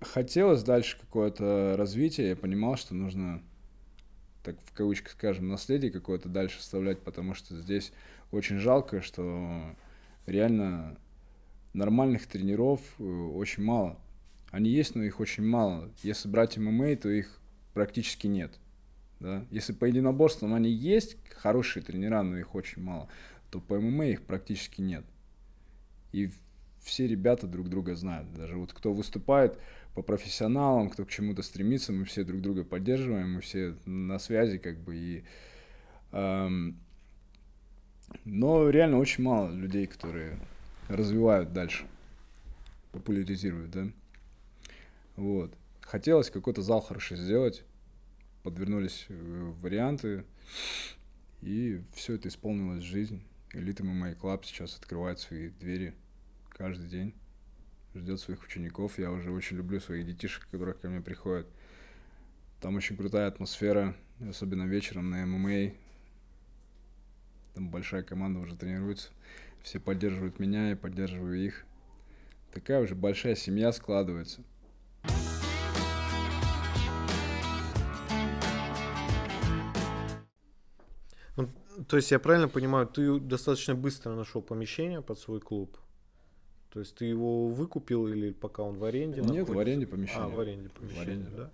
хотелось 0.00 0.62
дальше 0.62 0.98
какое-то 1.00 1.74
развитие, 1.76 2.28
я 2.28 2.36
понимал, 2.36 2.76
что 2.76 2.94
нужно, 2.94 3.42
так 4.42 4.56
в 4.64 4.72
кавычках 4.74 5.12
скажем, 5.12 5.48
наследие 5.48 5.90
какое-то 5.90 6.28
дальше 6.28 6.58
оставлять, 6.58 7.00
потому 7.00 7.34
что 7.34 7.56
здесь 7.56 7.92
очень 8.30 8.58
жалко, 8.58 9.00
что 9.00 9.74
реально 10.26 10.98
нормальных 11.72 12.26
тренеров 12.26 12.80
э, 12.98 13.02
очень 13.02 13.62
мало. 13.62 13.98
Они 14.50 14.70
есть, 14.70 14.94
но 14.94 15.02
их 15.02 15.20
очень 15.20 15.44
мало. 15.44 15.90
Если 16.02 16.28
брать 16.28 16.56
ММА, 16.56 16.96
то 16.96 17.08
их 17.08 17.40
практически 17.74 18.26
нет. 18.28 18.52
Да? 19.20 19.44
Если 19.50 19.72
по 19.72 19.84
единоборствам 19.84 20.54
они 20.54 20.70
есть, 20.70 21.16
хорошие 21.36 21.82
тренера, 21.82 22.22
но 22.22 22.38
их 22.38 22.54
очень 22.54 22.82
мало, 22.82 23.08
то 23.50 23.60
по 23.60 23.80
ММА 23.80 24.06
их 24.06 24.22
практически 24.22 24.80
нет. 24.80 25.04
И 26.12 26.30
все 26.80 27.06
ребята 27.06 27.46
друг 27.46 27.68
друга 27.68 27.96
знают. 27.96 28.32
Даже 28.34 28.56
вот 28.56 28.72
кто 28.72 28.92
выступает 28.92 29.58
по 29.94 30.02
профессионалам, 30.02 30.90
кто 30.90 31.04
к 31.04 31.10
чему-то 31.10 31.42
стремится, 31.42 31.92
мы 31.92 32.04
все 32.04 32.22
друг 32.24 32.40
друга 32.40 32.64
поддерживаем, 32.64 33.34
мы 33.34 33.40
все 33.40 33.74
на 33.86 34.18
связи 34.18 34.58
как 34.58 34.78
бы 34.78 34.96
и... 34.96 35.24
Эм, 36.12 36.78
но 38.24 38.68
реально 38.70 38.98
очень 38.98 39.24
мало 39.24 39.50
людей, 39.50 39.86
которые 39.86 40.38
развивают 40.88 41.52
дальше, 41.52 41.86
популяризируют, 42.92 43.70
да. 43.70 43.86
Вот. 45.16 45.52
Хотелось 45.80 46.30
какой-то 46.30 46.62
зал 46.62 46.80
хорошо 46.80 47.16
сделать, 47.16 47.64
подвернулись 48.42 49.06
э, 49.08 49.52
варианты, 49.60 50.24
и 51.42 51.82
все 51.92 52.14
это 52.14 52.28
исполнилось 52.28 52.82
в 52.82 52.86
жизнь. 52.86 53.22
Elite 53.52 53.84
MMA 53.84 54.14
Club 54.14 54.44
сейчас 54.44 54.76
открывает 54.76 55.20
свои 55.20 55.50
двери 55.50 55.94
каждый 56.50 56.88
день 56.88 57.14
ждет 57.94 58.20
своих 58.20 58.42
учеников. 58.44 58.98
Я 58.98 59.10
уже 59.10 59.30
очень 59.30 59.56
люблю 59.56 59.80
своих 59.80 60.06
детишек, 60.06 60.46
которые 60.50 60.74
ко 60.74 60.88
мне 60.88 61.00
приходят. 61.00 61.46
Там 62.60 62.76
очень 62.76 62.96
крутая 62.96 63.28
атмосфера, 63.28 63.94
особенно 64.28 64.64
вечером 64.64 65.10
на 65.10 65.24
ММА. 65.26 65.72
Там 67.54 67.68
большая 67.68 68.02
команда 68.02 68.40
уже 68.40 68.56
тренируется. 68.56 69.10
Все 69.62 69.78
поддерживают 69.78 70.38
меня, 70.38 70.70
я 70.70 70.76
поддерживаю 70.76 71.36
их. 71.42 71.64
Такая 72.52 72.82
уже 72.82 72.94
большая 72.94 73.36
семья 73.36 73.72
складывается. 73.72 74.42
Ну, 81.36 81.48
то 81.88 81.96
есть 81.96 82.10
я 82.10 82.18
правильно 82.18 82.48
понимаю, 82.48 82.86
ты 82.86 83.18
достаточно 83.18 83.74
быстро 83.74 84.14
нашел 84.14 84.42
помещение 84.42 85.00
под 85.00 85.18
свой 85.18 85.40
клуб? 85.40 85.78
То 86.70 86.80
есть 86.80 86.96
ты 86.96 87.04
его 87.04 87.48
выкупил 87.48 88.08
или 88.08 88.32
пока 88.32 88.64
он 88.64 88.78
в 88.78 88.84
аренде? 88.84 89.20
Нет, 89.20 89.28
находится? 89.28 89.54
в 89.54 89.58
аренде 89.60 89.86
помещение. 89.86 90.24
А, 90.24 90.28
в 90.28 90.40
аренде 90.40 90.68
помещение, 90.70 91.04
В 91.04 91.08
аренде, 91.08 91.30
да. 91.36 91.50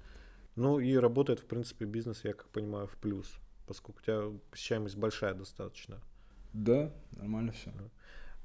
Ну 0.56 0.80
и 0.80 0.96
работает, 0.96 1.40
в 1.40 1.44
принципе, 1.44 1.84
бизнес, 1.84 2.24
я 2.24 2.32
как 2.32 2.48
понимаю, 2.48 2.86
в 2.86 2.96
плюс, 2.96 3.38
поскольку 3.70 4.00
у 4.00 4.02
тебя 4.02 4.38
посещаемость 4.50 4.96
большая 4.96 5.32
достаточно. 5.32 6.00
Да, 6.52 6.90
нормально 7.12 7.52
все. 7.52 7.70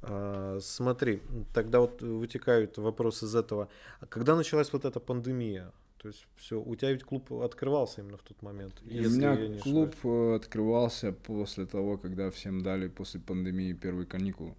А, 0.03 0.59
смотри, 0.61 1.19
тогда 1.51 1.79
вот 1.79 2.03
вытекают 2.03 2.77
вопросы 2.77 3.25
из 3.25 3.33
этого. 3.35 3.67
А 4.01 4.05
когда 4.05 4.35
началась 4.35 4.71
вот 4.71 4.85
эта 4.85 4.99
пандемия? 4.99 5.71
То 5.97 6.09
есть 6.09 6.27
все, 6.35 6.61
у 6.61 6.75
тебя 6.75 6.91
ведь 6.91 7.03
клуб 7.03 7.33
открывался 7.33 8.01
именно 8.01 8.17
в 8.17 8.21
тот 8.21 8.39
момент. 8.43 8.79
У 8.83 8.85
меня 8.85 9.35
клуб 9.63 9.95
ошибаюсь. 10.03 10.33
э, 10.33 10.35
открывался 10.35 11.11
после 11.11 11.65
того, 11.65 11.97
когда 11.97 12.29
всем 12.29 12.61
дали 12.61 12.87
после 12.87 13.19
пандемии 13.19 13.73
первые 13.73 14.05
каникулы. 14.05 14.53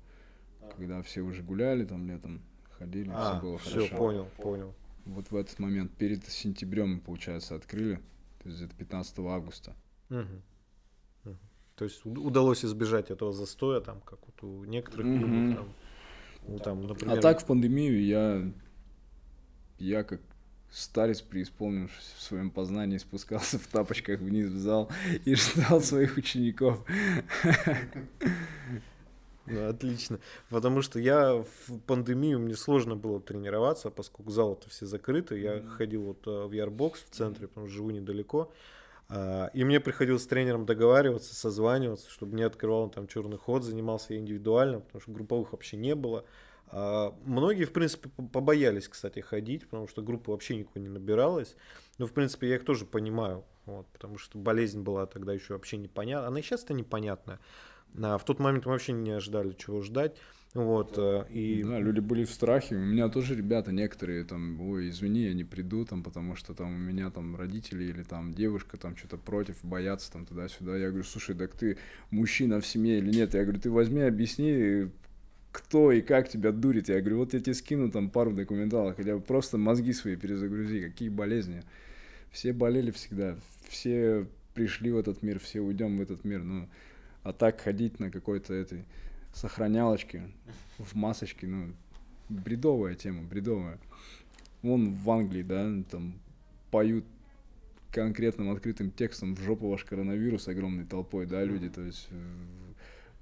Когда 0.76 1.00
все 1.02 1.20
уже 1.20 1.44
гуляли 1.44 1.84
там 1.84 2.08
летом, 2.08 2.42
ходили, 2.76 3.12
А, 3.14 3.20
все 3.34 3.40
было 3.40 3.58
все, 3.58 3.70
хорошо. 3.70 3.96
понял, 3.96 4.28
понял. 4.36 4.74
Вот 5.04 5.30
в 5.30 5.36
этот 5.36 5.60
момент, 5.60 5.92
перед 5.92 6.26
сентябрем, 6.26 6.98
получается, 6.98 7.54
открыли. 7.54 8.00
То 8.42 8.48
есть 8.48 8.62
это 8.62 8.74
15 8.74 9.18
августа. 9.20 9.76
Мгм. 10.08 10.42
То 11.76 11.84
есть 11.84 12.04
уд- 12.04 12.18
удалось 12.18 12.64
избежать 12.64 13.10
этого 13.10 13.32
застоя, 13.32 13.80
там, 13.80 14.00
как 14.00 14.18
вот 14.26 14.42
у 14.42 14.64
некоторых 14.64 15.06
Мгм. 15.06 15.18
клубов, 15.18 15.56
там, 15.56 15.68
ну, 16.48 16.58
там, 16.58 16.86
например, 16.86 17.18
А 17.18 17.20
так 17.20 17.40
в 17.40 17.46
пандемию 17.46 18.02
я, 18.04 18.50
я 19.78 20.02
как 20.02 20.20
старец, 20.70 21.20
преисполнившись 21.20 22.14
в 22.16 22.22
своем 22.22 22.50
познании, 22.50 22.98
спускался 22.98 23.58
в 23.58 23.66
тапочках 23.66 24.20
вниз 24.20 24.48
в 24.48 24.58
зал 24.58 24.90
и 25.24 25.34
ждал 25.34 25.80
своих 25.82 26.16
учеников. 26.16 26.82
Ну, 29.46 29.68
отлично. 29.68 30.18
Потому 30.48 30.82
что 30.82 30.98
я 30.98 31.34
в 31.34 31.78
пандемию, 31.86 32.40
мне 32.40 32.56
сложно 32.56 32.96
было 32.96 33.20
тренироваться, 33.20 33.90
поскольку 33.90 34.32
залы-то 34.32 34.68
все 34.70 34.86
закрыты. 34.86 35.38
Я 35.38 35.62
ходил 35.62 36.02
вот 36.02 36.26
э, 36.26 36.46
в 36.46 36.52
Ярбокс 36.52 37.04
в 37.04 37.10
центре, 37.10 37.46
потому 37.46 37.68
что 37.68 37.76
живу 37.76 37.90
недалеко. 37.90 38.50
И 39.08 39.64
мне 39.64 39.78
приходилось 39.78 40.24
с 40.24 40.26
тренером 40.26 40.66
договариваться, 40.66 41.34
созваниваться, 41.34 42.10
чтобы 42.10 42.36
не 42.36 42.42
открывал 42.42 42.82
он 42.82 42.90
там 42.90 43.06
черный 43.06 43.38
ход, 43.38 43.62
занимался 43.62 44.14
я 44.14 44.18
индивидуально, 44.18 44.80
потому 44.80 45.00
что 45.00 45.12
групповых 45.12 45.52
вообще 45.52 45.76
не 45.76 45.94
было. 45.94 46.24
А, 46.68 47.14
Многие, 47.24 47.64
в 47.64 47.72
принципе, 47.72 48.10
побоялись, 48.32 48.88
кстати, 48.88 49.20
ходить, 49.20 49.64
потому 49.68 49.86
что 49.88 50.02
группы 50.02 50.30
вообще 50.30 50.56
никого 50.56 50.80
не 50.80 50.88
набиралось. 50.88 51.56
Но, 51.98 52.06
в 52.06 52.12
принципе, 52.12 52.48
я 52.48 52.56
их 52.56 52.64
тоже 52.64 52.84
понимаю, 52.84 53.44
вот, 53.64 53.86
потому 53.88 54.18
что 54.18 54.38
болезнь 54.38 54.82
была 54.82 55.06
тогда 55.06 55.32
еще 55.32 55.54
вообще 55.54 55.76
непонятна. 55.76 56.28
Она 56.28 56.40
и 56.40 56.42
сейчас-то 56.42 56.74
непонятная. 56.74 57.38
А 58.02 58.18
в 58.18 58.24
тот 58.24 58.40
момент 58.40 58.66
мы 58.66 58.72
вообще 58.72 58.92
не 58.92 59.12
ожидали, 59.12 59.52
чего 59.52 59.80
ждать. 59.82 60.16
Вот, 60.54 60.94
э, 60.96 61.26
и 61.30 61.62
Да, 61.62 61.78
люди 61.78 62.00
были 62.00 62.24
в 62.24 62.30
страхе. 62.30 62.76
У 62.76 62.84
меня 62.84 63.08
тоже 63.08 63.34
ребята 63.34 63.72
некоторые 63.72 64.24
там, 64.24 64.58
ой, 64.60 64.88
извини, 64.88 65.24
я 65.24 65.34
не 65.34 65.44
приду, 65.44 65.84
там, 65.84 66.02
потому 66.02 66.34
что 66.34 66.54
там 66.54 66.74
у 66.74 66.78
меня 66.78 67.10
там 67.10 67.36
родители 67.36 67.84
или 67.84 68.02
там 68.02 68.32
девушка 68.32 68.78
там 68.78 68.96
что-то 68.96 69.18
против, 69.18 69.56
боятся 69.62 70.10
там 70.12 70.24
туда-сюда. 70.24 70.76
Я 70.76 70.88
говорю, 70.88 71.04
слушай, 71.04 71.34
так 71.34 71.54
ты 71.54 71.76
мужчина 72.10 72.60
в 72.60 72.66
семье 72.66 72.98
или 72.98 73.10
нет? 73.10 73.34
Я 73.34 73.42
говорю, 73.42 73.60
ты 73.60 73.70
возьми, 73.70 74.00
объясни, 74.00 74.88
кто 75.52 75.92
и 75.92 76.00
как 76.00 76.28
тебя 76.28 76.52
дурит. 76.52 76.88
Я 76.88 77.00
говорю, 77.00 77.18
вот 77.18 77.34
я 77.34 77.40
тебе 77.40 77.54
скину 77.54 77.90
там 77.90 78.08
пару 78.08 78.32
документалов, 78.32 78.96
хотя 78.96 79.16
бы 79.16 79.20
просто 79.20 79.58
мозги 79.58 79.92
свои 79.92 80.16
перезагрузи, 80.16 80.88
какие 80.88 81.08
болезни. 81.10 81.62
Все 82.30 82.52
болели 82.52 82.90
всегда, 82.90 83.36
все 83.68 84.26
пришли 84.54 84.90
в 84.90 84.98
этот 84.98 85.22
мир, 85.22 85.38
все 85.38 85.60
уйдем 85.60 85.98
в 85.98 86.00
этот 86.00 86.24
мир. 86.24 86.42
Ну, 86.42 86.68
а 87.22 87.32
так 87.32 87.60
ходить 87.60 88.00
на 88.00 88.10
какой-то 88.10 88.54
этой 88.54 88.84
сохранялочке 89.36 90.22
в 90.78 90.94
масочке, 90.94 91.46
ну, 91.46 91.72
бредовая 92.28 92.94
тема, 92.94 93.22
бредовая. 93.22 93.78
Вон 94.62 94.94
в 94.94 95.10
Англии, 95.10 95.42
да, 95.42 95.70
там 95.90 96.14
поют 96.70 97.04
конкретным 97.92 98.50
открытым 98.50 98.90
текстом 98.90 99.36
в 99.36 99.40
жопу 99.40 99.68
ваш 99.68 99.84
коронавирус 99.84 100.48
огромной 100.48 100.84
толпой, 100.84 101.26
да, 101.26 101.44
люди, 101.44 101.68
то 101.68 101.82
есть 101.82 102.08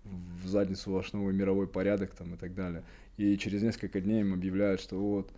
в, 0.04 0.44
в 0.44 0.48
задницу 0.48 0.92
ваш 0.92 1.12
новый 1.12 1.34
мировой 1.34 1.66
порядок 1.66 2.14
там 2.14 2.34
и 2.34 2.36
так 2.36 2.54
далее. 2.54 2.84
И 3.16 3.36
через 3.36 3.62
несколько 3.62 4.00
дней 4.00 4.20
им 4.20 4.32
объявляют, 4.34 4.80
что 4.80 4.96
вот, 4.96 5.32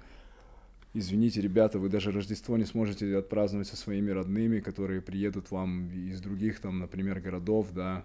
извините, 0.95 1.41
ребята, 1.41 1.79
вы 1.79 1.89
даже 1.89 2.13
Рождество 2.13 2.57
не 2.57 2.65
сможете 2.65 3.17
отпраздновать 3.17 3.69
со 3.69 3.77
своими 3.77 4.11
родными, 4.11 4.61
которые 4.61 5.01
приедут 5.01 5.51
вам 5.51 5.91
из 5.91 6.21
других 6.21 6.61
там, 6.61 6.79
например, 6.79 7.21
городов, 7.21 7.69
да. 7.73 8.05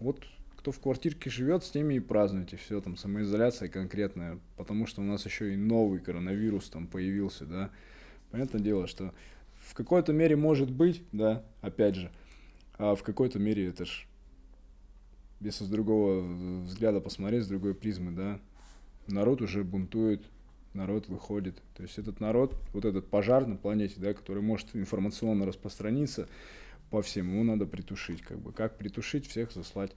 Вот 0.00 0.24
кто 0.58 0.72
в 0.72 0.80
квартирке 0.80 1.30
живет, 1.30 1.62
с 1.62 1.70
теми 1.70 1.94
и 1.94 2.00
празднуйте. 2.00 2.56
Все 2.56 2.80
там 2.80 2.96
самоизоляция 2.96 3.68
конкретная, 3.68 4.40
потому 4.56 4.86
что 4.86 5.00
у 5.00 5.04
нас 5.04 5.24
еще 5.24 5.54
и 5.54 5.56
новый 5.56 6.00
коронавирус 6.00 6.68
там 6.68 6.88
появился, 6.88 7.46
да. 7.46 7.70
Понятное 8.32 8.60
дело, 8.60 8.88
что 8.88 9.14
в 9.60 9.74
какой-то 9.74 10.12
мере 10.12 10.34
может 10.34 10.70
быть, 10.70 11.02
да, 11.12 11.44
опять 11.60 11.94
же, 11.94 12.10
а 12.76 12.96
в 12.96 13.04
какой-то 13.04 13.38
мере 13.38 13.68
это 13.68 13.84
ж, 13.84 14.06
если 15.40 15.64
с 15.64 15.68
другого 15.68 16.62
взгляда 16.64 17.00
посмотреть, 17.00 17.44
с 17.44 17.48
другой 17.48 17.74
призмы, 17.74 18.10
да, 18.10 18.40
народ 19.06 19.40
уже 19.40 19.62
бунтует, 19.62 20.22
народ 20.74 21.06
выходит. 21.06 21.62
То 21.74 21.84
есть 21.84 21.98
этот 21.98 22.18
народ, 22.18 22.56
вот 22.72 22.84
этот 22.84 23.08
пожар 23.08 23.46
на 23.46 23.56
планете, 23.56 23.94
да, 23.98 24.12
который 24.12 24.42
может 24.42 24.74
информационно 24.74 25.46
распространиться 25.46 26.28
по 26.90 27.00
всем, 27.00 27.32
его 27.32 27.44
надо 27.44 27.64
притушить, 27.64 28.22
как 28.22 28.40
бы. 28.40 28.52
Как 28.52 28.76
притушить? 28.76 29.28
Всех 29.28 29.52
заслать, 29.52 29.94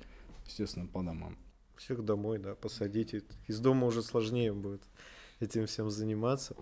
естественно, 0.51 0.87
по 0.87 1.01
домам. 1.03 1.37
всех 1.77 2.03
домой, 2.05 2.37
да, 2.37 2.53
посадить. 2.55 3.13
И 3.13 3.23
Из 3.47 3.59
дома 3.59 3.87
уже 3.87 4.03
сложнее 4.03 4.53
будет 4.53 4.83
этим 5.39 5.65
всем 5.65 5.89
заниматься. 5.89 6.55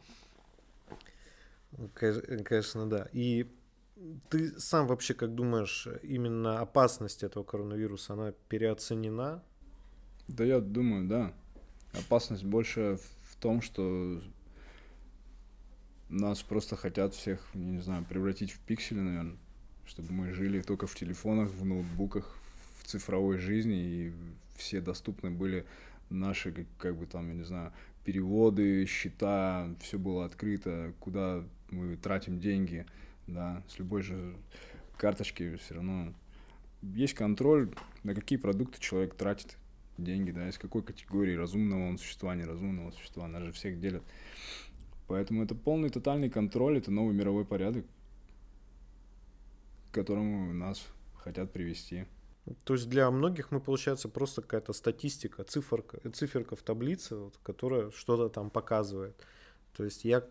Ну, 1.78 1.90
кон- 1.94 2.44
Конечно, 2.46 2.90
да. 2.90 3.10
И 3.12 3.46
ты 4.30 4.58
сам 4.60 4.88
вообще 4.88 5.14
как 5.14 5.36
думаешь, 5.36 5.88
именно 6.04 6.60
опасность 6.62 7.24
этого 7.24 7.44
коронавируса, 7.44 8.14
она 8.14 8.32
переоценена? 8.48 9.44
Да 10.28 10.46
я 10.46 10.60
думаю, 10.62 11.08
да. 11.08 11.34
Опасность 11.94 12.44
больше 12.46 12.98
в- 12.98 13.36
том, 13.42 13.62
что 13.62 14.22
нас 16.10 16.42
просто 16.44 16.76
хотят 16.76 17.14
всех, 17.14 17.40
не 17.54 17.80
знаю, 17.82 18.04
превратить 18.06 18.52
в 18.52 18.60
пиксели, 18.60 19.00
наверное, 19.00 19.38
чтобы 19.86 20.12
мы 20.12 20.34
жили 20.34 20.62
только 20.62 20.88
в 20.88 20.96
телефонах, 20.96 21.50
в 21.52 21.64
ноутбуках, 21.66 22.38
цифровой 22.90 23.38
жизни, 23.38 23.78
и 23.78 24.14
все 24.56 24.82
доступны 24.82 25.30
были 25.30 25.66
наши, 26.10 26.52
как, 26.52 26.66
как 26.78 26.98
бы 26.98 27.06
там, 27.06 27.28
я 27.30 27.36
не 27.36 27.44
знаю, 27.44 27.72
переводы, 28.04 28.86
счета, 28.86 29.70
все 29.80 30.00
было 30.00 30.26
открыто, 30.26 30.94
куда 31.00 31.44
мы 31.70 31.96
тратим 31.98 32.40
деньги, 32.40 32.86
да, 33.28 33.64
с 33.68 33.78
любой 33.78 34.02
же 34.02 34.36
карточки 34.98 35.58
все 35.58 35.76
равно 35.76 36.14
есть 36.82 37.14
контроль, 37.14 37.70
на 38.04 38.16
какие 38.16 38.40
продукты 38.40 38.80
человек 38.82 39.16
тратит 39.16 39.58
деньги, 39.98 40.32
да, 40.32 40.50
из 40.50 40.58
какой 40.58 40.82
категории 40.82 41.36
разумного 41.36 41.88
он 41.90 41.98
существа, 41.98 42.36
неразумного 42.36 42.92
существа, 42.92 43.28
нас 43.28 43.44
же 43.44 43.52
всех 43.52 43.80
делят. 43.80 44.04
Поэтому 45.08 45.44
это 45.44 45.56
полный 45.56 45.90
тотальный 45.90 46.30
контроль, 46.30 46.78
это 46.78 46.92
новый 46.92 47.14
мировой 47.14 47.46
порядок, 47.46 47.86
к 49.92 49.96
которому 49.96 50.54
нас 50.54 50.86
хотят 51.16 51.52
привести. 51.52 52.06
То 52.64 52.74
есть 52.74 52.90
для 52.90 53.10
многих 53.12 53.52
мы, 53.52 53.60
получается, 53.60 54.10
просто 54.10 54.42
какая-то 54.42 54.74
статистика, 54.74 55.44
циферка, 55.44 56.00
циферка 56.12 56.56
в 56.56 56.62
таблице, 56.62 57.16
вот, 57.16 57.38
которая 57.44 57.92
что-то 57.92 58.30
там 58.30 58.50
показывает. 58.50 59.16
То 59.76 59.84
есть 59.84 60.04
я, 60.04 60.26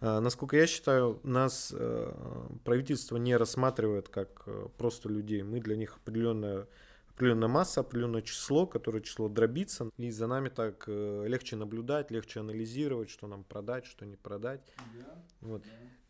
э, 0.00 0.20
насколько 0.20 0.56
я 0.56 0.66
считаю, 0.66 1.20
нас 1.22 1.72
э, 1.76 2.48
правительство 2.64 3.16
не 3.16 3.36
рассматривает 3.36 4.08
как 4.08 4.44
э, 4.46 4.68
просто 4.78 5.08
людей. 5.08 5.42
Мы 5.42 5.60
для 5.60 5.76
них 5.76 5.96
определенная, 5.96 6.66
определенная 7.08 7.48
масса, 7.48 7.80
определенное 7.80 8.22
число, 8.22 8.66
которое 8.66 9.00
число 9.02 9.28
дробится. 9.28 9.90
И 9.96 10.10
за 10.10 10.26
нами 10.26 10.48
так 10.48 10.86
легче 10.86 11.56
наблюдать, 11.56 12.10
легче 12.10 12.40
анализировать, 12.40 13.10
что 13.10 13.26
нам 13.26 13.44
продать, 13.44 13.86
что 13.86 14.06
не 14.06 14.16
продать. 14.16 14.62
Вот. 15.40 15.62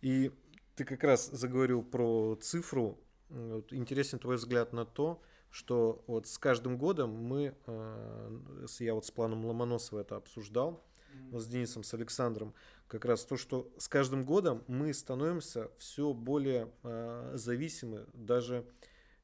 И 0.03 0.30
ты 0.74 0.84
как 0.84 1.03
раз 1.03 1.28
заговорил 1.30 1.82
про 1.82 2.36
цифру. 2.40 2.99
Вот, 3.28 3.72
интересен 3.72 4.20
твой 4.20 4.36
взгляд 4.36 4.72
на 4.72 4.84
то, 4.84 5.20
что 5.57 6.04
вот 6.07 6.26
с 6.26 6.36
каждым 6.36 6.76
годом 6.76 7.11
мы, 7.11 7.54
э, 7.66 8.66
я 8.80 8.92
вот 8.92 9.07
с 9.07 9.11
планом 9.11 9.46
Ломоносова 9.46 10.00
это 10.00 10.16
обсуждал, 10.16 10.84
вот 11.30 11.40
с 11.40 11.46
Денисом, 11.46 11.82
с 11.82 11.94
Александром, 11.94 12.52
как 12.88 13.07
раз 13.07 13.24
то, 13.24 13.38
что 13.38 13.72
с 13.78 13.88
каждым 13.88 14.26
годом 14.26 14.62
мы 14.66 14.92
становимся 14.92 15.70
все 15.78 16.12
более 16.12 16.70
э, 16.82 17.32
зависимы 17.36 18.04
даже 18.12 18.66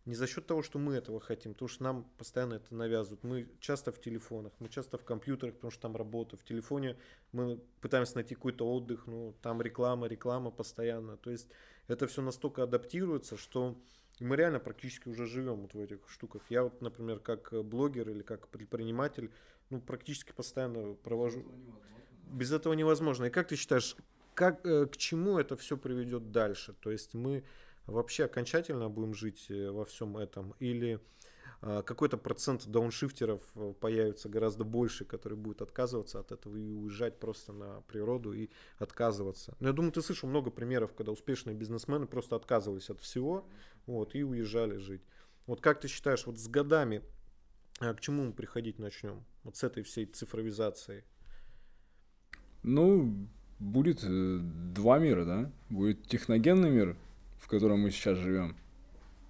не 0.07 0.15
за 0.15 0.27
счет 0.27 0.47
того, 0.47 0.63
что 0.63 0.79
мы 0.79 0.95
этого 0.95 1.21
хотим, 1.21 1.53
потому 1.53 1.69
что 1.69 1.85
нам 1.85 2.05
постоянно 2.17 2.55
это 2.55 2.75
навязывают. 2.75 3.23
Мы 3.25 3.47
часто 3.61 3.93
в 3.93 4.01
телефонах, 4.01 4.55
мы 4.59 4.71
часто 4.71 4.97
в 4.97 5.05
компьютерах, 5.05 5.57
потому 5.57 5.71
что 5.71 5.83
там 5.83 5.97
работа. 5.97 6.39
В 6.39 6.45
телефоне 6.45 6.97
мы 7.33 7.61
пытаемся 7.83 8.15
найти 8.15 8.35
какой-то 8.35 8.67
отдых, 8.67 9.07
ну, 9.07 9.35
там 9.43 9.61
реклама, 9.61 10.07
реклама 10.07 10.51
постоянно. 10.51 11.19
То 11.19 11.31
есть 11.31 11.49
это 11.89 12.07
все 12.07 12.23
настолько 12.23 12.63
адаптируется, 12.63 13.37
что 13.37 13.77
мы 14.23 14.37
реально 14.37 14.61
практически 14.61 15.09
уже 15.09 15.27
живем 15.27 15.63
вот 15.63 15.75
в 15.75 15.81
этих 15.81 15.99
штуках. 16.09 16.43
Я 16.49 16.65
вот, 16.65 16.81
например, 16.81 17.19
как 17.19 17.53
блогер 17.65 18.09
или 18.11 18.23
как 18.23 18.49
предприниматель, 18.49 19.31
ну, 19.71 19.81
практически 19.81 20.33
постоянно 20.33 20.95
провожу... 20.95 21.45
Без 22.31 22.53
этого 22.53 22.73
невозможно. 22.75 23.27
И 23.27 23.31
как 23.31 23.49
ты 23.49 23.57
считаешь, 23.57 23.97
как, 24.35 24.65
э, 24.65 24.87
к 24.87 24.97
чему 24.97 25.39
это 25.39 25.57
все 25.57 25.77
приведет 25.77 26.33
дальше? 26.33 26.75
То 26.81 26.91
есть 26.91 27.15
мы 27.15 27.45
вообще 27.87 28.25
окончательно 28.25 28.89
будем 28.89 29.15
жить 29.15 29.47
э, 29.51 29.71
во 29.71 29.85
всем 29.85 30.17
этом? 30.17 30.55
Или 30.59 31.01
а, 31.65 31.83
какой-то 31.83 32.19
процент 32.19 32.67
дауншифтеров 32.67 33.41
э, 33.55 33.73
появится 33.81 34.29
гораздо 34.29 34.65
больше, 34.65 35.05
которые 35.05 35.39
будут 35.39 35.63
отказываться 35.63 36.19
от 36.19 36.33
этого 36.33 36.57
и 36.57 36.73
уезжать 36.73 37.21
просто 37.21 37.53
на 37.53 37.83
природу 37.83 38.33
и 38.33 38.51
отказываться. 38.79 39.55
Но 39.61 39.69
я 39.69 39.73
думаю, 39.73 39.93
ты 39.93 40.03
слышал 40.03 40.29
много 40.29 40.51
примеров, 40.51 40.93
когда 40.93 41.13
успешные 41.13 41.55
бизнесмены 41.55 42.07
просто 42.07 42.35
отказывались 42.35 42.91
от 42.91 42.99
всего 42.99 43.47
вот, 43.87 44.15
и 44.15 44.23
уезжали 44.23 44.77
жить. 44.77 45.03
Вот 45.47 45.61
как 45.61 45.81
ты 45.81 45.89
считаешь, 45.89 46.27
вот 46.27 46.39
с 46.39 46.49
годами 46.49 47.03
а, 47.81 47.95
к 47.95 48.01
чему 48.01 48.25
мы 48.25 48.33
приходить 48.33 48.79
начнем? 48.79 49.25
Вот 49.43 49.57
с 49.57 49.65
этой 49.65 49.83
всей 49.83 50.07
цифровизацией. 50.07 51.05
Ну, 52.63 53.29
будет 53.59 54.05
э, 54.05 54.39
два 54.41 54.99
мира, 54.99 55.25
да? 55.25 55.53
Будет 55.69 56.07
техногенный 56.07 56.71
мир, 56.71 56.97
в 57.39 57.49
котором 57.49 57.81
мы 57.81 57.91
сейчас 57.91 58.19
живем, 58.19 58.57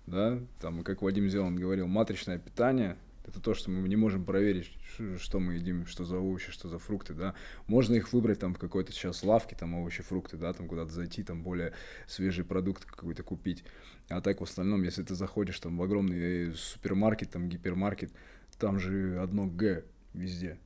да, 0.06 0.38
там, 0.60 0.84
как 0.84 1.00
Вадим 1.00 1.28
Зеланд 1.28 1.58
говорил, 1.58 1.86
матричное 1.86 2.38
питание, 2.38 2.98
это 3.24 3.40
то, 3.40 3.54
что 3.54 3.70
мы 3.70 3.88
не 3.88 3.96
можем 3.96 4.24
проверить, 4.24 4.72
что 5.18 5.38
мы 5.38 5.54
едим, 5.54 5.86
что 5.86 6.04
за 6.04 6.18
овощи, 6.18 6.50
что 6.50 6.68
за 6.68 6.78
фрукты, 6.78 7.14
да. 7.14 7.34
Можно 7.66 7.94
их 7.94 8.12
выбрать 8.12 8.40
там 8.40 8.54
в 8.54 8.58
какой-то 8.58 8.92
сейчас 8.92 9.22
лавке, 9.22 9.54
там 9.54 9.74
овощи, 9.74 10.02
фрукты, 10.02 10.36
да, 10.36 10.52
там 10.52 10.66
куда-то 10.66 10.92
зайти, 10.92 11.22
там 11.22 11.42
более 11.42 11.72
свежий 12.06 12.44
продукт 12.44 12.84
какой-то 12.84 13.22
купить. 13.22 13.64
А 14.08 14.20
так 14.20 14.40
в 14.40 14.44
остальном, 14.44 14.82
если 14.82 15.02
ты 15.02 15.14
заходишь 15.14 15.60
там 15.60 15.76
в 15.78 15.82
огромный 15.82 16.50
э, 16.50 16.52
супермаркет, 16.54 17.30
там 17.30 17.48
гипермаркет, 17.48 18.12
там 18.58 18.78
же 18.78 19.18
одно 19.20 19.46
Г 19.46 19.84
везде. 20.14 20.58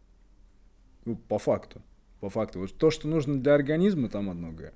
Ну, 1.04 1.16
по 1.16 1.38
факту. 1.38 1.82
По 2.20 2.30
факту. 2.30 2.60
Вот 2.60 2.76
то, 2.76 2.90
что 2.90 3.06
нужно 3.06 3.40
для 3.40 3.54
организма, 3.54 4.08
там 4.08 4.30
одно 4.30 4.50
Г. 4.52 4.72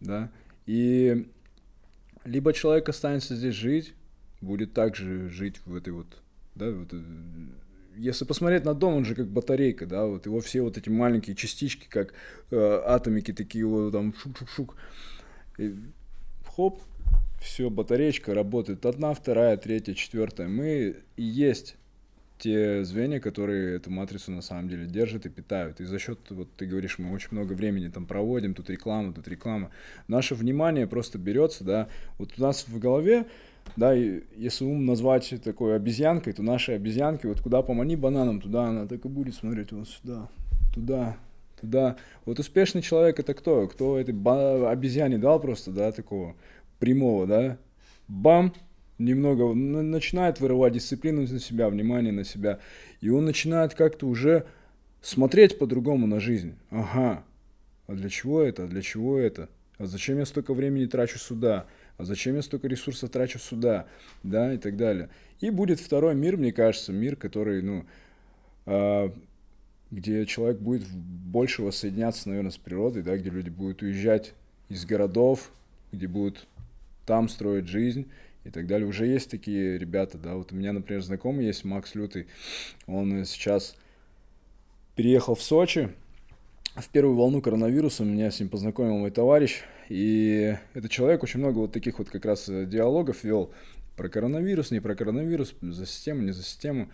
Да. 0.00 0.32
И 0.66 1.28
либо 2.24 2.52
человек 2.52 2.88
останется 2.88 3.36
здесь 3.36 3.54
жить, 3.54 3.94
будет 4.40 4.72
также 4.72 5.28
жить 5.28 5.60
в 5.66 5.74
этой 5.74 5.92
вот, 5.92 6.22
да, 6.54 6.70
вот, 6.70 6.92
э, 6.92 7.02
если 7.96 8.24
посмотреть 8.24 8.64
на 8.64 8.74
дом, 8.74 8.94
он 8.94 9.04
же 9.04 9.14
как 9.14 9.28
батарейка, 9.28 9.86
да, 9.86 10.06
вот 10.06 10.26
его 10.26 10.40
все 10.40 10.62
вот 10.62 10.78
эти 10.78 10.88
маленькие 10.88 11.36
частички, 11.36 11.86
как 11.88 12.14
э, 12.50 12.82
атомики 12.84 13.32
такие 13.32 13.66
вот 13.66 13.92
там 13.92 14.14
шук-шук-шук, 14.14 14.74
хоп, 16.46 16.80
все, 17.40 17.70
батареечка 17.70 18.34
работает, 18.34 18.86
одна, 18.86 19.14
вторая, 19.14 19.56
третья, 19.56 19.94
четвертая, 19.94 20.48
мы 20.48 20.96
и 21.16 21.22
есть 21.22 21.76
те 22.38 22.84
звенья, 22.84 23.20
которые 23.20 23.76
эту 23.76 23.90
матрицу 23.90 24.32
на 24.32 24.42
самом 24.42 24.68
деле 24.68 24.86
держат 24.86 25.26
и 25.26 25.28
питают. 25.28 25.80
И 25.80 25.84
за 25.84 26.00
счет, 26.00 26.18
вот 26.30 26.48
ты 26.56 26.66
говоришь, 26.66 26.98
мы 26.98 27.12
очень 27.12 27.28
много 27.30 27.52
времени 27.52 27.86
там 27.88 28.04
проводим, 28.04 28.54
тут 28.54 28.68
реклама, 28.68 29.12
тут 29.12 29.28
реклама. 29.28 29.70
Наше 30.08 30.34
внимание 30.34 30.88
просто 30.88 31.18
берется, 31.18 31.62
да, 31.62 31.88
вот 32.18 32.32
у 32.36 32.42
нас 32.42 32.66
в 32.66 32.78
голове, 32.80 33.26
да, 33.76 33.94
и 33.94 34.22
если 34.36 34.64
ум 34.64 34.84
назвать 34.84 35.32
такой 35.42 35.76
обезьянкой, 35.76 36.32
то 36.32 36.42
наши 36.42 36.72
обезьянки, 36.72 37.26
вот 37.26 37.40
куда 37.40 37.62
помани 37.62 37.96
бананом, 37.96 38.40
туда 38.40 38.64
она 38.66 38.86
так 38.86 39.04
и 39.04 39.08
будет 39.08 39.34
смотреть, 39.34 39.72
вот 39.72 39.88
сюда, 39.88 40.28
туда, 40.74 41.16
туда. 41.60 41.96
Вот 42.26 42.38
успешный 42.38 42.82
человек 42.82 43.18
это 43.18 43.34
кто? 43.34 43.66
Кто 43.68 43.98
этой 43.98 44.14
обезьяне 44.70 45.18
дал 45.18 45.40
просто, 45.40 45.70
да, 45.70 45.90
такого 45.92 46.34
прямого, 46.78 47.26
да, 47.26 47.58
бам, 48.08 48.52
немного 48.98 49.52
начинает 49.54 50.40
вырывать 50.40 50.74
дисциплину 50.74 51.22
на 51.22 51.38
себя, 51.38 51.68
внимание 51.68 52.12
на 52.12 52.24
себя, 52.24 52.58
и 53.00 53.08
он 53.08 53.24
начинает 53.24 53.74
как-то 53.74 54.06
уже 54.06 54.46
смотреть 55.00 55.58
по-другому 55.58 56.06
на 56.06 56.20
жизнь. 56.20 56.54
Ага, 56.70 57.24
а 57.86 57.94
для 57.94 58.08
чего 58.08 58.42
это, 58.42 58.64
а 58.64 58.66
для 58.66 58.82
чего 58.82 59.18
это? 59.18 59.48
А 59.78 59.86
зачем 59.86 60.18
я 60.18 60.26
столько 60.26 60.54
времени 60.54 60.86
трачу 60.86 61.18
сюда? 61.18 61.66
А 61.98 62.04
зачем 62.04 62.36
я 62.36 62.42
столько 62.42 62.68
ресурсов 62.68 63.10
трачу 63.10 63.38
сюда? 63.38 63.86
Да, 64.22 64.52
и 64.52 64.58
так 64.58 64.76
далее. 64.76 65.08
И 65.40 65.50
будет 65.50 65.80
второй 65.80 66.14
мир, 66.14 66.36
мне 66.36 66.52
кажется, 66.52 66.92
мир, 66.92 67.16
который, 67.16 67.62
ну, 67.62 67.84
а, 68.66 69.12
где 69.90 70.24
человек 70.26 70.58
будет 70.58 70.88
больше 70.88 71.62
воссоединяться, 71.62 72.28
наверное, 72.28 72.50
с 72.50 72.58
природой, 72.58 73.02
да, 73.02 73.16
где 73.16 73.30
люди 73.30 73.50
будут 73.50 73.82
уезжать 73.82 74.32
из 74.68 74.84
городов, 74.84 75.52
где 75.92 76.06
будут 76.06 76.46
там 77.06 77.28
строить 77.28 77.68
жизнь, 77.68 78.06
и 78.44 78.50
так 78.50 78.66
далее. 78.66 78.88
Уже 78.88 79.06
есть 79.06 79.30
такие 79.30 79.78
ребята, 79.78 80.18
да, 80.18 80.34
вот 80.34 80.52
у 80.52 80.56
меня, 80.56 80.72
например, 80.72 81.02
знакомый 81.02 81.46
есть, 81.46 81.64
Макс 81.64 81.94
Лютый, 81.94 82.26
он 82.86 83.24
сейчас 83.24 83.76
переехал 84.96 85.34
в 85.34 85.42
Сочи, 85.42 85.90
в 86.76 86.88
первую 86.88 87.16
волну 87.16 87.42
коронавируса 87.42 88.04
меня 88.04 88.30
с 88.30 88.40
ним 88.40 88.48
познакомил 88.48 88.96
мой 88.96 89.10
товарищ, 89.10 89.60
и 89.88 90.56
этот 90.72 90.90
человек 90.90 91.22
очень 91.22 91.40
много 91.40 91.58
вот 91.58 91.72
таких 91.72 91.98
вот 91.98 92.08
как 92.08 92.24
раз 92.24 92.48
э, 92.48 92.64
диалогов 92.66 93.24
вел 93.24 93.52
про 93.96 94.08
коронавирус, 94.08 94.70
не 94.70 94.80
про 94.80 94.94
коронавирус, 94.94 95.54
за 95.60 95.86
систему, 95.86 96.22
не 96.22 96.32
за 96.32 96.42
систему. 96.42 96.88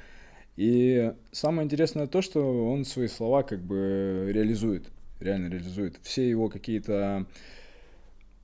И 0.57 1.13
самое 1.31 1.65
интересное 1.65 2.09
то, 2.09 2.23
что 2.23 2.69
он 2.69 2.85
свои 2.85 3.07
слова 3.07 3.45
как 3.45 3.61
бы 3.61 4.29
реализует, 4.33 4.89
реально 5.21 5.49
реализует. 5.49 6.01
Все 6.03 6.29
его 6.29 6.49
какие-то 6.49 7.27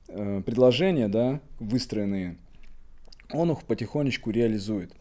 э, 0.07 0.43
предложения, 0.47 1.09
да, 1.09 1.41
выстроенные, 1.59 2.37
он 3.33 3.51
их 3.51 3.65
потихонечку 3.65 4.31
реализует. 4.31 4.93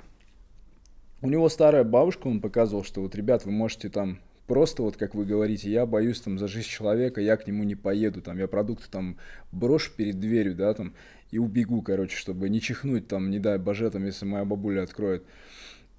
У 1.21 1.29
него 1.29 1.47
старая 1.49 1.83
бабушка, 1.83 2.27
он 2.27 2.41
показывал, 2.41 2.83
что 2.83 3.01
вот, 3.01 3.13
ребят, 3.13 3.45
вы 3.45 3.51
можете 3.51 3.89
там 3.89 4.19
просто 4.47 4.83
вот, 4.83 4.97
как 4.97 5.15
вы 5.15 5.25
говорите, 5.25 5.71
я 5.71 5.85
боюсь 5.85 6.21
там 6.21 6.37
за 6.37 6.47
жизнь 6.47 6.67
человека, 6.67 7.21
я 7.21 7.37
к 7.37 7.47
нему 7.47 7.63
не 7.63 7.75
поеду, 7.75 8.21
там, 8.21 8.37
я 8.37 8.47
продукты 8.47 8.87
там 8.89 9.17
брошу 9.51 9.91
перед 9.95 10.19
дверью, 10.19 10.55
да, 10.55 10.73
там, 10.73 10.93
и 11.31 11.39
убегу, 11.39 11.81
короче, 11.81 12.15
чтобы 12.15 12.49
не 12.49 12.61
чихнуть 12.61 13.07
там, 13.07 13.29
не 13.29 13.39
дай 13.39 13.57
боже, 13.57 13.89
там, 13.89 14.05
если 14.05 14.25
моя 14.25 14.45
бабуля 14.45 14.83
откроет. 14.83 15.23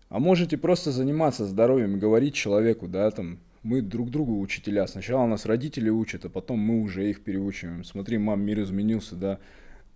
А 0.08 0.18
можете 0.18 0.56
просто 0.56 0.92
заниматься 0.92 1.44
здоровьем 1.44 1.98
говорить 1.98 2.34
человеку, 2.34 2.86
да, 2.88 3.10
там, 3.10 3.38
мы 3.62 3.80
друг 3.80 4.10
другу 4.10 4.38
учителя. 4.40 4.86
Сначала 4.86 5.26
нас 5.26 5.46
родители 5.46 5.88
учат, 5.88 6.26
а 6.26 6.28
потом 6.28 6.58
мы 6.58 6.82
уже 6.82 7.08
их 7.08 7.24
переучиваем. 7.24 7.82
Смотри, 7.82 8.18
мам, 8.18 8.42
мир 8.42 8.60
изменился, 8.60 9.16
да, 9.16 9.38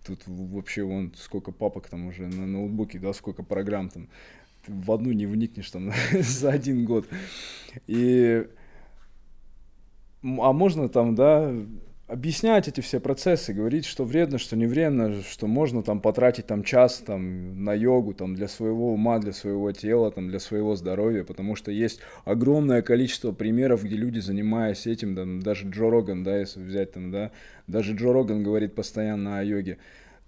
Тут 0.05 0.21
вообще 0.27 0.83
вон 0.83 1.13
сколько 1.17 1.51
папок 1.51 1.89
там 1.89 2.07
уже 2.07 2.27
на 2.27 2.45
ноутбуке, 2.45 2.99
да, 2.99 3.13
сколько 3.13 3.43
программ 3.43 3.89
там. 3.89 4.07
В 4.67 4.91
одну 4.91 5.11
не 5.11 5.25
вникнешь 5.25 5.71
там 5.71 5.91
за 6.11 6.51
один 6.51 6.85
год. 6.85 7.07
И... 7.87 8.47
А 10.21 10.51
можно 10.51 10.89
там, 10.89 11.15
да, 11.15 11.53
объяснять 12.09 12.67
эти 12.67 12.81
все 12.81 12.99
процессы, 12.99 13.53
говорить, 13.53 13.85
что 13.85 14.03
вредно, 14.03 14.39
что 14.39 14.57
не 14.57 14.65
вредно, 14.65 15.21
что 15.21 15.45
можно 15.45 15.83
там 15.83 16.01
потратить 16.01 16.47
там 16.47 16.63
час 16.63 17.03
там 17.05 17.63
на 17.63 17.73
йогу 17.73 18.13
там 18.15 18.33
для 18.33 18.47
своего 18.47 18.93
ума, 18.93 19.19
для 19.19 19.31
своего 19.31 19.71
тела, 19.71 20.11
там 20.11 20.27
для 20.27 20.39
своего 20.39 20.75
здоровья, 20.75 21.23
потому 21.23 21.55
что 21.55 21.71
есть 21.71 21.99
огромное 22.25 22.81
количество 22.81 23.31
примеров, 23.31 23.83
где 23.83 23.95
люди, 23.95 24.19
занимаясь 24.19 24.87
этим, 24.87 25.15
там, 25.15 25.39
даже 25.41 25.69
Джо 25.69 25.91
Роган, 25.91 26.23
да, 26.23 26.39
если 26.39 26.61
взять 26.61 26.93
там, 26.93 27.11
да, 27.11 27.31
даже 27.67 27.93
Джо 27.93 28.11
Роган 28.11 28.41
говорит 28.41 28.73
постоянно 28.73 29.37
о 29.37 29.43
йоге, 29.43 29.77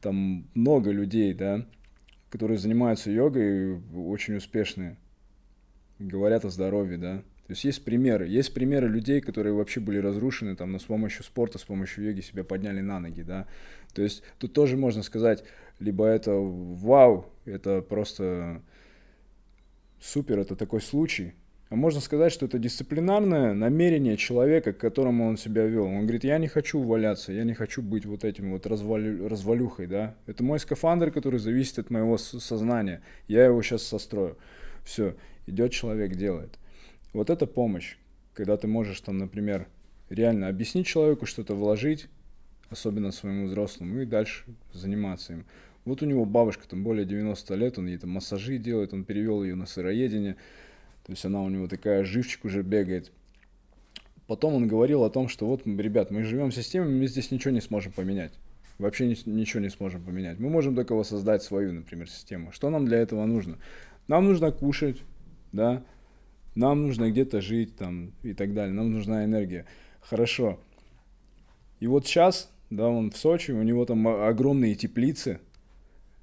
там 0.02 0.46
много 0.54 0.92
людей, 0.92 1.34
да, 1.34 1.66
которые 2.32 2.58
занимаются 2.58 3.12
йогой, 3.12 3.80
очень 3.94 4.36
успешные, 4.36 4.98
говорят 6.00 6.46
о 6.46 6.50
здоровье, 6.50 6.98
да, 6.98 7.24
то 7.52 7.54
есть 7.54 7.66
есть 7.66 7.84
примеры. 7.84 8.30
Есть 8.30 8.54
примеры 8.54 8.88
людей, 8.88 9.20
которые 9.20 9.54
вообще 9.54 9.82
были 9.82 9.98
разрушены, 9.98 10.56
там, 10.56 10.72
но 10.72 10.80
с 10.80 10.84
помощью 10.84 11.26
спорта, 11.26 11.58
с 11.58 11.64
помощью 11.64 12.06
йоги 12.06 12.22
себя 12.22 12.46
подняли 12.46 12.80
на 12.80 13.02
ноги, 13.02 13.24
да. 13.24 13.46
То 13.94 14.02
есть 14.02 14.24
тут 14.40 14.54
тоже 14.54 14.78
можно 14.78 15.04
сказать, 15.04 15.44
либо 15.78 16.06
это 16.06 16.32
вау, 16.32 17.26
это 17.44 17.82
просто 17.82 18.62
супер, 20.00 20.40
это 20.40 20.56
такой 20.56 20.80
случай, 20.80 21.34
можно 21.78 22.02
сказать, 22.02 22.34
что 22.34 22.46
это 22.46 22.60
дисциплинарное 22.60 23.54
намерение 23.54 24.18
человека, 24.18 24.74
к 24.74 24.78
которому 24.78 25.28
он 25.28 25.38
себя 25.38 25.66
вел. 25.66 25.86
Он 25.86 26.02
говорит, 26.02 26.24
я 26.26 26.38
не 26.38 26.48
хочу 26.48 26.82
валяться, 26.82 27.32
я 27.32 27.44
не 27.44 27.54
хочу 27.54 27.82
быть 27.82 28.06
вот 28.06 28.26
этим 28.26 28.52
вот 28.52 28.66
развалю, 28.66 29.30
развалюхой, 29.30 29.88
да. 29.88 30.16
Это 30.26 30.44
мой 30.44 30.60
скафандр, 30.60 31.12
который 31.12 31.40
зависит 31.40 31.80
от 31.80 31.90
моего 31.90 32.18
сознания. 32.18 33.02
Я 33.28 33.46
его 33.46 33.62
сейчас 33.62 33.84
сострою. 33.84 34.38
Все, 34.84 35.16
идет 35.48 35.72
человек, 35.72 36.16
делает. 36.16 36.60
Вот 37.14 37.30
это 37.30 37.48
помощь, 37.48 37.98
когда 38.34 38.58
ты 38.58 38.68
можешь 38.68 39.00
там, 39.02 39.18
например, 39.18 39.68
реально 40.10 40.50
объяснить 40.50 40.88
человеку, 40.88 41.26
что-то 41.26 41.56
вложить, 41.56 42.08
особенно 42.70 43.12
своему 43.12 43.48
взрослому, 43.48 44.02
и 44.02 44.06
дальше 44.06 44.44
заниматься 44.74 45.34
им. 45.34 45.46
Вот 45.86 46.02
у 46.02 46.06
него 46.06 46.26
бабушка 46.26 46.68
там 46.68 46.84
более 46.84 47.06
90 47.06 47.56
лет, 47.56 47.78
он 47.78 47.88
ей 47.88 47.98
там 47.98 48.12
массажи 48.12 48.58
делает, 48.58 48.94
он 48.94 49.04
перевел 49.04 49.44
ее 49.44 49.56
на 49.56 49.66
сыроедение. 49.66 50.36
То 51.06 51.12
есть 51.12 51.26
она 51.26 51.42
у 51.42 51.50
него 51.50 51.68
такая 51.68 52.04
живчик 52.04 52.46
уже 52.46 52.62
бегает. 52.62 53.12
Потом 54.28 54.54
он 54.54 54.68
говорил 54.68 55.04
о 55.04 55.10
том, 55.10 55.28
что 55.28 55.46
вот, 55.48 55.66
ребят, 55.66 56.12
мы 56.12 56.24
живем 56.24 56.52
в 56.52 56.56
системе, 56.56 56.86
мы 56.86 57.08
здесь 57.08 57.32
ничего 57.32 57.52
не 57.52 57.62
сможем 57.62 57.92
поменять. 57.92 58.34
Вообще 58.78 59.08
ничего 59.08 59.62
не 59.62 59.70
сможем 59.70 60.04
поменять. 60.04 60.40
Мы 60.40 60.50
можем 60.50 60.76
только 60.76 60.96
воссоздать 60.96 61.44
свою, 61.44 61.74
например, 61.74 62.10
систему. 62.10 62.52
Что 62.52 62.70
нам 62.70 62.86
для 62.86 62.98
этого 63.00 63.26
нужно? 63.26 63.58
Нам 64.08 64.26
нужно 64.26 64.52
кушать, 64.52 65.02
да, 65.52 65.84
нам 66.56 66.84
нужно 66.84 67.12
где-то 67.12 67.42
жить 67.42 67.76
там 67.76 68.12
и 68.24 68.34
так 68.34 68.54
далее, 68.54 68.74
нам 68.74 68.92
нужна 68.92 69.26
энергия. 69.26 69.66
Хорошо. 70.02 70.60
И 71.80 71.88
вот 71.88 72.06
сейчас, 72.06 72.52
да, 72.70 72.88
он 72.88 73.12
в 73.12 73.18
Сочи, 73.18 73.52
у 73.52 73.64
него 73.64 73.86
там 73.86 74.08
огромные 74.08 74.76
теплицы, 74.76 75.40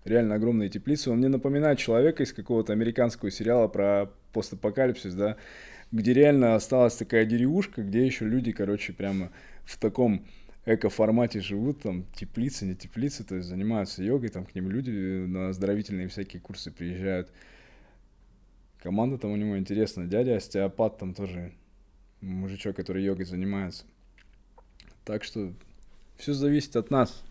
реально 0.09 0.37
огромные 0.37 0.69
теплицы. 0.69 1.11
Он 1.11 1.19
мне 1.19 1.29
напоминает 1.29 1.79
человека 1.79 2.23
из 2.23 2.33
какого-то 2.33 2.73
американского 2.73 3.31
сериала 3.31 3.69
про 3.69 4.11
постапокалипсис, 4.33 5.15
да, 5.15 5.37
где 5.93 6.13
реально 6.13 6.55
осталась 6.55 6.97
такая 6.97 7.25
деревушка, 7.25 7.83
где 7.83 8.05
еще 8.05 8.25
люди, 8.27 8.53
короче, 8.53 8.93
прямо 8.93 9.31
в 9.65 9.79
таком 9.79 10.27
эко-формате 10.67 11.41
живут, 11.41 11.83
там, 11.83 12.05
теплицы, 12.15 12.67
не 12.67 12.75
теплицы, 12.75 13.25
то 13.25 13.37
есть 13.37 13.49
занимаются 13.49 14.03
йогой, 14.03 14.29
там 14.29 14.45
к 14.45 14.55
ним 14.55 14.71
люди 14.71 14.91
на 14.91 15.49
оздоровительные 15.49 16.09
всякие 16.09 16.43
курсы 16.43 16.71
приезжают. 16.71 17.31
Команда 18.83 19.19
там 19.19 19.33
у 19.33 19.37
него 19.37 19.59
интересная. 19.59 20.07
Дядя 20.07 20.37
остеопат 20.37 20.99
там 20.99 21.15
тоже 21.15 21.53
мужичок, 22.21 22.77
который 22.77 23.03
йогой 23.03 23.25
занимается. 23.25 23.85
Так 25.05 25.25
что 25.25 25.53
все 26.17 26.33
зависит 26.33 26.77
от 26.77 26.91
нас. 26.91 27.25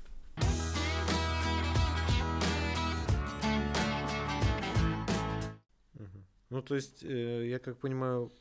Ну, 6.57 6.63
то 6.63 6.73
есть, 6.73 7.03
э, 7.03 7.47
я 7.47 7.59
как 7.59 7.77
понимаю, 7.77 8.31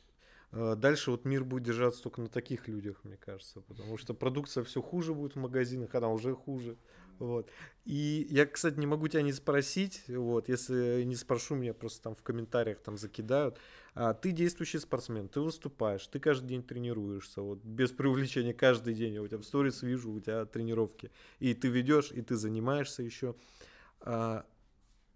э, 0.51 0.73
дальше 0.75 1.11
вот 1.11 1.23
мир 1.23 1.43
будет 1.43 1.61
держаться 1.61 2.01
только 2.01 2.19
на 2.19 2.29
таких 2.29 2.67
людях, 2.67 3.03
мне 3.03 3.15
кажется, 3.15 3.61
потому 3.61 3.95
что 3.97 4.15
продукция 4.15 4.63
все 4.63 4.81
хуже 4.81 5.13
будет 5.13 5.35
в 5.35 5.39
магазинах, 5.39 5.93
она 5.93 6.09
уже 6.09 6.33
хуже. 6.33 6.77
Вот. 7.19 7.51
И 7.85 8.25
я, 8.31 8.47
кстати, 8.47 8.79
не 8.79 8.87
могу 8.87 9.07
тебя 9.07 9.21
не 9.21 9.33
спросить, 9.33 10.03
вот, 10.07 10.49
если 10.49 11.03
не 11.03 11.15
спрошу, 11.15 11.53
меня 11.53 11.75
просто 11.75 12.01
там 12.01 12.15
в 12.15 12.23
комментариях 12.23 12.79
там 12.79 12.97
закидают. 12.97 13.59
А, 13.93 14.15
ты 14.15 14.31
действующий 14.31 14.79
спортсмен, 14.79 15.27
ты 15.29 15.39
выступаешь, 15.39 16.07
ты 16.07 16.19
каждый 16.19 16.47
день 16.47 16.63
тренируешься, 16.63 17.43
вот, 17.43 17.59
без 17.63 17.91
привлечения 17.91 18.55
каждый 18.55 18.95
день. 18.95 19.13
Я 19.13 19.21
у 19.21 19.27
тебя 19.27 19.37
в 19.37 19.43
сторис 19.43 19.83
вижу, 19.83 20.11
у 20.11 20.19
тебя 20.19 20.43
тренировки. 20.45 21.11
И 21.37 21.53
ты 21.53 21.67
ведешь, 21.67 22.11
и 22.11 22.23
ты 22.23 22.35
занимаешься 22.35 23.03
еще. 23.03 23.35
А, 23.99 24.43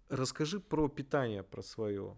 расскажи 0.08 0.60
про 0.60 0.86
питание, 0.86 1.42
про 1.42 1.62
свое. 1.62 2.16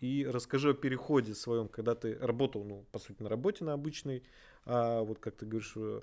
И 0.00 0.26
расскажи 0.26 0.70
о 0.70 0.74
переходе 0.74 1.34
своем, 1.34 1.68
когда 1.68 1.94
ты 1.94 2.18
работал, 2.18 2.64
ну, 2.64 2.84
по 2.92 2.98
сути, 2.98 3.22
на 3.22 3.28
работе 3.28 3.64
на 3.64 3.72
обычной, 3.72 4.22
а 4.64 5.02
вот 5.02 5.18
как 5.18 5.36
ты 5.36 5.46
говоришь, 5.46 5.72
э, 5.76 6.00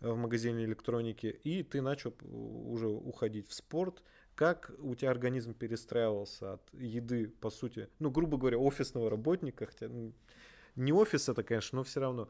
в 0.00 0.16
магазине 0.16 0.64
электроники, 0.64 1.26
и 1.44 1.62
ты 1.62 1.80
начал 1.80 2.14
уже 2.22 2.88
уходить 2.88 3.48
в 3.48 3.54
спорт. 3.54 4.02
Как 4.34 4.72
у 4.78 4.94
тебя 4.94 5.10
организм 5.10 5.54
перестраивался 5.54 6.54
от 6.54 6.74
еды, 6.74 7.28
по 7.28 7.50
сути, 7.50 7.88
ну, 7.98 8.10
грубо 8.10 8.36
говоря, 8.36 8.58
офисного 8.58 9.08
работника, 9.08 9.66
хотя 9.66 9.88
не 10.76 10.92
офис 10.92 11.28
это, 11.28 11.42
конечно, 11.42 11.76
но 11.76 11.84
все 11.84 12.00
равно. 12.00 12.28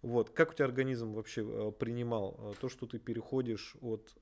Вот, 0.00 0.30
как 0.30 0.50
у 0.50 0.54
тебя 0.54 0.64
организм 0.64 1.12
вообще 1.12 1.42
э, 1.44 1.72
принимал 1.72 2.36
э, 2.38 2.54
то, 2.60 2.68
что 2.68 2.86
ты 2.86 2.98
переходишь 2.98 3.76
от 3.80 4.16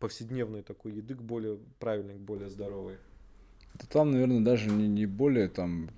повседневной 0.00 0.62
такой 0.62 0.92
еды 0.94 1.14
к 1.14 1.22
более 1.22 1.58
правильной, 1.78 2.14
к 2.14 2.20
более 2.20 2.48
здоровой? 2.48 2.96
Это 3.76 3.86
там, 3.88 4.10
наверное, 4.10 4.40
даже 4.40 4.70
не, 4.70 4.88
не 4.88 5.04
более 5.04 5.48
там, 5.48 5.90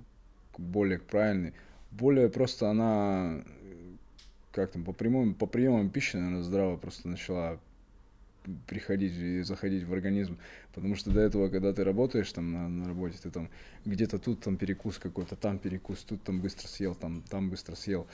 более 0.57 0.99
правильный, 0.99 1.53
более 1.93 2.29
просто 2.29 2.69
она 2.69 3.45
как 4.51 4.73
там, 4.73 4.83
по, 4.83 4.93
прямым, 4.93 5.35
по 5.35 5.47
приемам 5.47 5.89
пищи, 5.89 6.17
наверное, 6.17 6.43
здраво 6.43 6.77
просто 6.77 7.07
начала 7.07 7.61
приходить 8.67 9.13
и 9.13 9.43
заходить 9.43 9.85
в 9.85 9.93
организм. 9.93 10.39
Потому 10.75 10.97
что 10.97 11.13
до 11.13 11.21
этого, 11.21 11.49
когда 11.49 11.73
ты 11.73 11.85
работаешь 11.85 12.33
там 12.33 12.53
на, 12.53 12.69
на 12.69 12.89
работе, 12.89 13.17
ты 13.23 13.31
там 13.31 13.49
где-то 13.85 14.19
тут 14.19 14.41
там 14.41 14.57
перекус 14.57 14.99
какой-то, 14.99 15.37
там 15.37 15.61
перекус, 15.61 16.03
тут 16.03 16.25
там 16.25 16.41
быстро 16.41 16.67
съел, 16.67 16.97
там, 16.97 17.23
там 17.31 17.49
быстро 17.51 17.77
съел 17.77 18.09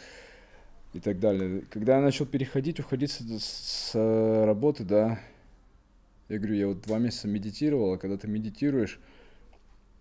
и 0.92 1.00
так 1.00 1.20
далее. 1.20 1.62
Когда 1.70 1.96
я 1.96 2.02
начал 2.02 2.26
переходить, 2.26 2.80
уходить 2.80 3.12
с, 3.12 3.20
с 3.40 4.44
работы, 4.44 4.84
да, 4.84 5.18
я 6.28 6.36
говорю, 6.36 6.54
я 6.54 6.68
вот 6.68 6.82
два 6.82 6.98
месяца 6.98 7.28
медитировал, 7.28 7.94
а 7.94 7.98
когда 7.98 8.18
ты 8.18 8.28
медитируешь, 8.28 9.00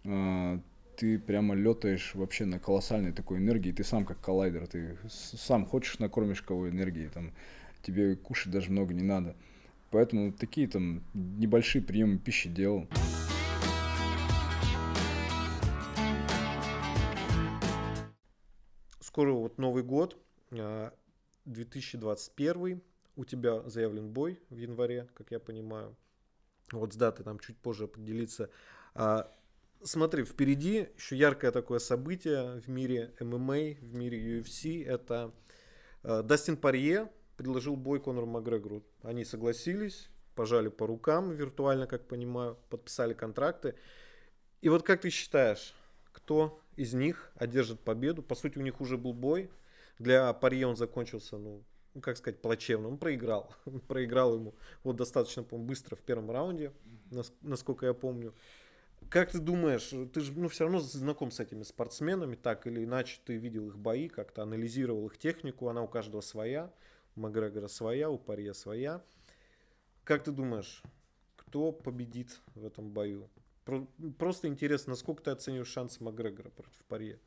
ты 0.04 1.20
прямо 1.20 1.56
летаешь 1.56 2.14
вообще 2.14 2.46
на 2.46 2.60
колоссальной 2.60 3.14
такой 3.14 3.40
энергии, 3.40 3.72
ты 3.72 3.84
сам 3.84 4.06
как 4.06 4.20
коллайдер, 4.22 4.68
ты 4.68 4.98
сам 5.10 5.66
хочешь 5.66 6.00
накормишь 6.00 6.42
кого 6.42 6.70
энергии, 6.70 7.08
там, 7.08 7.32
тебе 7.82 8.16
кушать 8.16 8.52
даже 8.52 8.72
много 8.72 8.94
не 8.94 9.04
надо. 9.04 9.36
Поэтому 9.92 10.32
такие 10.34 10.68
там 10.68 11.04
небольшие 11.14 11.84
приемы 11.84 12.18
пищи 12.18 12.50
делал. 12.50 12.88
Скоро 19.00 19.34
вот 19.34 19.60
Новый 19.60 19.84
год, 19.84 20.18
2021, 21.46 22.78
а, 22.78 22.80
у 23.16 23.26
тебя 23.26 23.62
заявлен 23.70 24.10
бой 24.12 24.40
в 24.50 24.58
январе, 24.58 25.08
как 25.14 25.30
я 25.30 25.40
понимаю. 25.40 25.96
Вот 26.72 26.94
с 26.94 26.96
датой 26.96 27.24
там 27.24 27.38
чуть 27.38 27.58
позже 27.58 27.88
поделиться. 27.88 28.50
Смотри, 29.86 30.24
впереди 30.24 30.88
еще 30.96 31.18
яркое 31.18 31.52
такое 31.52 31.80
событие 31.80 32.62
в 32.62 32.70
мире 32.70 33.14
ММА, 33.20 33.76
в 33.82 33.94
мире 33.94 34.40
UFC. 34.40 34.86
Это 34.86 35.34
э, 36.04 36.24
Дастин 36.24 36.56
Парье 36.56 37.10
предложил 37.36 37.76
бой 37.76 38.02
Конору 38.02 38.26
Макгрегору. 38.26 38.82
Они 39.02 39.26
согласились, 39.26 40.10
пожали 40.36 40.70
по 40.70 40.88
рукам 40.88 41.32
виртуально, 41.32 41.86
как 41.86 42.08
понимаю, 42.08 42.58
подписали 42.70 43.14
контракты. 43.14 43.76
И 44.62 44.70
вот 44.70 44.84
как 44.84 45.02
ты 45.02 45.10
считаешь, 45.10 45.76
кто 46.14 46.62
из 46.78 46.94
них 46.94 47.34
одержит 47.36 47.82
победу? 47.82 48.24
По 48.24 48.36
сути, 48.36 48.58
у 48.60 48.62
них 48.62 48.80
уже 48.80 48.98
был 48.98 49.12
бой. 49.14 49.52
Для 50.00 50.32
Парье 50.32 50.66
он 50.66 50.78
закончился, 50.78 51.38
ну, 51.38 51.62
ну 51.94 52.00
как 52.00 52.16
сказать, 52.16 52.42
плачевно. 52.42 52.88
Он 52.88 52.98
проиграл. 52.98 53.54
Проиграл 53.90 54.36
ему 54.36 54.56
вот 54.84 54.96
достаточно, 54.96 55.44
по 55.44 55.58
быстро 55.58 55.98
в 55.98 56.02
первом 56.02 56.32
раунде, 56.32 56.72
насколько 57.42 57.86
я 57.86 57.94
помню. 57.94 58.34
Как 59.10 59.32
ты 59.32 59.40
думаешь, 59.40 59.90
ты 60.14 60.22
же 60.22 60.34
ну, 60.34 60.48
все 60.48 60.66
равно 60.66 60.80
знаком 60.80 61.32
с 61.32 61.40
этими 61.40 61.64
спортсменами, 61.64 62.36
так 62.36 62.68
или 62.68 62.84
иначе 62.84 63.20
ты 63.26 63.36
видел 63.36 63.68
их 63.68 63.78
бои, 63.78 64.08
как-то 64.08 64.44
анализировал 64.44 65.08
их 65.08 65.18
технику, 65.18 65.68
она 65.70 65.82
у 65.82 65.88
каждого 65.88 66.22
своя, 66.22 66.72
у 67.16 67.22
Макгрегора 67.22 67.68
своя, 67.68 68.10
у 68.10 68.18
Парье 68.18 68.54
своя. 68.54 69.04
Как 70.04 70.24
ты 70.24 70.32
думаешь, 70.32 70.82
кто 71.36 71.72
победит 71.72 72.42
в 72.56 72.66
этом 72.66 72.90
бою? 72.90 73.30
Просто 74.18 74.48
интересно, 74.48 74.92
насколько 74.92 75.24
ты 75.24 75.32
оцениваешь 75.32 75.70
шансы 75.70 76.04
Макгрегора 76.04 76.50
против 76.50 76.84
Парье? 76.88 77.20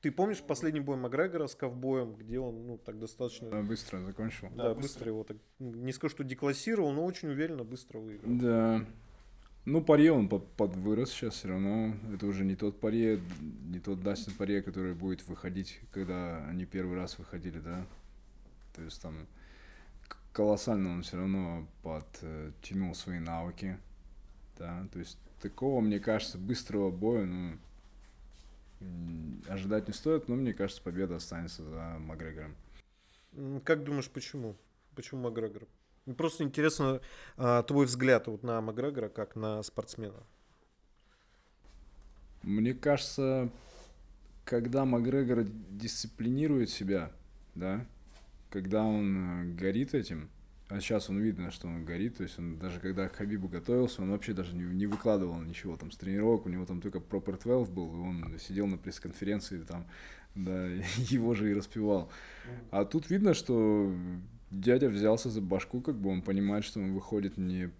Ты 0.00 0.12
помнишь 0.12 0.40
последний 0.42 0.80
бой 0.80 0.96
Макгрегора 0.96 1.48
с 1.48 1.56
ковбоем, 1.56 2.14
где 2.14 2.38
он, 2.38 2.66
ну, 2.66 2.78
так 2.78 2.98
достаточно... 3.00 3.62
Быстро 3.62 4.00
закончил. 4.00 4.48
Да, 4.50 4.68
да 4.68 4.74
быстро. 4.74 4.82
быстро 4.82 5.08
его 5.08 5.24
так, 5.24 5.36
не 5.58 5.92
скажу, 5.92 6.14
что 6.14 6.24
деклассировал, 6.24 6.92
но 6.92 7.04
очень 7.04 7.28
уверенно 7.28 7.64
быстро 7.64 7.98
выиграл. 7.98 8.32
Да, 8.32 8.86
ну, 9.68 9.82
Паре 9.82 10.10
он 10.10 10.28
под, 10.28 10.48
подвырос 10.52 11.10
сейчас 11.10 11.34
все 11.34 11.48
равно. 11.48 11.94
Это 12.14 12.26
уже 12.26 12.44
не 12.44 12.56
тот 12.56 12.80
Паре, 12.80 13.20
не 13.66 13.80
тот 13.80 14.02
Дастин 14.02 14.32
Паре, 14.34 14.62
который 14.62 14.94
будет 14.94 15.26
выходить, 15.28 15.80
когда 15.92 16.44
они 16.46 16.64
первый 16.64 16.96
раз 16.96 17.18
выходили, 17.18 17.58
да. 17.58 17.86
То 18.74 18.82
есть 18.82 19.00
там 19.02 19.26
колоссально 20.32 20.92
он 20.92 21.02
все 21.02 21.18
равно 21.18 21.66
подтянул 21.82 22.94
свои 22.94 23.18
навыки. 23.18 23.78
Да, 24.58 24.86
то 24.92 24.98
есть 24.98 25.18
такого, 25.40 25.80
мне 25.80 26.00
кажется, 26.00 26.38
быстрого 26.38 26.90
боя, 26.90 27.26
ну, 27.26 27.58
ожидать 29.48 29.86
не 29.86 29.94
стоит, 29.94 30.28
но 30.28 30.34
мне 30.34 30.54
кажется, 30.54 30.82
победа 30.82 31.16
останется 31.16 31.62
за 31.62 31.98
Макгрегором. 32.00 32.54
Как 33.64 33.84
думаешь, 33.84 34.10
почему? 34.10 34.56
Почему 34.94 35.22
Макгрегор? 35.22 35.68
Просто 36.16 36.44
интересно 36.44 37.00
а, 37.36 37.62
твой 37.62 37.86
взгляд 37.86 38.26
вот 38.26 38.42
на 38.42 38.60
Макгрегора 38.60 39.08
как 39.08 39.36
на 39.36 39.62
спортсмена. 39.62 40.22
Мне 42.42 42.72
кажется, 42.72 43.50
когда 44.44 44.84
Макгрегор 44.84 45.44
дисциплинирует 45.44 46.70
себя, 46.70 47.12
да, 47.54 47.86
когда 48.50 48.84
он 48.84 49.16
э, 49.16 49.54
горит 49.54 49.94
этим, 49.94 50.30
а 50.68 50.80
сейчас 50.80 51.08
он 51.10 51.18
видно, 51.18 51.50
что 51.50 51.66
он 51.66 51.84
горит, 51.84 52.18
то 52.18 52.22
есть 52.22 52.38
он 52.38 52.58
даже 52.58 52.78
когда 52.80 53.08
к 53.08 53.16
Хабибу 53.16 53.48
готовился, 53.48 54.02
он 54.02 54.10
вообще 54.10 54.34
даже 54.34 54.54
не, 54.54 54.64
не 54.64 54.86
выкладывал 54.86 55.40
ничего 55.40 55.76
там 55.76 55.90
с 55.90 55.96
тренировок, 55.96 56.46
у 56.46 56.48
него 56.48 56.66
там 56.66 56.80
только 56.80 56.98
Proper 56.98 57.42
12 57.42 57.72
был, 57.72 57.94
и 57.94 57.98
он 57.98 58.38
сидел 58.38 58.66
на 58.66 58.78
пресс-конференции 58.78 59.62
там, 59.62 59.86
да, 60.34 60.66
его 60.96 61.34
же 61.34 61.50
и 61.50 61.54
распевал. 61.54 62.10
А 62.70 62.84
тут 62.84 63.10
видно, 63.10 63.34
что 63.34 63.92
дядя 64.50 64.88
взялся 64.88 65.30
за 65.30 65.40
башку, 65.40 65.80
как 65.80 65.96
бы 65.96 66.10
он 66.10 66.22
понимает, 66.22 66.64
что 66.64 66.80
он 66.80 66.94
выходит 66.94 67.36
не 67.36 67.70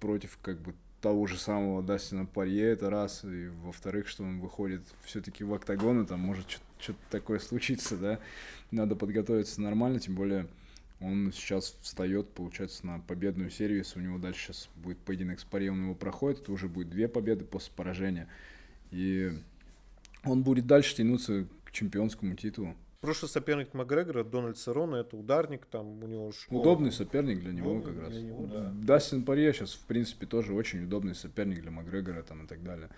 против 0.00 0.38
как 0.42 0.60
бы 0.60 0.74
того 1.00 1.26
же 1.26 1.38
самого 1.38 1.82
Дастина 1.82 2.26
Парье, 2.26 2.64
это 2.64 2.90
раз, 2.90 3.24
и 3.24 3.48
во-вторых, 3.62 4.08
что 4.08 4.24
он 4.24 4.40
выходит 4.40 4.82
все-таки 5.04 5.44
в 5.44 5.54
октагон, 5.54 6.02
и 6.02 6.06
там 6.06 6.20
может 6.20 6.46
что-то 6.78 6.98
такое 7.10 7.38
случиться, 7.40 7.96
да, 7.96 8.18
надо 8.70 8.96
подготовиться 8.96 9.60
нормально, 9.60 10.00
тем 10.00 10.14
более 10.14 10.48
он 11.00 11.30
сейчас 11.34 11.76
встает, 11.82 12.30
получается, 12.30 12.86
на 12.86 13.00
победную 13.00 13.50
если 13.50 13.98
у 13.98 14.02
него 14.02 14.18
дальше 14.18 14.46
сейчас 14.46 14.68
будет 14.76 14.98
поединок 14.98 15.40
с 15.40 15.44
Парье, 15.44 15.70
он 15.70 15.82
его 15.84 15.94
проходит, 15.94 16.40
это 16.40 16.52
уже 16.52 16.68
будет 16.68 16.88
две 16.88 17.06
победы 17.06 17.44
после 17.44 17.72
поражения, 17.76 18.28
и 18.90 19.32
он 20.24 20.42
будет 20.42 20.66
дальше 20.66 20.96
тянуться 20.96 21.46
к 21.64 21.72
чемпионскому 21.72 22.34
титулу. 22.34 22.74
Прошлый 23.00 23.28
соперник 23.28 23.74
Макгрегора, 23.74 24.24
Дональд 24.24 24.58
Серона, 24.58 24.96
это 24.96 25.16
ударник, 25.16 25.66
там 25.66 26.02
у 26.02 26.06
него 26.06 26.32
школа. 26.32 26.60
Удобный 26.60 26.92
соперник 26.92 27.40
для 27.40 27.52
него 27.52 27.80
как 27.80 27.98
раз. 27.98 28.14
Него, 28.14 28.46
да. 28.46 28.72
Дастин 28.74 29.24
Парье 29.24 29.52
сейчас, 29.52 29.74
в 29.74 29.86
принципе, 29.86 30.26
тоже 30.26 30.54
очень 30.54 30.84
удобный 30.84 31.14
соперник 31.14 31.62
для 31.62 31.70
Макгрегора 31.70 32.22
там 32.22 32.44
и 32.44 32.48
так 32.48 32.62
далее. 32.62 32.90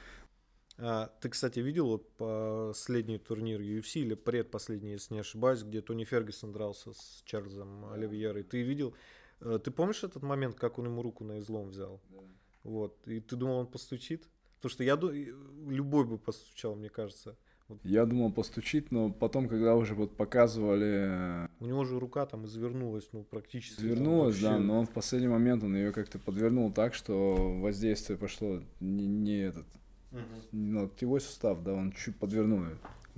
А, 0.80 1.08
ты, 1.20 1.28
кстати, 1.28 1.58
видел 1.58 1.98
последний 1.98 3.18
турнир 3.18 3.60
UFC 3.60 4.00
или 4.00 4.14
предпоследний, 4.14 4.92
если 4.92 5.14
не 5.14 5.20
ошибаюсь, 5.20 5.62
где 5.62 5.80
Тони 5.80 6.04
Фергюсон 6.04 6.52
дрался 6.52 6.92
с 6.92 7.22
Чарльзом 7.24 7.92
Оливьерой. 7.92 8.44
Ты 8.44 8.62
видел? 8.62 8.94
Э, 9.40 9.58
ты 9.62 9.72
помнишь 9.72 10.04
этот 10.04 10.22
момент, 10.22 10.54
как 10.54 10.78
он 10.78 10.86
ему 10.86 11.02
руку 11.02 11.24
на 11.24 11.40
излом 11.40 11.70
взял? 11.70 12.00
Да. 12.10 12.18
Вот. 12.62 12.96
И 13.08 13.18
ты 13.20 13.34
думал, 13.34 13.56
он 13.56 13.66
постучит? 13.66 14.28
Потому 14.56 14.70
что 14.70 14.84
я 14.84 14.96
любой 14.96 16.04
бы 16.04 16.16
постучал, 16.16 16.76
мне 16.76 16.88
кажется. 16.88 17.36
Я 17.82 18.06
думал 18.06 18.32
постучить, 18.32 18.90
но 18.90 19.10
потом, 19.10 19.48
когда 19.48 19.76
уже 19.76 19.94
вот 19.94 20.16
показывали... 20.16 21.48
У 21.60 21.66
него 21.66 21.84
же 21.84 21.98
рука 21.98 22.24
там 22.26 22.46
извернулась, 22.46 23.08
ну, 23.12 23.24
практически. 23.24 23.80
Извернулась, 23.80 24.40
вообще... 24.40 24.58
да, 24.58 24.58
но 24.58 24.80
он 24.80 24.86
в 24.86 24.92
последний 24.92 25.28
момент 25.28 25.62
он 25.62 25.74
ее 25.74 25.92
как-то 25.92 26.18
подвернул 26.18 26.72
так, 26.72 26.94
что 26.94 27.34
воздействие 27.60 28.18
пошло 28.18 28.62
не, 28.80 29.06
не 29.06 29.38
этот, 29.38 29.66
угу. 30.12 30.20
не 30.52 30.80
локтевой 30.80 31.20
сустав, 31.20 31.62
да, 31.62 31.74
он 31.74 31.92
чуть 31.92 32.16
подвернул 32.16 32.64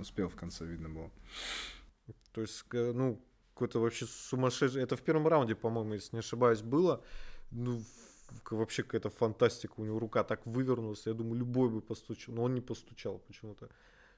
успел 0.01 0.27
в 0.27 0.35
конце, 0.35 0.65
видно 0.65 0.89
было. 0.89 1.11
То 2.33 2.41
есть, 2.41 2.65
ну, 2.71 3.21
какой-то 3.53 3.79
вообще 3.79 4.05
сумасшедший... 4.05 4.81
Это 4.81 4.95
в 4.95 5.01
первом 5.01 5.27
раунде, 5.27 5.55
по-моему, 5.55 5.93
если 5.93 6.15
не 6.15 6.19
ошибаюсь, 6.19 6.61
было. 6.61 7.03
Ну, 7.51 7.81
вообще 8.49 8.83
какая-то 8.83 9.09
фантастика. 9.09 9.73
У 9.77 9.85
него 9.85 9.99
рука 9.99 10.23
так 10.23 10.45
вывернулась. 10.45 11.05
Я 11.05 11.13
думаю, 11.13 11.39
любой 11.39 11.69
бы 11.69 11.81
постучал. 11.81 12.35
Но 12.35 12.43
он 12.43 12.55
не 12.55 12.61
постучал 12.61 13.19
почему-то 13.19 13.69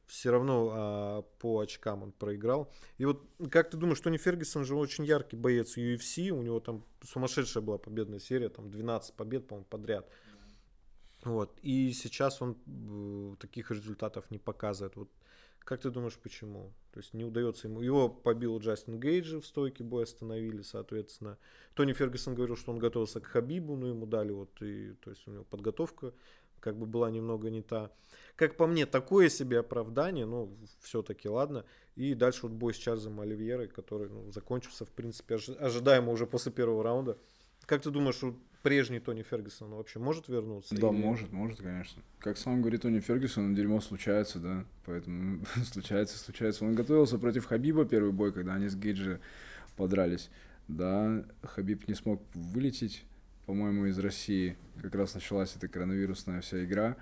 все 0.07 0.31
равно 0.31 0.69
а, 0.71 1.21
по 1.39 1.59
очкам 1.59 2.03
он 2.03 2.11
проиграл. 2.11 2.71
И 2.97 3.05
вот 3.05 3.23
как 3.49 3.69
ты 3.69 3.77
думаешь, 3.77 3.99
Тони 3.99 4.17
Фергюсон 4.17 4.65
же 4.65 4.75
очень 4.75 5.05
яркий 5.05 5.35
боец 5.35 5.77
UFC, 5.77 6.29
у 6.29 6.41
него 6.41 6.59
там 6.59 6.83
сумасшедшая 7.03 7.63
была 7.63 7.77
победная 7.77 8.19
серия, 8.19 8.49
там 8.49 8.69
12 8.69 9.15
побед, 9.15 9.47
по-моему, 9.47 9.65
подряд. 9.69 10.09
Вот. 11.23 11.57
И 11.61 11.93
сейчас 11.93 12.41
он 12.41 12.57
э, 12.67 13.35
таких 13.39 13.71
результатов 13.71 14.29
не 14.29 14.39
показывает. 14.39 14.95
Вот 14.95 15.09
как 15.59 15.79
ты 15.79 15.89
думаешь, 15.89 16.17
почему? 16.17 16.73
То 16.91 16.99
есть 16.99 17.13
не 17.13 17.23
удается 17.23 17.67
ему. 17.67 17.81
Его 17.81 18.09
побил 18.09 18.59
Джастин 18.59 18.99
Гейджи 18.99 19.39
в 19.39 19.45
стойке 19.45 19.83
боя 19.83 20.03
остановили, 20.03 20.61
соответственно. 20.61 21.37
Тони 21.73 21.93
Фергюсон 21.93 22.35
говорил, 22.35 22.57
что 22.57 22.71
он 22.71 22.79
готовился 22.79 23.21
к 23.21 23.25
Хабибу, 23.25 23.77
но 23.77 23.87
ему 23.87 24.05
дали 24.05 24.31
вот 24.31 24.61
и, 24.61 24.93
то 25.01 25.09
есть 25.09 25.25
у 25.27 25.31
него 25.31 25.43
подготовка 25.45 26.13
как 26.63 26.77
бы 26.77 26.85
была 26.85 27.11
немного 27.11 27.49
не 27.49 27.61
та. 27.61 27.91
Как 28.35 28.55
по 28.55 28.65
мне, 28.65 28.85
такое 28.85 29.29
себе 29.29 29.59
оправдание, 29.59 30.25
ну, 30.25 30.57
все-таки 30.81 31.27
ладно. 31.27 31.65
И 31.95 32.15
дальше 32.15 32.39
вот 32.43 32.53
бой 32.53 32.73
с 32.73 32.77
Чарльзом 32.77 33.19
Оливьерой, 33.19 33.67
который 33.67 34.09
ну, 34.09 34.31
закончился, 34.31 34.85
в 34.85 34.89
принципе, 34.89 35.35
ожидаемо 35.35 36.11
уже 36.11 36.25
после 36.25 36.51
первого 36.51 36.83
раунда. 36.83 37.17
Как 37.65 37.81
ты 37.81 37.91
думаешь, 37.91 38.21
вот 38.21 38.35
прежний 38.63 38.99
Тони 38.99 39.23
Фергюсон 39.23 39.71
вообще 39.71 39.99
может 39.99 40.29
вернуться? 40.29 40.73
Да, 40.73 40.87
или... 40.87 40.95
может, 40.95 41.31
может, 41.31 41.59
конечно. 41.59 42.01
Как 42.19 42.37
сам 42.37 42.61
говорит 42.61 42.81
Тони 42.81 43.01
Фергюсон, 43.01 43.53
дерьмо 43.53 43.81
случается, 43.81 44.39
да. 44.39 44.65
Поэтому 44.85 45.45
случается, 45.71 46.17
случается. 46.17 46.65
Он 46.65 46.75
готовился 46.75 47.19
против 47.19 47.45
Хабиба 47.45 47.85
первый 47.85 48.13
бой, 48.13 48.31
когда 48.31 48.53
они 48.55 48.69
с 48.69 48.75
Гейджи 48.75 49.19
подрались. 49.75 50.29
Да, 50.69 51.25
Хабиб 51.43 51.87
не 51.89 51.93
смог 51.93 52.21
вылететь 52.33 53.03
по-моему, 53.45 53.85
из 53.85 53.99
России. 53.99 54.55
Как 54.81 54.95
раз 54.95 55.15
началась 55.15 55.55
эта 55.55 55.67
коронавирусная 55.67 56.41
вся 56.41 56.63
игра. 56.63 56.95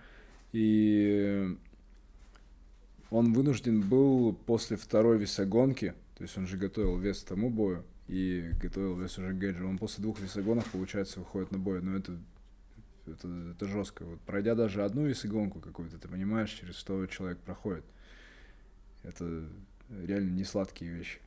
И 0.52 1.56
он 3.10 3.34
вынужден 3.34 3.82
был 3.82 4.34
после 4.34 4.78
второй 4.78 5.18
весогонки, 5.18 5.94
то 6.16 6.24
есть 6.24 6.38
он 6.38 6.48
же 6.48 6.58
готовил 6.58 6.98
вес 6.98 7.24
тому 7.24 7.50
бою, 7.50 7.84
и 8.08 8.52
готовил 8.62 8.98
вес 8.98 9.18
уже 9.18 9.34
Гейджи. 9.34 9.66
Он 9.66 9.78
после 9.78 10.02
двух 10.02 10.20
весогонок, 10.20 10.66
получается, 10.66 11.20
выходит 11.20 11.52
на 11.52 11.60
бой. 11.60 11.82
Но 11.82 11.96
это, 11.96 12.18
это, 13.06 13.28
это 13.52 13.68
жестко. 13.68 14.04
Вот 14.04 14.20
пройдя 14.22 14.56
даже 14.56 14.84
одну 14.84 15.06
весогонку 15.06 15.60
какую-то, 15.60 15.98
ты 15.98 16.08
понимаешь, 16.08 16.52
через 16.52 16.76
что 16.76 17.06
человек 17.08 17.40
проходит. 17.40 17.86
Это 19.04 19.48
реально 19.90 20.32
не 20.32 20.44
сладкие 20.44 20.92
вещи. 20.92 21.20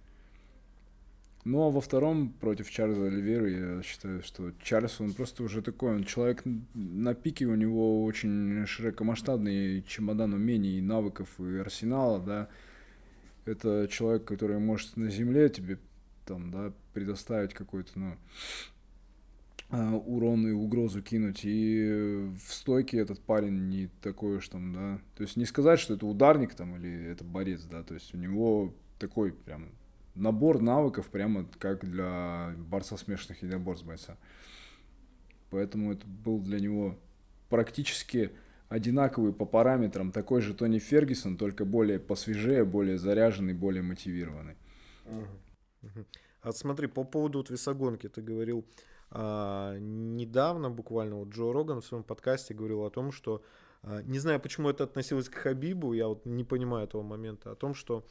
Ну, 1.45 1.63
а 1.63 1.71
во 1.71 1.83
втором 1.83 2.31
против 2.31 2.71
Чарльза 2.71 3.07
Оливера 3.07 3.49
я 3.77 3.83
считаю, 3.83 4.23
что 4.23 4.53
Чарльз, 4.63 4.99
он 5.01 5.13
просто 5.13 5.43
уже 5.43 5.61
такой, 5.61 5.95
он 5.97 6.05
человек 6.05 6.43
на 6.73 7.15
пике, 7.15 7.45
у 7.45 7.55
него 7.55 8.03
очень 8.05 8.65
широкомасштабный 8.65 9.83
чемодан 9.83 10.33
умений, 10.33 10.81
навыков 10.81 11.29
и 11.39 11.59
арсенала, 11.59 12.19
да. 12.19 12.49
Это 13.45 13.89
человек, 13.89 14.25
который 14.25 14.59
может 14.59 14.97
на 14.97 15.11
земле 15.11 15.51
тебе 15.51 15.79
там, 16.25 16.51
да, 16.51 16.73
предоставить 16.95 17.53
какой-то, 17.53 17.91
ну, 17.95 18.17
а, 19.69 19.95
урон 19.95 20.47
и 20.47 20.53
угрозу 20.53 21.03
кинуть. 21.03 21.41
И 21.45 22.31
в 22.43 22.55
стойке 22.55 22.99
этот 22.99 23.21
парень 23.21 23.69
не 23.69 23.89
такой 24.01 24.39
уж 24.39 24.49
там, 24.49 24.73
да. 24.73 24.99
То 25.17 25.25
есть 25.25 25.37
не 25.37 25.45
сказать, 25.45 25.79
что 25.79 25.93
это 25.93 26.07
ударник 26.07 26.55
там 26.55 26.77
или 26.77 27.05
это 27.05 27.23
борец, 27.23 27.65
да. 27.65 27.83
То 27.83 27.93
есть 27.93 28.15
у 28.15 28.17
него 28.17 28.73
такой 28.99 29.33
прям 29.33 29.69
набор 30.15 30.61
навыков 30.61 31.09
прямо 31.11 31.47
как 31.59 31.89
для 31.89 32.55
борца 32.57 32.97
смешанных 32.97 33.43
единоборств 33.43 33.87
бойца. 33.87 34.17
Поэтому 35.51 35.93
это 35.93 36.07
был 36.07 36.41
для 36.41 36.61
него 36.61 36.99
практически 37.49 38.33
одинаковый 38.69 39.33
по 39.33 39.45
параметрам 39.45 40.11
такой 40.11 40.41
же 40.41 40.55
Тони 40.55 40.79
Фергюсон, 40.79 41.37
только 41.37 41.65
более 41.65 41.99
посвежее, 42.01 42.65
более 42.65 42.99
заряженный, 42.99 43.55
более 43.55 43.83
мотивированный. 43.83 44.57
А 46.41 46.53
смотри, 46.53 46.89
по 46.89 47.05
поводу 47.05 47.39
вот 47.39 47.51
весогонки, 47.51 48.09
ты 48.09 48.21
говорил, 48.21 48.67
а, 49.11 49.79
недавно 49.79 50.71
буквально 50.71 51.17
вот 51.17 51.29
Джо 51.29 51.53
Роган 51.53 51.81
в 51.81 51.87
своем 51.87 52.05
подкасте 52.05 52.53
говорил 52.53 52.85
о 52.85 52.91
том, 52.91 53.13
что, 53.13 53.43
а, 53.83 54.03
не 54.03 54.19
знаю, 54.19 54.41
почему 54.41 54.69
это 54.69 54.85
относилось 54.85 55.29
к 55.29 55.35
Хабибу, 55.35 55.95
я 55.95 56.09
вот 56.09 56.27
не 56.27 56.45
понимаю 56.45 56.85
этого 56.85 57.03
момента, 57.03 57.53
о 57.53 57.55
том, 57.55 57.75
что 57.75 58.05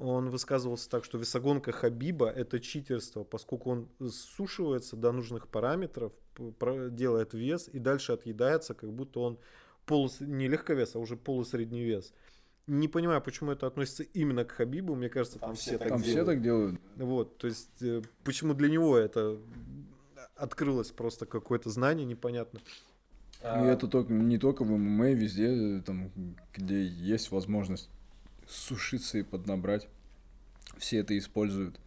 он 0.00 0.30
высказывался 0.30 0.90
так, 0.90 1.04
что 1.04 1.18
весогонка 1.18 1.72
Хабиба 1.72 2.28
это 2.28 2.60
читерство, 2.60 3.24
поскольку 3.24 3.70
он 3.70 3.88
сушивается 4.10 4.96
до 4.96 5.12
нужных 5.12 5.48
параметров, 5.48 6.12
делает 6.90 7.34
вес 7.34 7.68
и 7.72 7.78
дальше 7.78 8.12
отъедается, 8.12 8.74
как 8.74 8.92
будто 8.92 9.20
он 9.20 9.38
полус, 9.86 10.20
не 10.20 10.48
легковес, 10.48 10.96
а 10.96 10.98
уже 10.98 11.16
полусредний 11.16 11.82
вес. 11.82 12.12
Не 12.66 12.88
понимаю, 12.88 13.22
почему 13.22 13.52
это 13.52 13.66
относится 13.66 14.02
именно 14.02 14.44
к 14.44 14.50
Хабибу. 14.50 14.96
Мне 14.96 15.08
кажется, 15.08 15.38
там, 15.38 15.50
там 15.50 15.56
все 15.56 15.78
так 15.78 15.88
там 15.88 16.02
делают. 16.02 16.06
все 16.06 16.24
так 16.24 16.42
делают. 16.42 16.80
Вот, 16.96 17.38
то 17.38 17.46
есть, 17.46 17.80
э, 17.80 18.02
почему 18.24 18.54
для 18.54 18.68
него 18.68 18.98
это 18.98 19.38
открылось 20.34 20.90
просто 20.90 21.26
какое-то 21.26 21.70
знание 21.70 22.04
непонятно. 22.04 22.58
И 22.58 23.42
а... 23.42 23.64
это 23.64 23.86
только, 23.86 24.12
не 24.12 24.38
только 24.38 24.64
в 24.64 24.70
ММА, 24.70 25.12
везде, 25.12 25.80
там, 25.82 26.10
где 26.52 26.84
есть 26.84 27.30
возможность 27.30 27.88
сушиться 28.46 29.18
и 29.18 29.22
поднабрать. 29.22 29.88
Все 30.78 30.98
это 30.98 31.16
используют. 31.16 31.78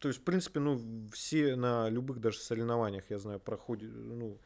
То 0.00 0.08
есть, 0.08 0.20
в 0.20 0.24
принципе, 0.24 0.60
ну, 0.60 0.80
все 1.12 1.56
на 1.56 1.88
любых 1.88 2.20
даже 2.20 2.38
соревнованиях, 2.38 3.04
я 3.08 3.18
знаю, 3.18 3.40
проходят, 3.40 3.90
ну, 3.90 4.38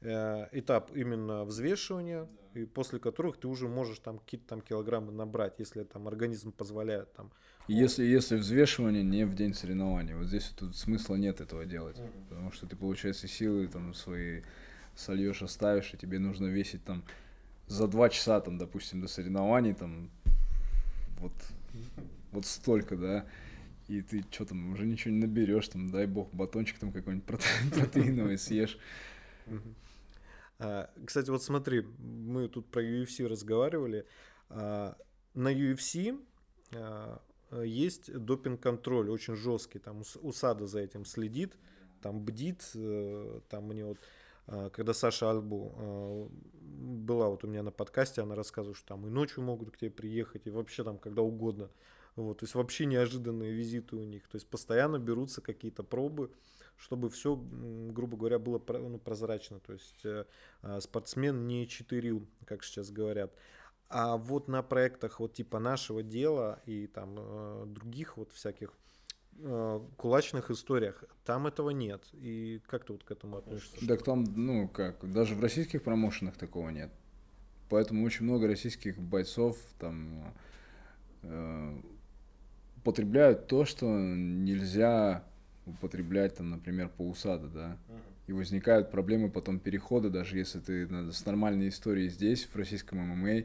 э, 0.00 0.48
этап 0.52 0.90
именно 0.96 1.44
взвешивания, 1.44 2.28
да. 2.54 2.60
и 2.60 2.64
после 2.64 2.98
которых 2.98 3.36
ты 3.36 3.46
уже 3.48 3.68
можешь 3.68 3.98
там 3.98 4.18
какие-то 4.18 4.46
там 4.48 4.60
килограммы 4.62 5.12
набрать, 5.12 5.54
если 5.58 5.84
там 5.84 6.08
организм 6.08 6.52
позволяет 6.52 7.12
там. 7.12 7.30
Если, 7.68 8.04
если 8.04 8.36
взвешивание 8.36 9.04
не 9.04 9.24
в 9.24 9.34
день 9.34 9.54
соревнования, 9.54 10.16
вот 10.16 10.26
здесь 10.26 10.50
тут 10.56 10.76
смысла 10.76 11.16
нет 11.16 11.40
этого 11.40 11.64
делать, 11.64 11.98
угу. 11.98 12.08
потому 12.28 12.52
что 12.52 12.66
ты, 12.66 12.74
получается, 12.74 13.28
силы 13.28 13.68
там 13.68 13.94
свои 13.94 14.42
сольешь, 14.96 15.42
оставишь, 15.42 15.94
и 15.94 15.96
тебе 15.96 16.18
нужно 16.18 16.46
весить 16.46 16.84
там 16.84 17.04
за 17.66 17.86
два 17.86 18.08
часа, 18.08 18.40
там, 18.40 18.58
допустим, 18.58 19.00
до 19.00 19.08
соревнований, 19.08 19.74
там, 19.74 20.10
вот, 21.22 21.32
вот 22.32 22.46
столько, 22.46 22.96
да, 22.96 23.26
и 23.88 24.02
ты 24.02 24.24
что 24.30 24.44
там, 24.44 24.72
уже 24.72 24.86
ничего 24.86 25.14
не 25.14 25.20
наберешь, 25.20 25.68
там, 25.68 25.90
дай 25.90 26.06
бог, 26.06 26.32
батончик 26.34 26.78
там 26.78 26.92
какой-нибудь 26.92 27.26
протеиновый 27.74 28.38
съешь. 28.38 28.78
А, 30.58 30.90
кстати, 31.04 31.30
вот 31.30 31.42
смотри, 31.42 31.82
мы 31.98 32.48
тут 32.48 32.66
про 32.70 32.82
UFC 32.82 33.26
разговаривали. 33.26 34.06
А, 34.48 34.96
на 35.34 35.52
UFC 35.52 36.20
а, 36.74 37.20
есть 37.64 38.12
допинг-контроль 38.12 39.10
очень 39.10 39.36
жесткий, 39.36 39.78
там 39.78 40.02
УСАДА 40.20 40.66
за 40.66 40.80
этим 40.80 41.04
следит, 41.04 41.56
там 42.00 42.20
бдит, 42.24 42.62
э, 42.74 43.40
там 43.48 43.68
мне 43.68 43.84
вот 43.84 43.98
а, 43.98 44.02
когда 44.46 44.92
Саша 44.92 45.30
Альбу 45.30 45.74
а, 45.76 46.28
была 46.62 47.28
вот 47.28 47.44
у 47.44 47.46
меня 47.46 47.62
на 47.62 47.70
подкасте, 47.70 48.22
она 48.22 48.34
рассказывала, 48.34 48.76
что 48.76 48.88
там 48.88 49.06
и 49.06 49.10
ночью 49.10 49.42
могут 49.42 49.70
к 49.70 49.76
тебе 49.78 49.90
приехать, 49.90 50.46
и 50.46 50.50
вообще 50.50 50.84
там 50.84 50.98
когда 50.98 51.22
угодно. 51.22 51.70
Вот, 52.16 52.38
то 52.38 52.44
есть 52.44 52.54
вообще 52.54 52.84
неожиданные 52.84 53.52
визиты 53.52 53.96
у 53.96 54.04
них. 54.04 54.28
То 54.28 54.36
есть 54.36 54.46
постоянно 54.46 54.98
берутся 54.98 55.40
какие-то 55.40 55.82
пробы, 55.82 56.30
чтобы 56.76 57.08
все, 57.08 57.36
грубо 57.36 58.16
говоря, 58.16 58.38
было 58.38 58.62
ну, 58.68 58.98
прозрачно. 58.98 59.60
То 59.60 59.72
есть 59.72 60.04
э, 60.04 60.26
а, 60.60 60.80
спортсмен 60.80 61.46
не 61.46 61.66
читерил, 61.66 62.26
как 62.44 62.64
сейчас 62.64 62.90
говорят. 62.90 63.32
А 63.88 64.16
вот 64.16 64.48
на 64.48 64.62
проектах 64.62 65.20
вот 65.20 65.34
типа 65.34 65.58
нашего 65.58 66.02
дела 66.02 66.60
и 66.66 66.86
там 66.86 67.14
э, 67.18 67.64
других 67.66 68.16
вот 68.16 68.32
всяких 68.32 68.72
кулачных 69.96 70.50
историях, 70.50 71.04
там 71.24 71.46
этого 71.46 71.70
нет. 71.70 72.02
И 72.12 72.60
как 72.66 72.84
ты 72.84 72.92
вот 72.92 73.04
к 73.04 73.10
этому 73.10 73.38
относишься? 73.38 73.86
Так 73.86 74.02
там, 74.02 74.24
ну 74.36 74.68
как, 74.68 75.10
даже 75.10 75.34
в 75.34 75.40
российских 75.40 75.82
промоушенах 75.82 76.36
такого 76.36 76.68
нет. 76.70 76.92
Поэтому 77.68 78.04
очень 78.04 78.24
много 78.24 78.46
российских 78.46 78.98
бойцов 78.98 79.56
там 79.78 80.32
э, 81.22 81.80
употребляют 82.76 83.46
то, 83.46 83.64
что 83.64 83.86
нельзя 83.86 85.24
употреблять, 85.64 86.36
там, 86.36 86.50
например, 86.50 86.88
по 86.88 87.08
усаду, 87.08 87.48
да. 87.48 87.78
И 88.26 88.32
возникают 88.32 88.90
проблемы 88.90 89.30
потом 89.30 89.58
перехода, 89.58 90.10
даже 90.10 90.38
если 90.38 90.60
ты 90.60 91.12
с 91.12 91.24
нормальной 91.24 91.68
историей 91.68 92.08
здесь, 92.08 92.44
в 92.44 92.54
российском 92.56 92.98
ММА, 92.98 93.44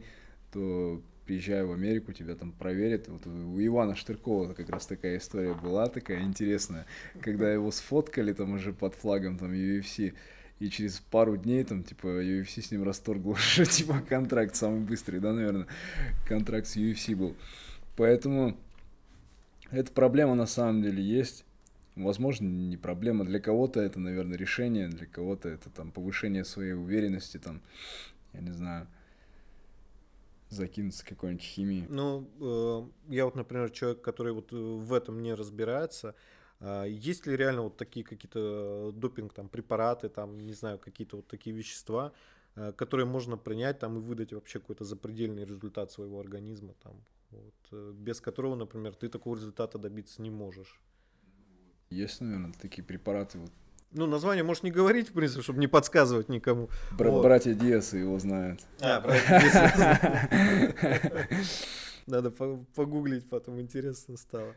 то 0.51 1.01
приезжая 1.27 1.65
в 1.65 1.73
Америку, 1.73 2.13
тебя 2.13 2.35
там 2.35 2.53
проверят. 2.53 3.09
Вот 3.09 3.27
у 3.27 3.59
Ивана 3.59 3.95
Штыркова 3.95 4.53
как 4.53 4.69
раз 4.69 4.87
такая 4.87 5.17
история 5.17 5.53
была, 5.53 5.87
такая 5.87 6.21
интересная, 6.21 6.85
когда 7.21 7.51
его 7.51 7.69
сфоткали 7.71 8.31
там 8.31 8.53
уже 8.53 8.71
под 8.71 8.95
флагом 8.95 9.37
там 9.37 9.51
UFC, 9.51 10.13
и 10.59 10.69
через 10.69 10.99
пару 10.99 11.37
дней 11.37 11.63
там, 11.63 11.83
типа, 11.83 12.07
UFC 12.07 12.61
с 12.61 12.71
ним 12.71 12.83
расторгл 12.83 13.31
уже, 13.31 13.65
типа, 13.69 14.01
контракт 14.07 14.55
самый 14.55 14.79
быстрый, 14.79 15.19
да, 15.19 15.33
наверное, 15.33 15.67
контракт 16.25 16.67
с 16.67 16.77
UFC 16.77 17.15
был. 17.15 17.35
Поэтому 17.95 18.57
эта 19.69 19.91
проблема 19.91 20.33
на 20.33 20.47
самом 20.47 20.81
деле 20.81 21.03
есть. 21.03 21.43
Возможно, 21.95 22.47
не 22.47 22.77
проблема. 22.77 23.25
Для 23.25 23.39
кого-то 23.39 23.81
это, 23.81 23.99
наверное, 23.99 24.37
решение, 24.37 24.87
для 24.87 25.07
кого-то 25.07 25.49
это 25.49 25.69
там 25.69 25.91
повышение 25.91 26.45
своей 26.45 26.73
уверенности, 26.73 27.37
там, 27.37 27.61
я 28.33 28.41
не 28.41 28.51
знаю, 28.51 28.87
закинуться 30.49 31.05
какой-нибудь 31.05 31.43
химией. 31.43 31.85
Ну, 31.89 32.29
э, 32.39 33.13
я 33.13 33.25
вот, 33.25 33.35
например, 33.35 33.69
человек, 33.69 34.01
который 34.01 34.33
вот 34.33 34.53
э, 34.53 34.55
в 34.55 34.93
этом 34.93 35.21
не 35.21 35.33
разбирается. 35.33 36.15
Э, 36.59 36.85
есть 36.87 37.27
ли 37.27 37.35
реально 37.35 37.63
вот 37.63 37.77
такие 37.77 38.05
какие-то 38.05 38.91
допинг, 38.93 39.33
там, 39.33 39.49
препараты, 39.49 40.09
там, 40.09 40.39
не 40.39 40.53
знаю, 40.53 40.79
какие-то 40.79 41.17
вот 41.17 41.27
такие 41.27 41.55
вещества, 41.55 42.13
э, 42.55 42.71
которые 42.73 43.05
можно 43.05 43.37
принять 43.37 43.79
там 43.79 43.97
и 43.97 44.01
выдать 44.01 44.33
вообще 44.33 44.59
какой-то 44.59 44.85
запредельный 44.85 45.45
результат 45.45 45.91
своего 45.91 46.19
организма, 46.19 46.73
там, 46.83 47.03
вот, 47.31 47.55
э, 47.71 47.93
без 47.95 48.21
которого, 48.21 48.55
например, 48.55 48.95
ты 48.95 49.09
такого 49.09 49.35
результата 49.35 49.77
добиться 49.77 50.21
не 50.21 50.29
можешь. 50.29 50.81
Есть, 51.89 52.21
наверное, 52.21 52.53
такие 52.53 52.83
препараты. 52.83 53.39
Вот. 53.39 53.51
Ну, 53.97 54.05
название 54.05 54.43
можешь 54.43 54.63
не 54.63 54.71
говорить, 54.71 55.09
в 55.09 55.13
принципе, 55.13 55.41
чтобы 55.41 55.59
не 55.59 55.67
подсказывать 55.67 56.29
никому. 56.29 56.69
Бра- 56.91 57.09
вот. 57.09 57.23
Братья 57.23 57.53
Диасы 57.53 57.97
его 57.97 58.19
знают. 58.19 58.61
А, 58.79 59.01
братья 59.01 59.39
Диасы. 59.39 61.27
Надо 62.05 62.31
погуглить, 62.31 63.27
потом 63.27 63.59
интересно 63.59 64.15
стало. 64.17 64.53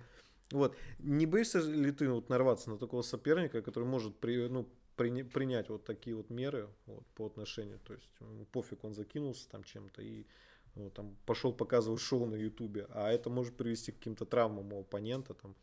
Вот. 0.52 0.76
Не 0.98 1.26
боишься 1.26 1.60
ли 1.60 1.90
ты 1.90 2.08
вот 2.08 2.28
нарваться 2.28 2.70
на 2.70 2.76
такого 2.76 3.02
соперника, 3.02 3.62
который 3.62 3.84
может 3.84 4.16
при, 4.18 4.46
ну, 4.48 4.68
при, 4.96 5.22
принять 5.22 5.68
вот 5.70 5.84
такие 5.84 6.14
вот 6.14 6.28
меры 6.30 6.68
вот, 6.86 7.06
по 7.14 7.26
отношению? 7.26 7.78
То 7.78 7.94
есть 7.94 8.08
пофиг, 8.52 8.84
он 8.84 8.94
закинулся 8.94 9.48
там 9.48 9.64
чем-то 9.64 10.02
и 10.02 10.26
ну, 10.74 10.90
там, 10.90 11.16
пошел 11.26 11.52
показывать 11.52 12.00
шоу 12.00 12.26
на 12.26 12.34
Ютубе, 12.34 12.86
а 12.90 13.10
это 13.10 13.30
может 13.30 13.56
привести 13.56 13.92
к 13.92 13.96
каким-то 13.96 14.24
травмам 14.24 14.72
у 14.72 14.80
оппонента. 14.80 15.34
Там. 15.34 15.54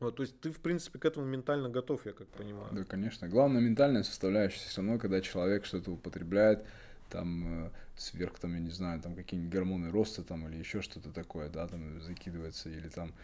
Вот, 0.00 0.16
то 0.16 0.22
есть 0.22 0.38
ты, 0.40 0.52
в 0.52 0.60
принципе, 0.60 0.98
к 0.98 1.04
этому 1.06 1.26
ментально 1.26 1.70
готов, 1.70 2.04
я 2.04 2.12
как 2.12 2.28
понимаю. 2.28 2.68
Да, 2.72 2.84
конечно. 2.84 3.28
Главное, 3.28 3.62
ментальная 3.62 4.02
составляющая 4.02 4.68
все 4.68 4.82
равно, 4.82 4.98
когда 4.98 5.20
человек 5.22 5.64
что-то 5.64 5.92
употребляет, 5.92 6.66
там, 7.08 7.66
э, 7.66 7.70
сверх, 7.96 8.38
там, 8.38 8.52
я 8.54 8.60
не 8.60 8.70
знаю, 8.70 9.00
там, 9.00 9.14
какие-нибудь 9.14 9.52
гормоны 9.52 9.90
роста, 9.90 10.22
там, 10.22 10.46
или 10.48 10.58
еще 10.58 10.82
что-то 10.82 11.10
такое, 11.12 11.48
да, 11.48 11.66
там, 11.66 12.00
закидывается, 12.02 12.68
или 12.68 12.88
там, 12.88 13.14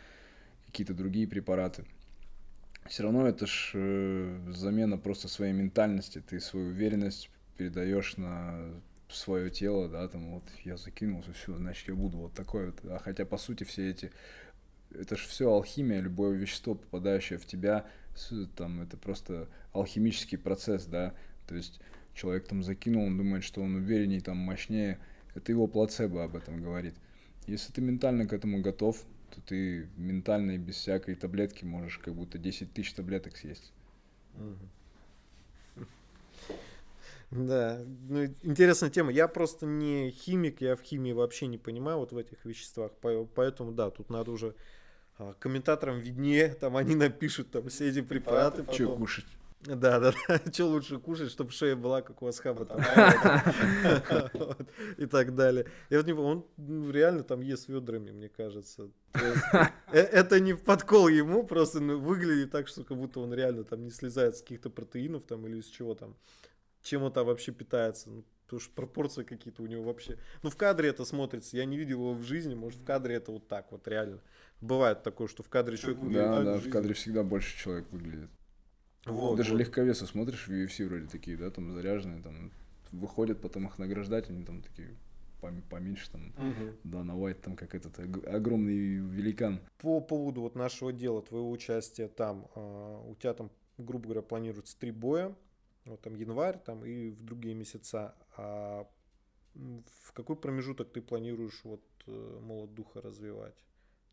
какие-то 0.66 0.94
другие 0.94 1.28
препараты. 1.28 1.84
Все 2.86 3.02
равно 3.02 3.28
это 3.28 3.46
ж 3.46 3.72
э, 3.74 4.40
замена 4.48 4.96
просто 4.96 5.28
своей 5.28 5.52
ментальности, 5.52 6.22
ты 6.26 6.40
свою 6.40 6.68
уверенность 6.68 7.30
передаешь 7.56 8.16
на 8.16 8.72
свое 9.08 9.50
тело, 9.50 9.88
да, 9.88 10.08
там 10.08 10.34
вот 10.34 10.44
я 10.64 10.76
закинулся, 10.76 11.32
все, 11.32 11.54
значит 11.56 11.88
я 11.88 11.94
буду 11.94 12.18
вот 12.18 12.32
такой 12.32 12.66
вот. 12.66 12.80
А 12.84 12.98
хотя 12.98 13.24
по 13.24 13.36
сути 13.36 13.64
все 13.64 13.90
эти, 13.90 14.10
это 14.98 15.16
же 15.16 15.26
все 15.26 15.52
алхимия, 15.52 16.00
любое 16.00 16.36
вещество, 16.36 16.74
попадающее 16.74 17.38
в 17.38 17.46
тебя, 17.46 17.86
там 18.56 18.82
это 18.82 18.96
просто 18.96 19.48
алхимический 19.72 20.38
процесс, 20.38 20.84
да, 20.84 21.14
то 21.46 21.54
есть 21.54 21.80
человек 22.14 22.46
там 22.46 22.62
закинул, 22.62 23.06
он 23.06 23.16
думает, 23.16 23.44
что 23.44 23.62
он 23.62 23.76
увереннее, 23.76 24.20
там 24.20 24.36
мощнее, 24.36 24.98
это 25.34 25.52
его 25.52 25.66
плацебо 25.66 26.24
об 26.24 26.36
этом 26.36 26.62
говорит. 26.62 26.94
Если 27.46 27.72
ты 27.72 27.80
ментально 27.80 28.26
к 28.26 28.32
этому 28.32 28.60
готов, 28.60 29.02
то 29.30 29.40
ты 29.40 29.88
ментально 29.96 30.52
и 30.52 30.58
без 30.58 30.76
всякой 30.76 31.14
таблетки 31.14 31.64
можешь 31.64 31.98
как 31.98 32.14
будто 32.14 32.38
10 32.38 32.72
тысяч 32.72 32.92
таблеток 32.92 33.36
съесть. 33.36 33.72
Да, 37.30 37.80
ну, 38.10 38.26
интересная 38.42 38.90
тема. 38.90 39.10
Я 39.10 39.26
просто 39.26 39.64
не 39.64 40.10
химик, 40.10 40.60
я 40.60 40.76
в 40.76 40.82
химии 40.82 41.12
вообще 41.12 41.46
не 41.46 41.56
понимаю 41.56 41.96
вот 41.96 42.12
в 42.12 42.16
этих 42.18 42.44
веществах, 42.44 42.92
поэтому 43.00 43.72
да, 43.72 43.88
тут 43.88 44.10
надо 44.10 44.32
уже 44.32 44.54
комментаторам 45.38 46.00
виднее, 46.00 46.54
там 46.54 46.76
они 46.76 46.94
напишут 46.94 47.50
там 47.50 47.68
все 47.68 47.88
эти 47.88 48.00
препараты. 48.00 48.64
Что 48.72 48.96
кушать? 48.96 49.26
Да, 49.62 50.00
да, 50.00 50.12
да. 50.28 50.40
Что 50.52 50.66
лучше 50.66 50.98
кушать, 50.98 51.30
чтобы 51.30 51.52
шея 51.52 51.76
была, 51.76 52.02
как 52.02 52.20
у 52.20 52.26
Асхаба 52.26 52.64
там. 52.64 52.80
И 54.98 55.06
так 55.06 55.34
далее. 55.36 55.66
Я 55.88 55.98
вот 55.98 56.06
не 56.06 56.12
он 56.12 56.44
ну, 56.56 56.90
реально 56.90 57.22
там 57.22 57.40
ест 57.40 57.68
ведрами, 57.68 58.10
мне 58.10 58.28
кажется. 58.28 58.90
Э, 59.14 59.98
это 59.98 60.40
не 60.40 60.54
подкол 60.54 61.06
ему, 61.06 61.44
просто 61.44 61.78
ну, 61.78 61.98
выглядит 62.00 62.50
так, 62.50 62.66
что 62.66 62.82
как 62.82 62.96
будто 62.96 63.20
он 63.20 63.32
реально 63.32 63.62
там 63.62 63.84
не 63.84 63.90
слезает 63.90 64.36
с 64.36 64.42
каких-то 64.42 64.68
протеинов 64.68 65.22
там 65.24 65.46
или 65.46 65.58
из 65.58 65.66
чего 65.66 65.94
там 65.94 66.16
чем 66.82 67.02
он 67.04 67.12
там 67.12 67.26
вообще 67.26 67.52
питается. 67.52 68.10
Ну, 68.10 68.24
потому 68.44 68.60
что 68.60 68.74
пропорции 68.74 69.22
какие-то 69.22 69.62
у 69.62 69.66
него 69.66 69.84
вообще. 69.84 70.18
Ну, 70.42 70.50
в 70.50 70.56
кадре 70.56 70.88
это 70.88 71.04
смотрится. 71.04 71.56
Я 71.56 71.64
не 71.64 71.76
видел 71.78 72.00
его 72.00 72.14
в 72.14 72.22
жизни. 72.22 72.54
Может, 72.54 72.80
в 72.80 72.84
кадре 72.84 73.14
это 73.14 73.32
вот 73.32 73.48
так 73.48 73.72
вот 73.72 73.86
реально. 73.88 74.20
Бывает 74.62 75.02
такое, 75.02 75.26
что 75.28 75.42
в 75.42 75.48
кадре 75.48 75.76
человек 75.76 76.00
выглядит. 76.00 76.24
Да, 76.24 76.42
да, 76.42 76.56
в, 76.56 76.64
в 76.64 76.70
кадре 76.70 76.94
всегда 76.94 77.22
больше 77.22 77.58
человек 77.58 77.86
выглядит. 77.90 78.30
Вот, 79.04 79.36
Даже 79.36 79.52
вот. 79.52 79.58
легковесы 79.58 80.06
смотришь 80.06 80.46
в 80.46 80.50
UFC 80.50 80.86
вроде 80.86 81.08
такие, 81.08 81.36
да, 81.36 81.50
там 81.50 81.72
заряженные, 81.72 82.22
там 82.22 82.52
выходят 82.92 83.40
потом 83.40 83.66
их 83.66 83.78
награждать, 83.78 84.30
они 84.30 84.44
там 84.44 84.62
такие 84.62 84.96
поменьше 85.68 86.08
там, 86.08 86.28
угу. 86.36 86.76
да, 86.84 87.02
на 87.02 87.18
Уайт 87.18 87.40
там 87.40 87.56
как 87.56 87.74
этот 87.74 87.98
огромный 87.98 88.98
великан. 88.98 89.60
По 89.78 90.00
поводу 90.00 90.42
вот 90.42 90.54
нашего 90.54 90.92
дела, 90.92 91.20
твоего 91.20 91.50
участия 91.50 92.06
там, 92.06 92.48
э, 92.54 93.02
у 93.08 93.16
тебя 93.16 93.34
там, 93.34 93.50
грубо 93.76 94.04
говоря, 94.04 94.22
планируется 94.22 94.78
три 94.78 94.92
боя, 94.92 95.34
вот 95.84 96.00
там 96.00 96.14
январь 96.14 96.58
там 96.64 96.84
и 96.84 97.10
в 97.10 97.24
другие 97.24 97.56
месяца. 97.56 98.14
А 98.36 98.86
в 99.54 100.12
какой 100.12 100.36
промежуток 100.36 100.92
ты 100.92 101.02
планируешь 101.02 101.60
вот 101.64 101.82
э, 102.06 102.38
молот 102.40 102.72
духа 102.74 103.00
развивать? 103.00 103.56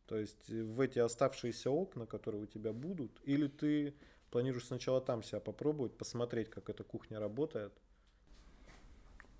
То 0.09 0.17
есть 0.17 0.49
в 0.49 0.81
эти 0.81 0.97
оставшиеся 0.97 1.69
окна, 1.69 2.07
которые 2.07 2.41
у 2.41 2.45
тебя 2.47 2.73
будут, 2.73 3.11
или 3.25 3.47
ты 3.47 3.93
планируешь 4.31 4.65
сначала 4.65 5.01
там 5.01 5.21
себя 5.21 5.39
попробовать, 5.39 5.95
посмотреть, 5.95 6.49
как 6.49 6.67
эта 6.67 6.83
кухня 6.83 7.19
работает? 7.19 7.71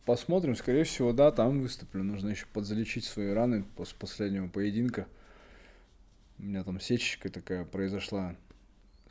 Посмотрим, 0.06 0.56
скорее 0.56 0.84
всего, 0.84 1.12
да, 1.12 1.32
там 1.32 1.64
выступлю. 1.64 2.04
Нужно 2.04 2.30
еще 2.30 2.46
подзалечить 2.54 3.06
свои 3.06 3.32
раны 3.32 3.64
после 3.76 3.98
последнего 3.98 4.48
поединка. 4.48 5.08
У 6.38 6.44
меня 6.44 6.64
там 6.64 6.80
сечечка 6.80 7.32
такая 7.32 7.66
произошла 7.66 8.36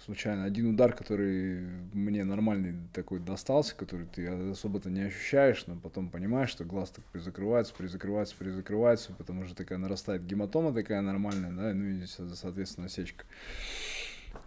случайно 0.04 0.44
один 0.44 0.70
удар, 0.70 0.92
который 0.92 1.66
мне 1.92 2.24
нормальный 2.24 2.74
такой 2.92 3.20
достался, 3.20 3.74
который 3.74 4.06
ты 4.06 4.26
особо-то 4.26 4.90
не 4.90 5.02
ощущаешь, 5.02 5.66
но 5.66 5.76
потом 5.76 6.08
понимаешь, 6.08 6.50
что 6.50 6.64
глаз 6.64 6.90
так 6.90 7.04
призакрывается, 7.06 7.74
призакрывается, 7.74 8.34
призакрывается, 8.36 9.12
потому 9.12 9.44
что 9.46 9.54
такая 9.54 9.78
нарастает 9.78 10.24
гематома 10.26 10.72
такая 10.72 11.00
нормальная, 11.00 11.50
да, 11.50 11.74
ну 11.74 11.84
и, 11.84 12.06
соответственно, 12.06 12.88
сечка. 12.88 13.24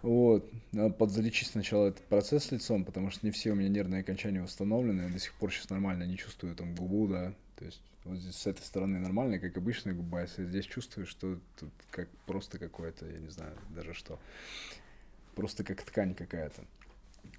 Вот. 0.02 0.50
Надо 0.72 0.94
подзалечить 0.94 1.48
сначала 1.48 1.88
этот 1.88 2.02
процесс 2.04 2.50
лицом, 2.50 2.84
потому 2.84 3.10
что 3.10 3.26
не 3.26 3.32
все 3.32 3.52
у 3.52 3.54
меня 3.54 3.68
нервные 3.68 4.00
окончания 4.00 4.42
восстановлены. 4.42 5.02
Я 5.02 5.08
до 5.08 5.18
сих 5.18 5.32
пор 5.34 5.52
сейчас 5.52 5.70
нормально 5.70 6.04
не 6.04 6.16
чувствую 6.16 6.54
там 6.54 6.74
губу, 6.74 7.08
да. 7.08 7.34
То 7.56 7.64
есть 7.64 7.80
вот 8.04 8.18
здесь 8.18 8.34
с 8.34 8.46
этой 8.46 8.62
стороны 8.62 8.98
нормально, 8.98 9.38
как 9.38 9.56
обычная 9.56 9.92
губа, 9.92 10.22
если 10.22 10.44
здесь 10.44 10.66
чувствую, 10.66 11.06
что 11.06 11.38
тут 11.58 11.70
как 11.90 12.08
просто 12.26 12.58
какое-то, 12.58 13.06
я 13.06 13.18
не 13.18 13.28
знаю 13.28 13.56
даже 13.70 13.94
что 13.94 14.18
просто 15.34 15.64
как 15.64 15.82
ткань 15.82 16.14
какая-то. 16.14 16.62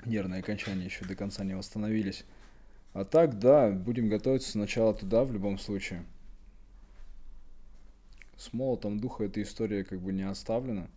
нервные 0.05 0.39
окончания 0.39 0.85
еще 0.85 1.05
до 1.05 1.15
конца 1.15 1.43
не 1.43 1.55
восстановились. 1.55 2.25
А 2.93 3.05
так, 3.05 3.39
да, 3.39 3.71
будем 3.71 4.09
готовиться 4.09 4.51
сначала 4.51 4.93
туда 4.93 5.23
в 5.23 5.33
любом 5.33 5.57
случае. 5.57 6.03
С 8.37 8.53
молотом 8.53 8.99
духа 8.99 9.23
эта 9.23 9.41
история 9.41 9.83
как 9.83 9.99
бы 9.99 10.13
не 10.13 10.23
оставлена. 10.23 10.87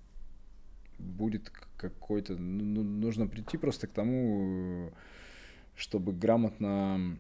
Будет 0.99 1.51
какой-то... 1.77 2.37
Ну, 2.37 2.65
ну 2.65 2.83
нужно 2.83 3.27
прийти 3.27 3.57
просто 3.57 3.87
к 3.87 3.93
тому, 3.93 4.93
чтобы 5.75 6.13
грамотно 6.13 7.19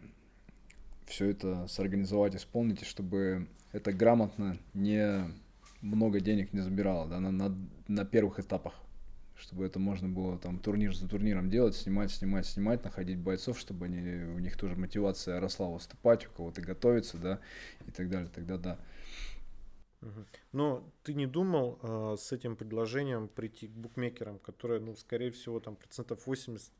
все 1.07 1.27
это 1.27 1.66
сорганизовать, 1.68 2.35
исполнить, 2.35 2.83
и 2.83 2.87
чтобы 2.87 3.47
это 3.72 3.93
грамотно 3.93 4.59
не 4.74 5.31
много 5.83 6.20
денег 6.20 6.53
не 6.53 6.61
забирало, 6.61 7.07
да, 7.07 7.20
на, 7.20 7.31
на, 7.31 7.55
на 7.87 8.05
первых 8.05 8.41
этапах 8.41 8.74
чтобы 9.39 9.66
это 9.66 9.78
можно 9.78 10.09
было 10.09 10.39
там 10.39 10.59
турнир 10.59 10.95
за 10.95 11.09
турниром 11.09 11.51
делать, 11.51 11.76
снимать, 11.76 12.11
снимать, 12.11 12.47
снимать, 12.47 12.84
находить 12.84 13.18
бойцов, 13.18 13.59
чтобы 13.59 13.87
они, 13.87 14.24
у 14.24 14.39
них 14.39 14.57
тоже 14.57 14.76
мотивация 14.76 15.41
росла 15.41 15.68
выступать, 15.68 16.26
у 16.26 16.30
кого-то 16.30 16.61
готовиться, 16.62 17.18
да, 17.18 17.41
и 17.87 17.91
так 17.91 18.09
далее, 18.09 18.30
тогда 18.34 18.57
да. 18.57 18.78
Но 20.53 20.89
ты 21.03 21.14
не 21.14 21.26
думал 21.26 21.78
э, 21.82 22.16
с 22.18 22.30
этим 22.32 22.57
предложением 22.57 23.28
прийти 23.28 23.68
к 23.68 23.72
букмекерам, 23.72 24.39
которые, 24.39 24.80
ну, 24.80 24.95
скорее 24.95 25.30
всего, 25.30 25.59
там 25.59 25.74
процентов 25.74 26.26
80 26.26 26.72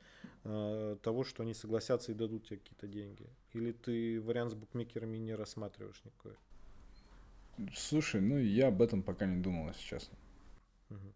э, 0.45 0.97
того, 1.03 1.25
что 1.25 1.43
они 1.43 1.55
согласятся 1.55 2.13
и 2.13 2.15
дадут 2.15 2.47
тебе 2.47 2.59
какие-то 2.59 2.87
деньги? 2.87 3.29
Или 3.53 3.73
ты 3.73 4.21
вариант 4.21 4.53
с 4.53 4.55
букмекерами 4.55 5.19
не 5.19 5.35
рассматриваешь 5.35 6.03
никакой? 6.05 6.37
Слушай, 7.75 8.21
ну 8.21 8.39
я 8.39 8.69
об 8.69 8.83
этом 8.83 9.03
пока 9.03 9.27
не 9.27 9.43
думал, 9.43 9.69
если 9.69 9.83
честно. 9.83 10.17
Угу. 10.91 11.15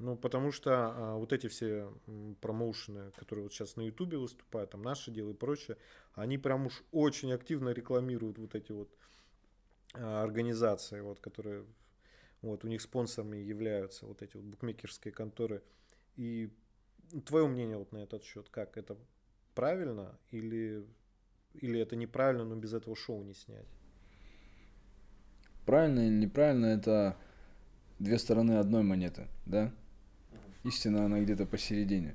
Ну, 0.00 0.16
потому 0.16 0.50
что 0.50 0.72
а, 0.72 1.16
вот 1.16 1.34
эти 1.34 1.46
все 1.46 1.92
промоушены, 2.40 3.10
которые 3.16 3.42
вот 3.42 3.52
сейчас 3.52 3.76
на 3.76 3.82
Ютубе 3.82 4.16
выступают, 4.16 4.70
там 4.70 4.80
наше 4.80 5.10
дело 5.10 5.30
и 5.30 5.34
прочее, 5.34 5.76
они 6.14 6.38
прям 6.38 6.66
уж 6.66 6.82
очень 6.90 7.32
активно 7.32 7.68
рекламируют 7.68 8.38
вот 8.38 8.54
эти 8.54 8.72
вот 8.72 8.88
а, 9.92 10.22
организации, 10.22 11.02
вот, 11.02 11.20
которые 11.20 11.66
вот 12.40 12.64
у 12.64 12.68
них 12.68 12.80
спонсорами 12.80 13.36
являются 13.36 14.06
вот 14.06 14.22
эти 14.22 14.36
вот 14.36 14.46
букмекерские 14.46 15.12
конторы. 15.12 15.62
И 16.16 16.50
твое 17.26 17.46
мнение 17.46 17.76
вот 17.76 17.92
на 17.92 17.98
этот 17.98 18.24
счет, 18.24 18.48
как 18.48 18.78
это 18.78 18.96
правильно 19.54 20.18
или, 20.30 20.82
или 21.52 21.78
это 21.78 21.94
неправильно, 21.96 22.46
но 22.46 22.56
без 22.56 22.72
этого 22.72 22.96
шоу 22.96 23.22
не 23.22 23.34
снять? 23.34 23.68
Правильно 25.66 26.00
или 26.00 26.24
неправильно, 26.24 26.64
это 26.64 27.18
две 27.98 28.18
стороны 28.18 28.52
одной 28.52 28.82
монеты, 28.82 29.28
да? 29.44 29.70
Истина, 30.64 31.04
она 31.04 31.20
где-то 31.20 31.46
посередине. 31.46 32.14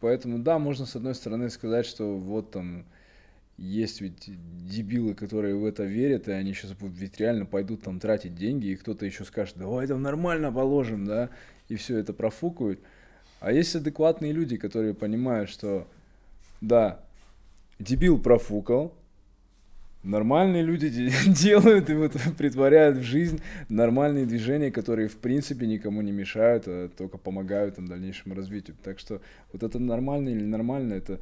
Поэтому, 0.00 0.38
да, 0.38 0.58
можно 0.58 0.86
с 0.86 0.96
одной 0.96 1.14
стороны 1.14 1.50
сказать, 1.50 1.86
что 1.86 2.16
вот 2.16 2.50
там 2.50 2.84
есть 3.56 4.00
ведь 4.00 4.30
дебилы, 4.66 5.14
которые 5.14 5.54
в 5.54 5.64
это 5.64 5.84
верят, 5.84 6.28
и 6.28 6.32
они 6.32 6.52
сейчас 6.52 6.74
ведь 6.80 7.18
реально 7.18 7.46
пойдут 7.46 7.82
там 7.82 8.00
тратить 8.00 8.34
деньги, 8.34 8.66
и 8.66 8.76
кто-то 8.76 9.06
еще 9.06 9.24
скажет, 9.24 9.56
давай 9.56 9.86
там 9.86 10.02
нормально 10.02 10.52
положим, 10.52 11.04
да, 11.04 11.30
и 11.68 11.76
все 11.76 11.98
это 11.98 12.12
профукают. 12.12 12.80
А 13.40 13.52
есть 13.52 13.74
адекватные 13.76 14.32
люди, 14.32 14.56
которые 14.56 14.94
понимают, 14.94 15.50
что 15.50 15.86
да, 16.60 17.00
дебил 17.78 18.18
профукал, 18.18 18.94
нормальные 20.04 20.62
люди 20.62 20.88
делают 21.26 21.90
и 21.90 21.94
вот 21.94 22.12
притворяют 22.38 22.98
в 22.98 23.02
жизнь 23.02 23.40
нормальные 23.68 24.26
движения, 24.26 24.70
которые 24.70 25.08
в 25.08 25.16
принципе 25.16 25.66
никому 25.66 26.02
не 26.02 26.12
мешают, 26.12 26.64
а 26.66 26.88
только 26.88 27.18
помогают 27.18 27.76
там 27.76 27.88
дальнейшему 27.88 28.34
развитию. 28.34 28.76
Так 28.82 28.98
что 28.98 29.20
вот 29.52 29.62
это 29.62 29.78
нормально 29.78 30.28
или 30.28 30.44
нормально, 30.44 30.94
это 30.94 31.20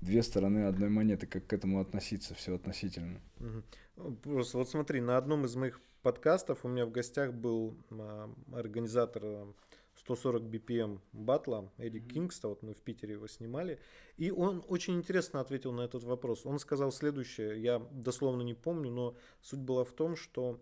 две 0.00 0.22
стороны 0.22 0.66
одной 0.66 0.88
монеты, 0.88 1.26
как 1.26 1.46
к 1.46 1.52
этому 1.52 1.80
относиться, 1.80 2.34
все 2.34 2.56
относительно. 2.56 3.20
Просто 4.24 4.58
вот 4.58 4.68
смотри, 4.68 5.00
на 5.00 5.16
одном 5.16 5.44
из 5.44 5.54
моих 5.54 5.80
подкастов 6.02 6.64
у 6.64 6.68
меня 6.68 6.86
в 6.86 6.90
гостях 6.90 7.32
был 7.32 7.76
а, 7.90 8.28
организатор 8.52 9.22
140 10.04 10.42
BPM 10.42 11.00
батла 11.12 11.70
Эдди 11.78 11.98
mm-hmm. 11.98 12.08
Кингста, 12.08 12.48
вот 12.48 12.62
мы 12.62 12.74
в 12.74 12.80
Питере 12.80 13.14
его 13.14 13.28
снимали, 13.28 13.78
и 14.16 14.30
он 14.30 14.64
очень 14.68 14.94
интересно 14.94 15.40
ответил 15.40 15.72
на 15.72 15.82
этот 15.82 16.02
вопрос. 16.02 16.44
Он 16.44 16.58
сказал 16.58 16.90
следующее, 16.90 17.62
я 17.62 17.78
дословно 17.78 18.42
не 18.42 18.54
помню, 18.54 18.90
но 18.90 19.16
суть 19.40 19.60
была 19.60 19.84
в 19.84 19.92
том, 19.92 20.16
что 20.16 20.60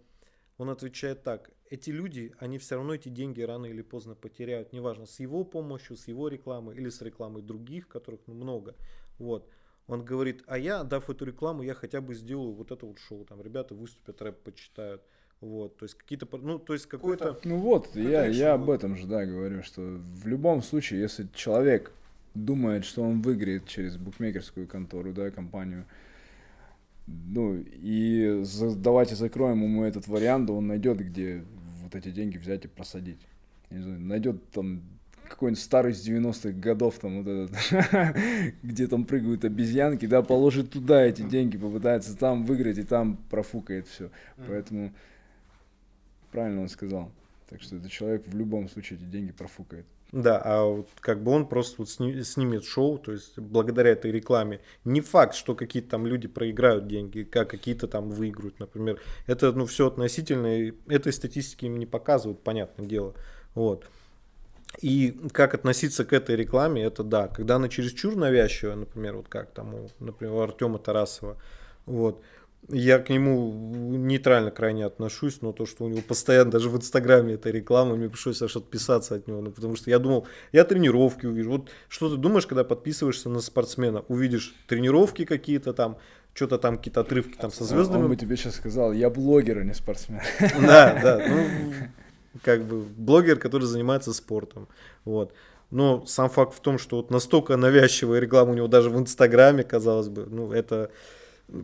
он 0.59 0.69
отвечает 0.69 1.23
так, 1.23 1.51
эти 1.71 1.91
люди, 1.91 2.35
они 2.39 2.59
все 2.59 2.75
равно 2.75 2.95
эти 2.95 3.09
деньги 3.09 3.41
рано 3.41 3.65
или 3.65 3.81
поздно 3.81 4.15
потеряют, 4.15 4.75
неважно, 4.75 5.07
с 5.07 5.19
его 5.19 5.43
помощью, 5.45 5.97
с 5.97 6.07
его 6.07 6.29
рекламой 6.29 6.77
или 6.77 6.91
с 6.91 7.01
рекламой 7.01 7.43
других, 7.43 7.89
которых 7.89 8.21
ну, 8.27 8.35
много, 8.35 8.77
вот. 9.19 9.49
Он 9.87 10.05
говорит, 10.05 10.45
а 10.47 10.57
я, 10.57 10.85
дав 10.85 11.09
эту 11.11 11.25
рекламу, 11.25 11.63
я 11.63 11.75
хотя 11.75 12.01
бы 12.01 12.15
сделаю 12.15 12.53
вот 12.53 12.71
это 12.71 12.87
вот 12.87 12.99
шоу, 12.99 13.25
там 13.25 13.41
ребята 13.41 13.75
выступят, 13.75 14.21
рэп 14.23 14.43
почитают, 14.43 15.03
вот, 15.41 15.79
то 15.79 15.85
есть 15.85 15.95
какие-то, 15.95 16.29
ну, 16.37 16.59
то 16.59 16.75
есть 16.75 16.87
какой-то... 16.87 17.39
Ну 17.45 17.57
вот, 17.59 17.97
я, 17.97 18.27
я 18.27 18.55
об 18.55 18.69
этом 18.69 18.97
же, 18.97 19.07
да, 19.07 19.25
говорю, 19.25 19.63
что 19.63 19.81
в 19.81 20.27
любом 20.27 20.63
случае, 20.63 21.01
если 21.01 21.27
человек 21.35 21.93
думает, 22.35 22.85
что 22.85 23.03
он 23.03 23.23
выиграет 23.23 23.67
через 23.67 23.97
букмекерскую 23.97 24.69
контору, 24.69 25.13
да, 25.13 25.31
компанию, 25.31 25.87
ну, 27.07 27.57
и 27.57 28.41
за, 28.43 28.77
давайте 28.77 29.17
закроем 29.17 29.63
ему 29.63 29.83
этот 29.85 30.09
вариант, 30.09 30.51
он 30.51 30.67
найдет, 30.67 30.99
где 30.99 31.43
вот 31.83 31.95
эти 31.95 32.11
деньги 32.11 32.37
взять 32.37 32.67
и 32.67 32.69
просадить. 32.69 33.21
Не 33.71 33.81
знаю, 33.81 34.01
найдет 34.01 34.51
там 34.51 34.83
какой-нибудь 35.27 35.63
старый 35.63 35.95
с 35.95 36.07
90-х 36.07 36.51
годов, 36.51 36.99
там 36.99 37.23
вот 37.23 37.51
этот, 37.51 38.55
где 38.63 38.87
там 38.89 39.05
прыгают 39.07 39.45
обезьянки, 39.47 40.05
да, 40.05 40.21
положит 40.21 40.71
туда 40.71 41.03
эти 41.03 41.23
деньги, 41.23 41.57
попытается 41.57 42.15
там 42.15 42.45
выиграть 42.45 42.77
и 42.77 42.83
там 42.83 43.17
профукает 43.31 43.89
все. 43.89 44.11
Поэтому 44.47 44.93
правильно 46.31 46.63
он 46.63 46.69
сказал. 46.69 47.11
Так 47.49 47.63
что 47.63 47.77
этот 47.77 47.91
человек 47.91 48.27
в 48.27 48.37
любом 48.37 48.69
случае 48.69 48.99
эти 48.99 49.07
деньги 49.07 49.33
профукает. 49.33 49.87
Да, 50.13 50.41
а 50.45 50.65
вот 50.65 50.89
как 51.01 51.23
бы 51.23 51.31
он 51.31 51.47
просто 51.47 51.77
вот 51.79 51.89
снимет 51.89 52.65
шоу, 52.65 52.99
то 52.99 53.13
есть 53.13 53.39
благодаря 53.39 53.91
этой 53.91 54.11
рекламе. 54.11 54.61
Не 54.85 55.01
факт, 55.01 55.35
что 55.35 55.55
какие-то 55.55 55.91
там 55.91 56.07
люди 56.07 56.27
проиграют 56.27 56.89
деньги, 56.89 57.23
как 57.23 57.51
какие-то 57.51 57.87
там 57.87 58.11
выиграют, 58.11 58.59
например. 58.59 59.01
Это 59.27 59.53
ну 59.53 59.67
все 59.67 59.87
относительно, 59.87 60.75
этой 60.89 61.13
статистики 61.13 61.67
им 61.67 61.79
не 61.79 61.87
показывают, 61.87 62.43
понятное 62.43 62.87
дело. 62.87 63.15
Вот. 63.55 63.87
И 64.81 65.17
как 65.33 65.55
относиться 65.55 66.05
к 66.05 66.13
этой 66.13 66.37
рекламе, 66.37 66.83
это 66.83 67.05
да, 67.05 67.29
когда 67.29 67.57
она 67.57 67.69
чересчур 67.69 68.17
навязчивая, 68.17 68.77
например, 68.77 69.17
вот 69.17 69.29
как 69.29 69.51
там, 69.53 69.75
у, 69.75 69.91
например, 69.99 70.35
у 70.35 70.41
Артема 70.41 70.79
Тарасова, 70.79 71.37
вот, 71.87 72.23
я 72.69 72.99
к 72.99 73.09
нему 73.09 73.53
нейтрально 73.97 74.51
крайне 74.51 74.85
отношусь, 74.85 75.41
но 75.41 75.53
то, 75.53 75.67
что 75.67 75.85
у 75.85 75.89
него 75.89 76.03
постоянно, 76.07 76.51
даже 76.51 76.69
в 76.69 76.77
Инстаграме 76.77 77.35
эта 77.35 77.51
реклама, 77.51 77.97
мне 77.97 78.09
пришлось 78.09 78.43
аж 78.43 78.57
отписаться 78.57 79.17
от 79.17 79.27
него, 79.27 79.41
ну, 79.41 79.51
потому 79.51 79.77
что 79.77 79.91
я 79.91 79.99
думал, 79.99 80.27
я 80.53 80.65
тренировки 80.65 81.27
увижу. 81.27 81.51
Вот 81.51 81.71
что 81.89 82.11
ты 82.11 82.17
думаешь, 82.17 82.47
когда 82.47 82.65
подписываешься 82.65 83.29
на 83.29 83.41
спортсмена, 83.41 84.05
увидишь 84.09 84.55
тренировки 84.69 85.25
какие-то 85.25 85.73
там, 85.73 85.99
что-то 86.35 86.59
там, 86.59 86.77
какие-то 86.77 87.01
отрывки 87.01 87.37
там 87.37 87.51
со 87.51 87.65
звездами. 87.65 88.05
Он 88.05 88.09
бы 88.09 88.17
тебе 88.17 88.37
сейчас 88.37 88.57
сказал, 88.57 88.93
я 88.93 89.11
блогер, 89.11 89.59
а 89.59 89.65
не 89.65 89.75
спортсмен. 89.75 90.21
Да, 90.61 90.99
да, 91.03 91.27
ну, 91.29 91.75
как 92.43 92.65
бы 92.65 92.83
блогер, 92.83 93.39
который 93.39 93.65
занимается 93.65 94.13
спортом, 94.13 94.69
вот. 95.05 95.33
Но 95.71 96.05
сам 96.07 96.29
факт 96.29 96.55
в 96.55 96.61
том, 96.61 96.79
что 96.79 96.97
вот 96.97 97.11
настолько 97.11 97.57
навязчивая 97.57 98.19
реклама 98.19 98.53
у 98.53 98.55
него 98.55 98.67
даже 98.67 98.91
в 98.91 98.99
Инстаграме, 98.99 99.63
казалось 99.63 100.09
бы, 100.09 100.27
ну, 100.27 100.53
это 100.53 100.91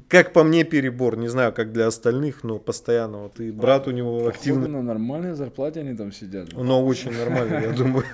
как 0.08 0.32
по 0.32 0.42
мне, 0.42 0.64
перебор. 0.64 1.16
Не 1.16 1.28
знаю, 1.28 1.52
как 1.52 1.72
для 1.72 1.86
остальных, 1.86 2.44
но 2.44 2.58
постоянно. 2.58 3.18
Вот 3.18 3.40
и 3.40 3.50
брат 3.50 3.86
у 3.88 3.90
него 3.90 4.26
активно. 4.26 4.68
На 4.68 4.82
нормальной 4.82 5.34
зарплате 5.34 5.80
они 5.80 5.96
там 5.96 6.12
сидят. 6.12 6.52
Но 6.52 6.84
очень 6.84 7.12
нормально, 7.12 7.58
я 7.58 7.72
думаю. 7.72 8.04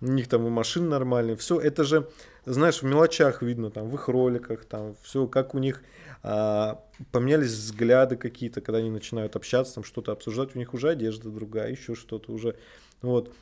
У 0.00 0.06
них 0.06 0.28
там 0.28 0.46
и 0.46 0.50
машины 0.50 0.88
нормальные. 0.88 1.36
Все 1.36 1.60
это 1.60 1.84
же, 1.84 2.08
знаешь, 2.44 2.82
в 2.82 2.84
мелочах 2.84 3.42
видно, 3.42 3.70
там, 3.70 3.88
в 3.88 3.94
их 3.94 4.08
роликах, 4.08 4.64
там, 4.64 4.96
все, 5.02 5.28
как 5.28 5.54
у 5.54 5.58
них 5.58 5.82
а, 6.24 6.82
поменялись 7.12 7.52
взгляды 7.52 8.16
какие-то, 8.16 8.60
когда 8.60 8.78
они 8.78 8.90
начинают 8.90 9.36
общаться, 9.36 9.76
там, 9.76 9.84
что-то 9.84 10.10
обсуждать. 10.10 10.56
У 10.56 10.58
них 10.58 10.74
уже 10.74 10.90
одежда 10.90 11.30
другая, 11.30 11.70
еще 11.70 11.94
что-то 11.94 12.32
уже. 12.32 12.56
Вот 13.00 13.32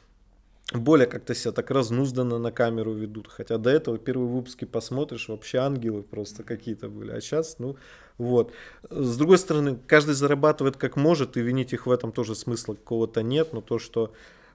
более 0.72 1.06
как-то 1.06 1.34
себя 1.34 1.52
так 1.52 1.70
разнузданно 1.70 2.38
на 2.38 2.52
камеру 2.52 2.92
ведут. 2.92 3.28
Хотя 3.28 3.58
до 3.58 3.70
этого 3.70 3.98
первые 3.98 4.28
выпуски 4.28 4.64
посмотришь, 4.64 5.28
вообще 5.28 5.58
ангелы 5.58 6.02
просто 6.02 6.42
какие-то 6.42 6.88
были. 6.88 7.12
А 7.12 7.20
сейчас, 7.20 7.58
ну, 7.58 7.76
вот. 8.18 8.52
С 8.88 9.16
другой 9.16 9.38
стороны, 9.38 9.78
каждый 9.86 10.14
зарабатывает 10.14 10.76
как 10.76 10.96
может, 10.96 11.36
и 11.36 11.40
винить 11.40 11.72
их 11.72 11.86
в 11.86 11.90
этом 11.90 12.12
тоже 12.12 12.34
смысла 12.34 12.74
какого-то 12.74 13.22
нет. 13.22 13.52
Но 13.52 13.60
то, 13.60 13.78
что 13.78 14.12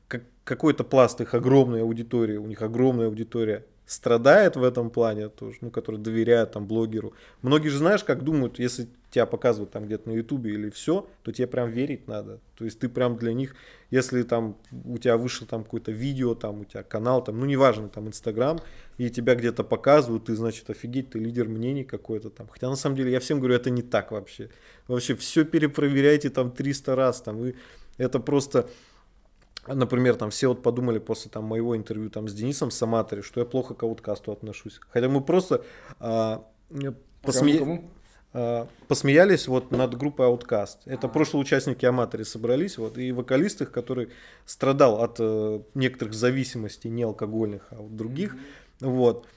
как, 0.08 0.24
какой-то 0.44 0.84
пласт 0.84 1.20
их 1.22 1.34
огромной 1.34 1.82
аудитории, 1.82 2.38
у 2.38 2.48
них 2.48 2.62
огромная 2.62 3.08
аудитория, 3.08 3.66
страдает 3.86 4.56
в 4.56 4.64
этом 4.64 4.90
плане 4.90 5.30
тоже, 5.30 5.58
ну, 5.62 5.70
который 5.70 6.00
доверяет 6.00 6.54
там 6.54 6.66
блогеру. 6.66 7.14
Многие 7.42 7.70
же 7.70 7.78
знаешь, 7.78 8.04
как 8.04 8.24
думают, 8.24 8.58
если 8.58 8.88
тебя 9.16 9.26
показывают 9.26 9.72
там 9.72 9.86
где-то 9.86 10.10
на 10.10 10.14
ютубе 10.14 10.52
или 10.52 10.70
все, 10.70 11.08
то 11.24 11.32
тебе 11.32 11.48
прям 11.48 11.72
верить 11.72 12.06
надо. 12.06 12.42
То 12.58 12.66
есть 12.66 12.80
ты 12.80 12.90
прям 12.90 13.16
для 13.16 13.32
них, 13.32 13.56
если 13.90 14.24
там 14.24 14.58
у 14.84 14.98
тебя 14.98 15.16
вышло 15.16 15.48
там 15.48 15.64
какое-то 15.64 15.94
видео, 15.94 16.36
там 16.36 16.60
у 16.60 16.66
тебя 16.66 16.84
канал, 16.84 17.24
там, 17.24 17.40
ну 17.40 17.46
неважно, 17.46 17.88
там 17.88 18.10
инстаграм, 18.10 18.60
и 18.98 19.10
тебя 19.10 19.36
где-то 19.36 19.64
показывают, 19.64 20.26
ты, 20.26 20.36
значит, 20.36 20.70
офигеть, 20.70 21.12
ты 21.12 21.20
лидер 21.20 21.48
мнений 21.48 21.86
какой-то 21.86 22.30
там. 22.30 22.50
Хотя 22.50 22.70
на 22.70 22.76
самом 22.76 22.98
деле 22.98 23.14
я 23.14 23.22
всем 23.22 23.40
говорю, 23.40 23.56
это 23.56 23.70
не 23.70 23.84
так 23.84 24.12
вообще. 24.12 24.50
Вообще 24.90 25.16
все 25.16 25.46
перепроверяйте 25.46 26.30
там 26.30 26.52
300 26.52 26.96
раз, 26.96 27.22
там, 27.22 27.38
вы, 27.38 27.56
это 27.98 28.20
просто 28.20 28.70
Например, 29.68 30.16
там 30.16 30.30
все 30.30 30.50
вот 30.50 30.62
подумали 30.62 31.00
после 31.00 31.32
там, 31.32 31.46
моего 31.46 31.76
интервью 31.76 32.12
там, 32.12 32.28
с 32.28 32.34
Денисом 32.34 32.70
Саматори, 32.70 33.22
что 33.22 33.40
я 33.40 33.48
плохо 33.48 33.74
к 33.74 33.82
ауткасту 33.82 34.32
отношусь. 34.32 34.80
Хотя 34.92 35.10
мы 35.10 35.22
просто 35.22 35.64
а, 36.00 36.46
посме... 37.24 37.58
кому? 37.58 37.90
Посмеялись 38.88 39.48
вот 39.48 39.72
над 39.72 39.98
группой 39.98 40.28
Outcast. 40.28 40.78
Это 40.86 41.08
прошлые 41.08 41.42
участники 41.42 41.86
Аматори 41.86 42.24
собрались, 42.24 42.78
вот, 42.78 42.98
и 42.98 43.12
вокалист 43.12 43.62
их, 43.62 43.72
который 43.72 44.10
страдал 44.46 45.02
от 45.02 45.18
э, 45.20 45.62
некоторых 45.74 46.14
зависимостей, 46.14 46.90
не 46.90 47.04
алкогольных, 47.04 47.68
а 47.72 47.76
вот 47.76 47.96
других. 47.96 48.36
Mm-hmm. 48.36 48.90
Вот 48.90 49.28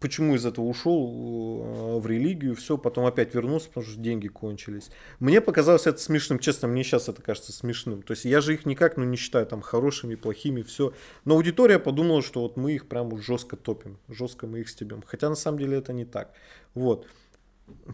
почему 0.00 0.34
из 0.34 0.44
этого 0.46 0.64
ушел 0.64 0.96
э, 0.96 1.98
в 2.00 2.06
религию, 2.06 2.56
все, 2.56 2.76
потом 2.78 3.04
опять 3.04 3.34
вернулся, 3.34 3.68
потому 3.68 3.86
что 3.86 4.00
деньги 4.00 4.28
кончились. 4.28 4.90
Мне 5.20 5.40
показалось 5.40 5.86
это 5.86 5.98
смешным, 5.98 6.38
честно, 6.38 6.66
мне 6.66 6.82
сейчас 6.82 7.08
это 7.08 7.22
кажется 7.22 7.52
смешным. 7.52 8.02
То 8.02 8.12
есть 8.12 8.24
я 8.24 8.40
же 8.40 8.54
их 8.54 8.66
никак, 8.66 8.96
ну, 8.96 9.04
не 9.04 9.16
считаю 9.16 9.46
там 9.46 9.60
хорошими, 9.60 10.14
плохими, 10.14 10.62
все. 10.62 10.92
Но 11.24 11.34
аудитория 11.34 11.78
подумала, 11.78 12.22
что 12.22 12.40
вот 12.40 12.56
мы 12.56 12.72
их 12.72 12.88
прям 12.88 13.16
жестко 13.20 13.56
топим, 13.56 13.98
жестко 14.08 14.46
мы 14.46 14.60
их 14.60 14.68
стебем. 14.68 15.02
Хотя 15.06 15.28
на 15.28 15.36
самом 15.36 15.58
деле 15.58 15.78
это 15.78 15.92
не 15.92 16.04
так. 16.04 16.32
Вот. 16.74 17.06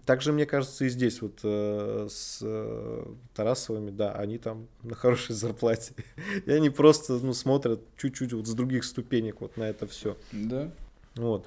Также, 0.04 0.32
мне 0.32 0.46
кажется, 0.46 0.84
и 0.84 0.88
здесь 0.88 1.22
вот 1.22 1.40
э, 1.42 2.06
с 2.10 2.40
э, 2.42 3.04
Тарасовыми, 3.34 3.90
да, 3.90 4.12
они 4.12 4.38
там 4.38 4.66
на 4.82 4.94
хорошей 4.94 5.34
зарплате. 5.34 5.94
И 6.46 6.50
они 6.52 6.70
просто, 6.70 7.14
ну, 7.14 7.32
смотрят 7.32 7.80
чуть-чуть 7.96 8.32
вот 8.32 8.46
с 8.46 8.54
других 8.54 8.84
ступенек 8.84 9.40
вот 9.40 9.56
на 9.56 9.64
это 9.64 9.86
все. 9.86 10.16
Да. 10.32 10.70
Вот. 11.16 11.46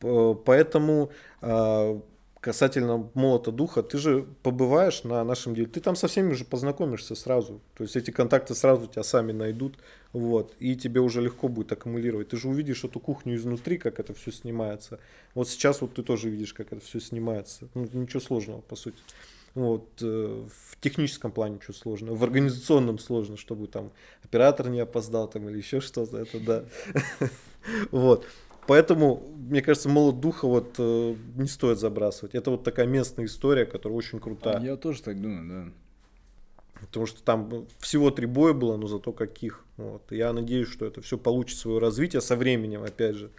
Поэтому 0.00 1.10
а, 1.40 2.00
касательно 2.40 3.10
молота 3.14 3.50
духа, 3.50 3.82
ты 3.82 3.98
же 3.98 4.26
побываешь 4.42 5.04
на 5.04 5.24
нашем 5.24 5.54
деле, 5.54 5.66
ты 5.66 5.80
там 5.80 5.96
со 5.96 6.08
всеми 6.08 6.32
уже 6.32 6.44
познакомишься 6.44 7.14
сразу. 7.14 7.60
То 7.76 7.84
есть 7.84 7.96
эти 7.96 8.10
контакты 8.10 8.54
сразу 8.54 8.86
тебя 8.86 9.02
сами 9.02 9.32
найдут, 9.32 9.76
вот, 10.12 10.54
и 10.58 10.76
тебе 10.76 11.00
уже 11.00 11.20
легко 11.20 11.48
будет 11.48 11.72
аккумулировать. 11.72 12.28
Ты 12.28 12.36
же 12.36 12.48
увидишь 12.48 12.84
эту 12.84 13.00
кухню 13.00 13.34
изнутри, 13.36 13.78
как 13.78 13.98
это 14.00 14.14
все 14.14 14.30
снимается. 14.30 15.00
Вот 15.34 15.48
сейчас 15.48 15.80
вот 15.80 15.94
ты 15.94 16.02
тоже 16.02 16.30
видишь, 16.30 16.54
как 16.54 16.72
это 16.72 16.84
все 16.84 17.00
снимается. 17.00 17.68
Ну, 17.74 17.88
ничего 17.92 18.20
сложного, 18.20 18.60
по 18.60 18.76
сути. 18.76 18.98
Вот, 19.54 19.88
э, 20.02 20.46
в 20.70 20.80
техническом 20.80 21.32
плане 21.32 21.56
ничего 21.56 21.74
сложного, 21.74 22.14
в 22.14 22.22
организационном 22.22 22.98
сложно, 22.98 23.36
чтобы 23.36 23.66
там 23.66 23.90
оператор 24.22 24.68
не 24.68 24.78
опоздал 24.78 25.26
там 25.28 25.48
или 25.48 25.56
еще 25.56 25.80
что-то, 25.80 26.18
это 26.18 26.38
да. 26.38 26.64
Вот. 27.90 28.24
Поэтому, 28.68 29.22
мне 29.34 29.62
кажется, 29.62 29.88
молот 29.88 30.20
духа 30.20 30.46
вот 30.46 30.74
э, 30.76 31.14
не 31.36 31.48
стоит 31.48 31.78
забрасывать. 31.78 32.34
Это 32.34 32.50
вот 32.50 32.64
такая 32.64 32.86
местная 32.86 33.24
история, 33.24 33.64
которая 33.64 33.96
очень 33.96 34.20
крутая. 34.20 34.60
Я 34.60 34.76
тоже 34.76 35.02
так 35.02 35.18
думаю, 35.18 35.48
да. 35.48 35.72
Потому 36.82 37.06
что 37.06 37.22
там 37.22 37.66
всего 37.78 38.10
три 38.10 38.26
боя 38.26 38.52
было, 38.52 38.76
но 38.76 38.86
зато 38.86 39.12
каких. 39.12 39.64
Вот. 39.78 40.02
Я 40.12 40.34
надеюсь, 40.34 40.68
что 40.68 40.84
это 40.84 41.00
все 41.00 41.16
получит 41.16 41.56
свое 41.56 41.78
развитие 41.78 42.20
со 42.20 42.36
временем, 42.36 42.82
опять 42.82 43.16
же. 43.16 43.30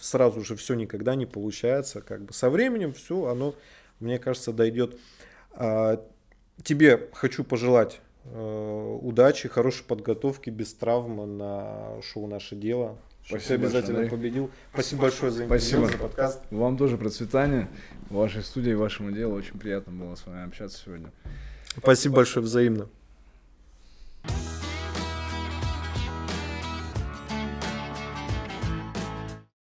Сразу 0.00 0.40
же 0.40 0.56
все 0.56 0.74
никогда 0.74 1.14
не 1.14 1.26
получается. 1.26 2.00
Как 2.00 2.22
бы 2.22 2.32
со 2.32 2.50
временем 2.50 2.92
все, 2.92 3.26
оно, 3.26 3.54
мне 4.00 4.18
кажется, 4.18 4.52
дойдет. 4.52 4.98
А, 5.52 6.04
тебе 6.64 7.08
хочу 7.12 7.44
пожелать 7.44 8.00
э, 8.24 8.98
удачи, 9.00 9.48
хорошей 9.48 9.84
подготовки, 9.84 10.50
без 10.50 10.74
травмы 10.74 11.24
на 11.26 12.02
шоу 12.02 12.26
«Наше 12.26 12.56
дело». 12.56 12.98
Спасибо 13.26 13.54
обязательно 13.54 13.98
большое, 13.98 14.18
победил. 14.18 14.50
Спасибо 14.72 15.02
большое 15.02 15.32
за 15.32 15.46
Спасибо. 15.46 15.86
за 15.86 15.98
подкаст. 15.98 16.42
Вам 16.50 16.76
тоже 16.76 16.96
процветания 16.96 17.68
в 18.08 18.14
вашей 18.14 18.42
студии, 18.42 18.72
вашему 18.72 19.10
делу. 19.10 19.34
Очень 19.34 19.58
приятно 19.58 19.92
было 19.92 20.14
с 20.14 20.24
вами 20.26 20.46
общаться 20.46 20.78
сегодня. 20.84 21.10
Спасибо 21.76 22.16
большое 22.16 22.44
взаимно. 22.44 22.88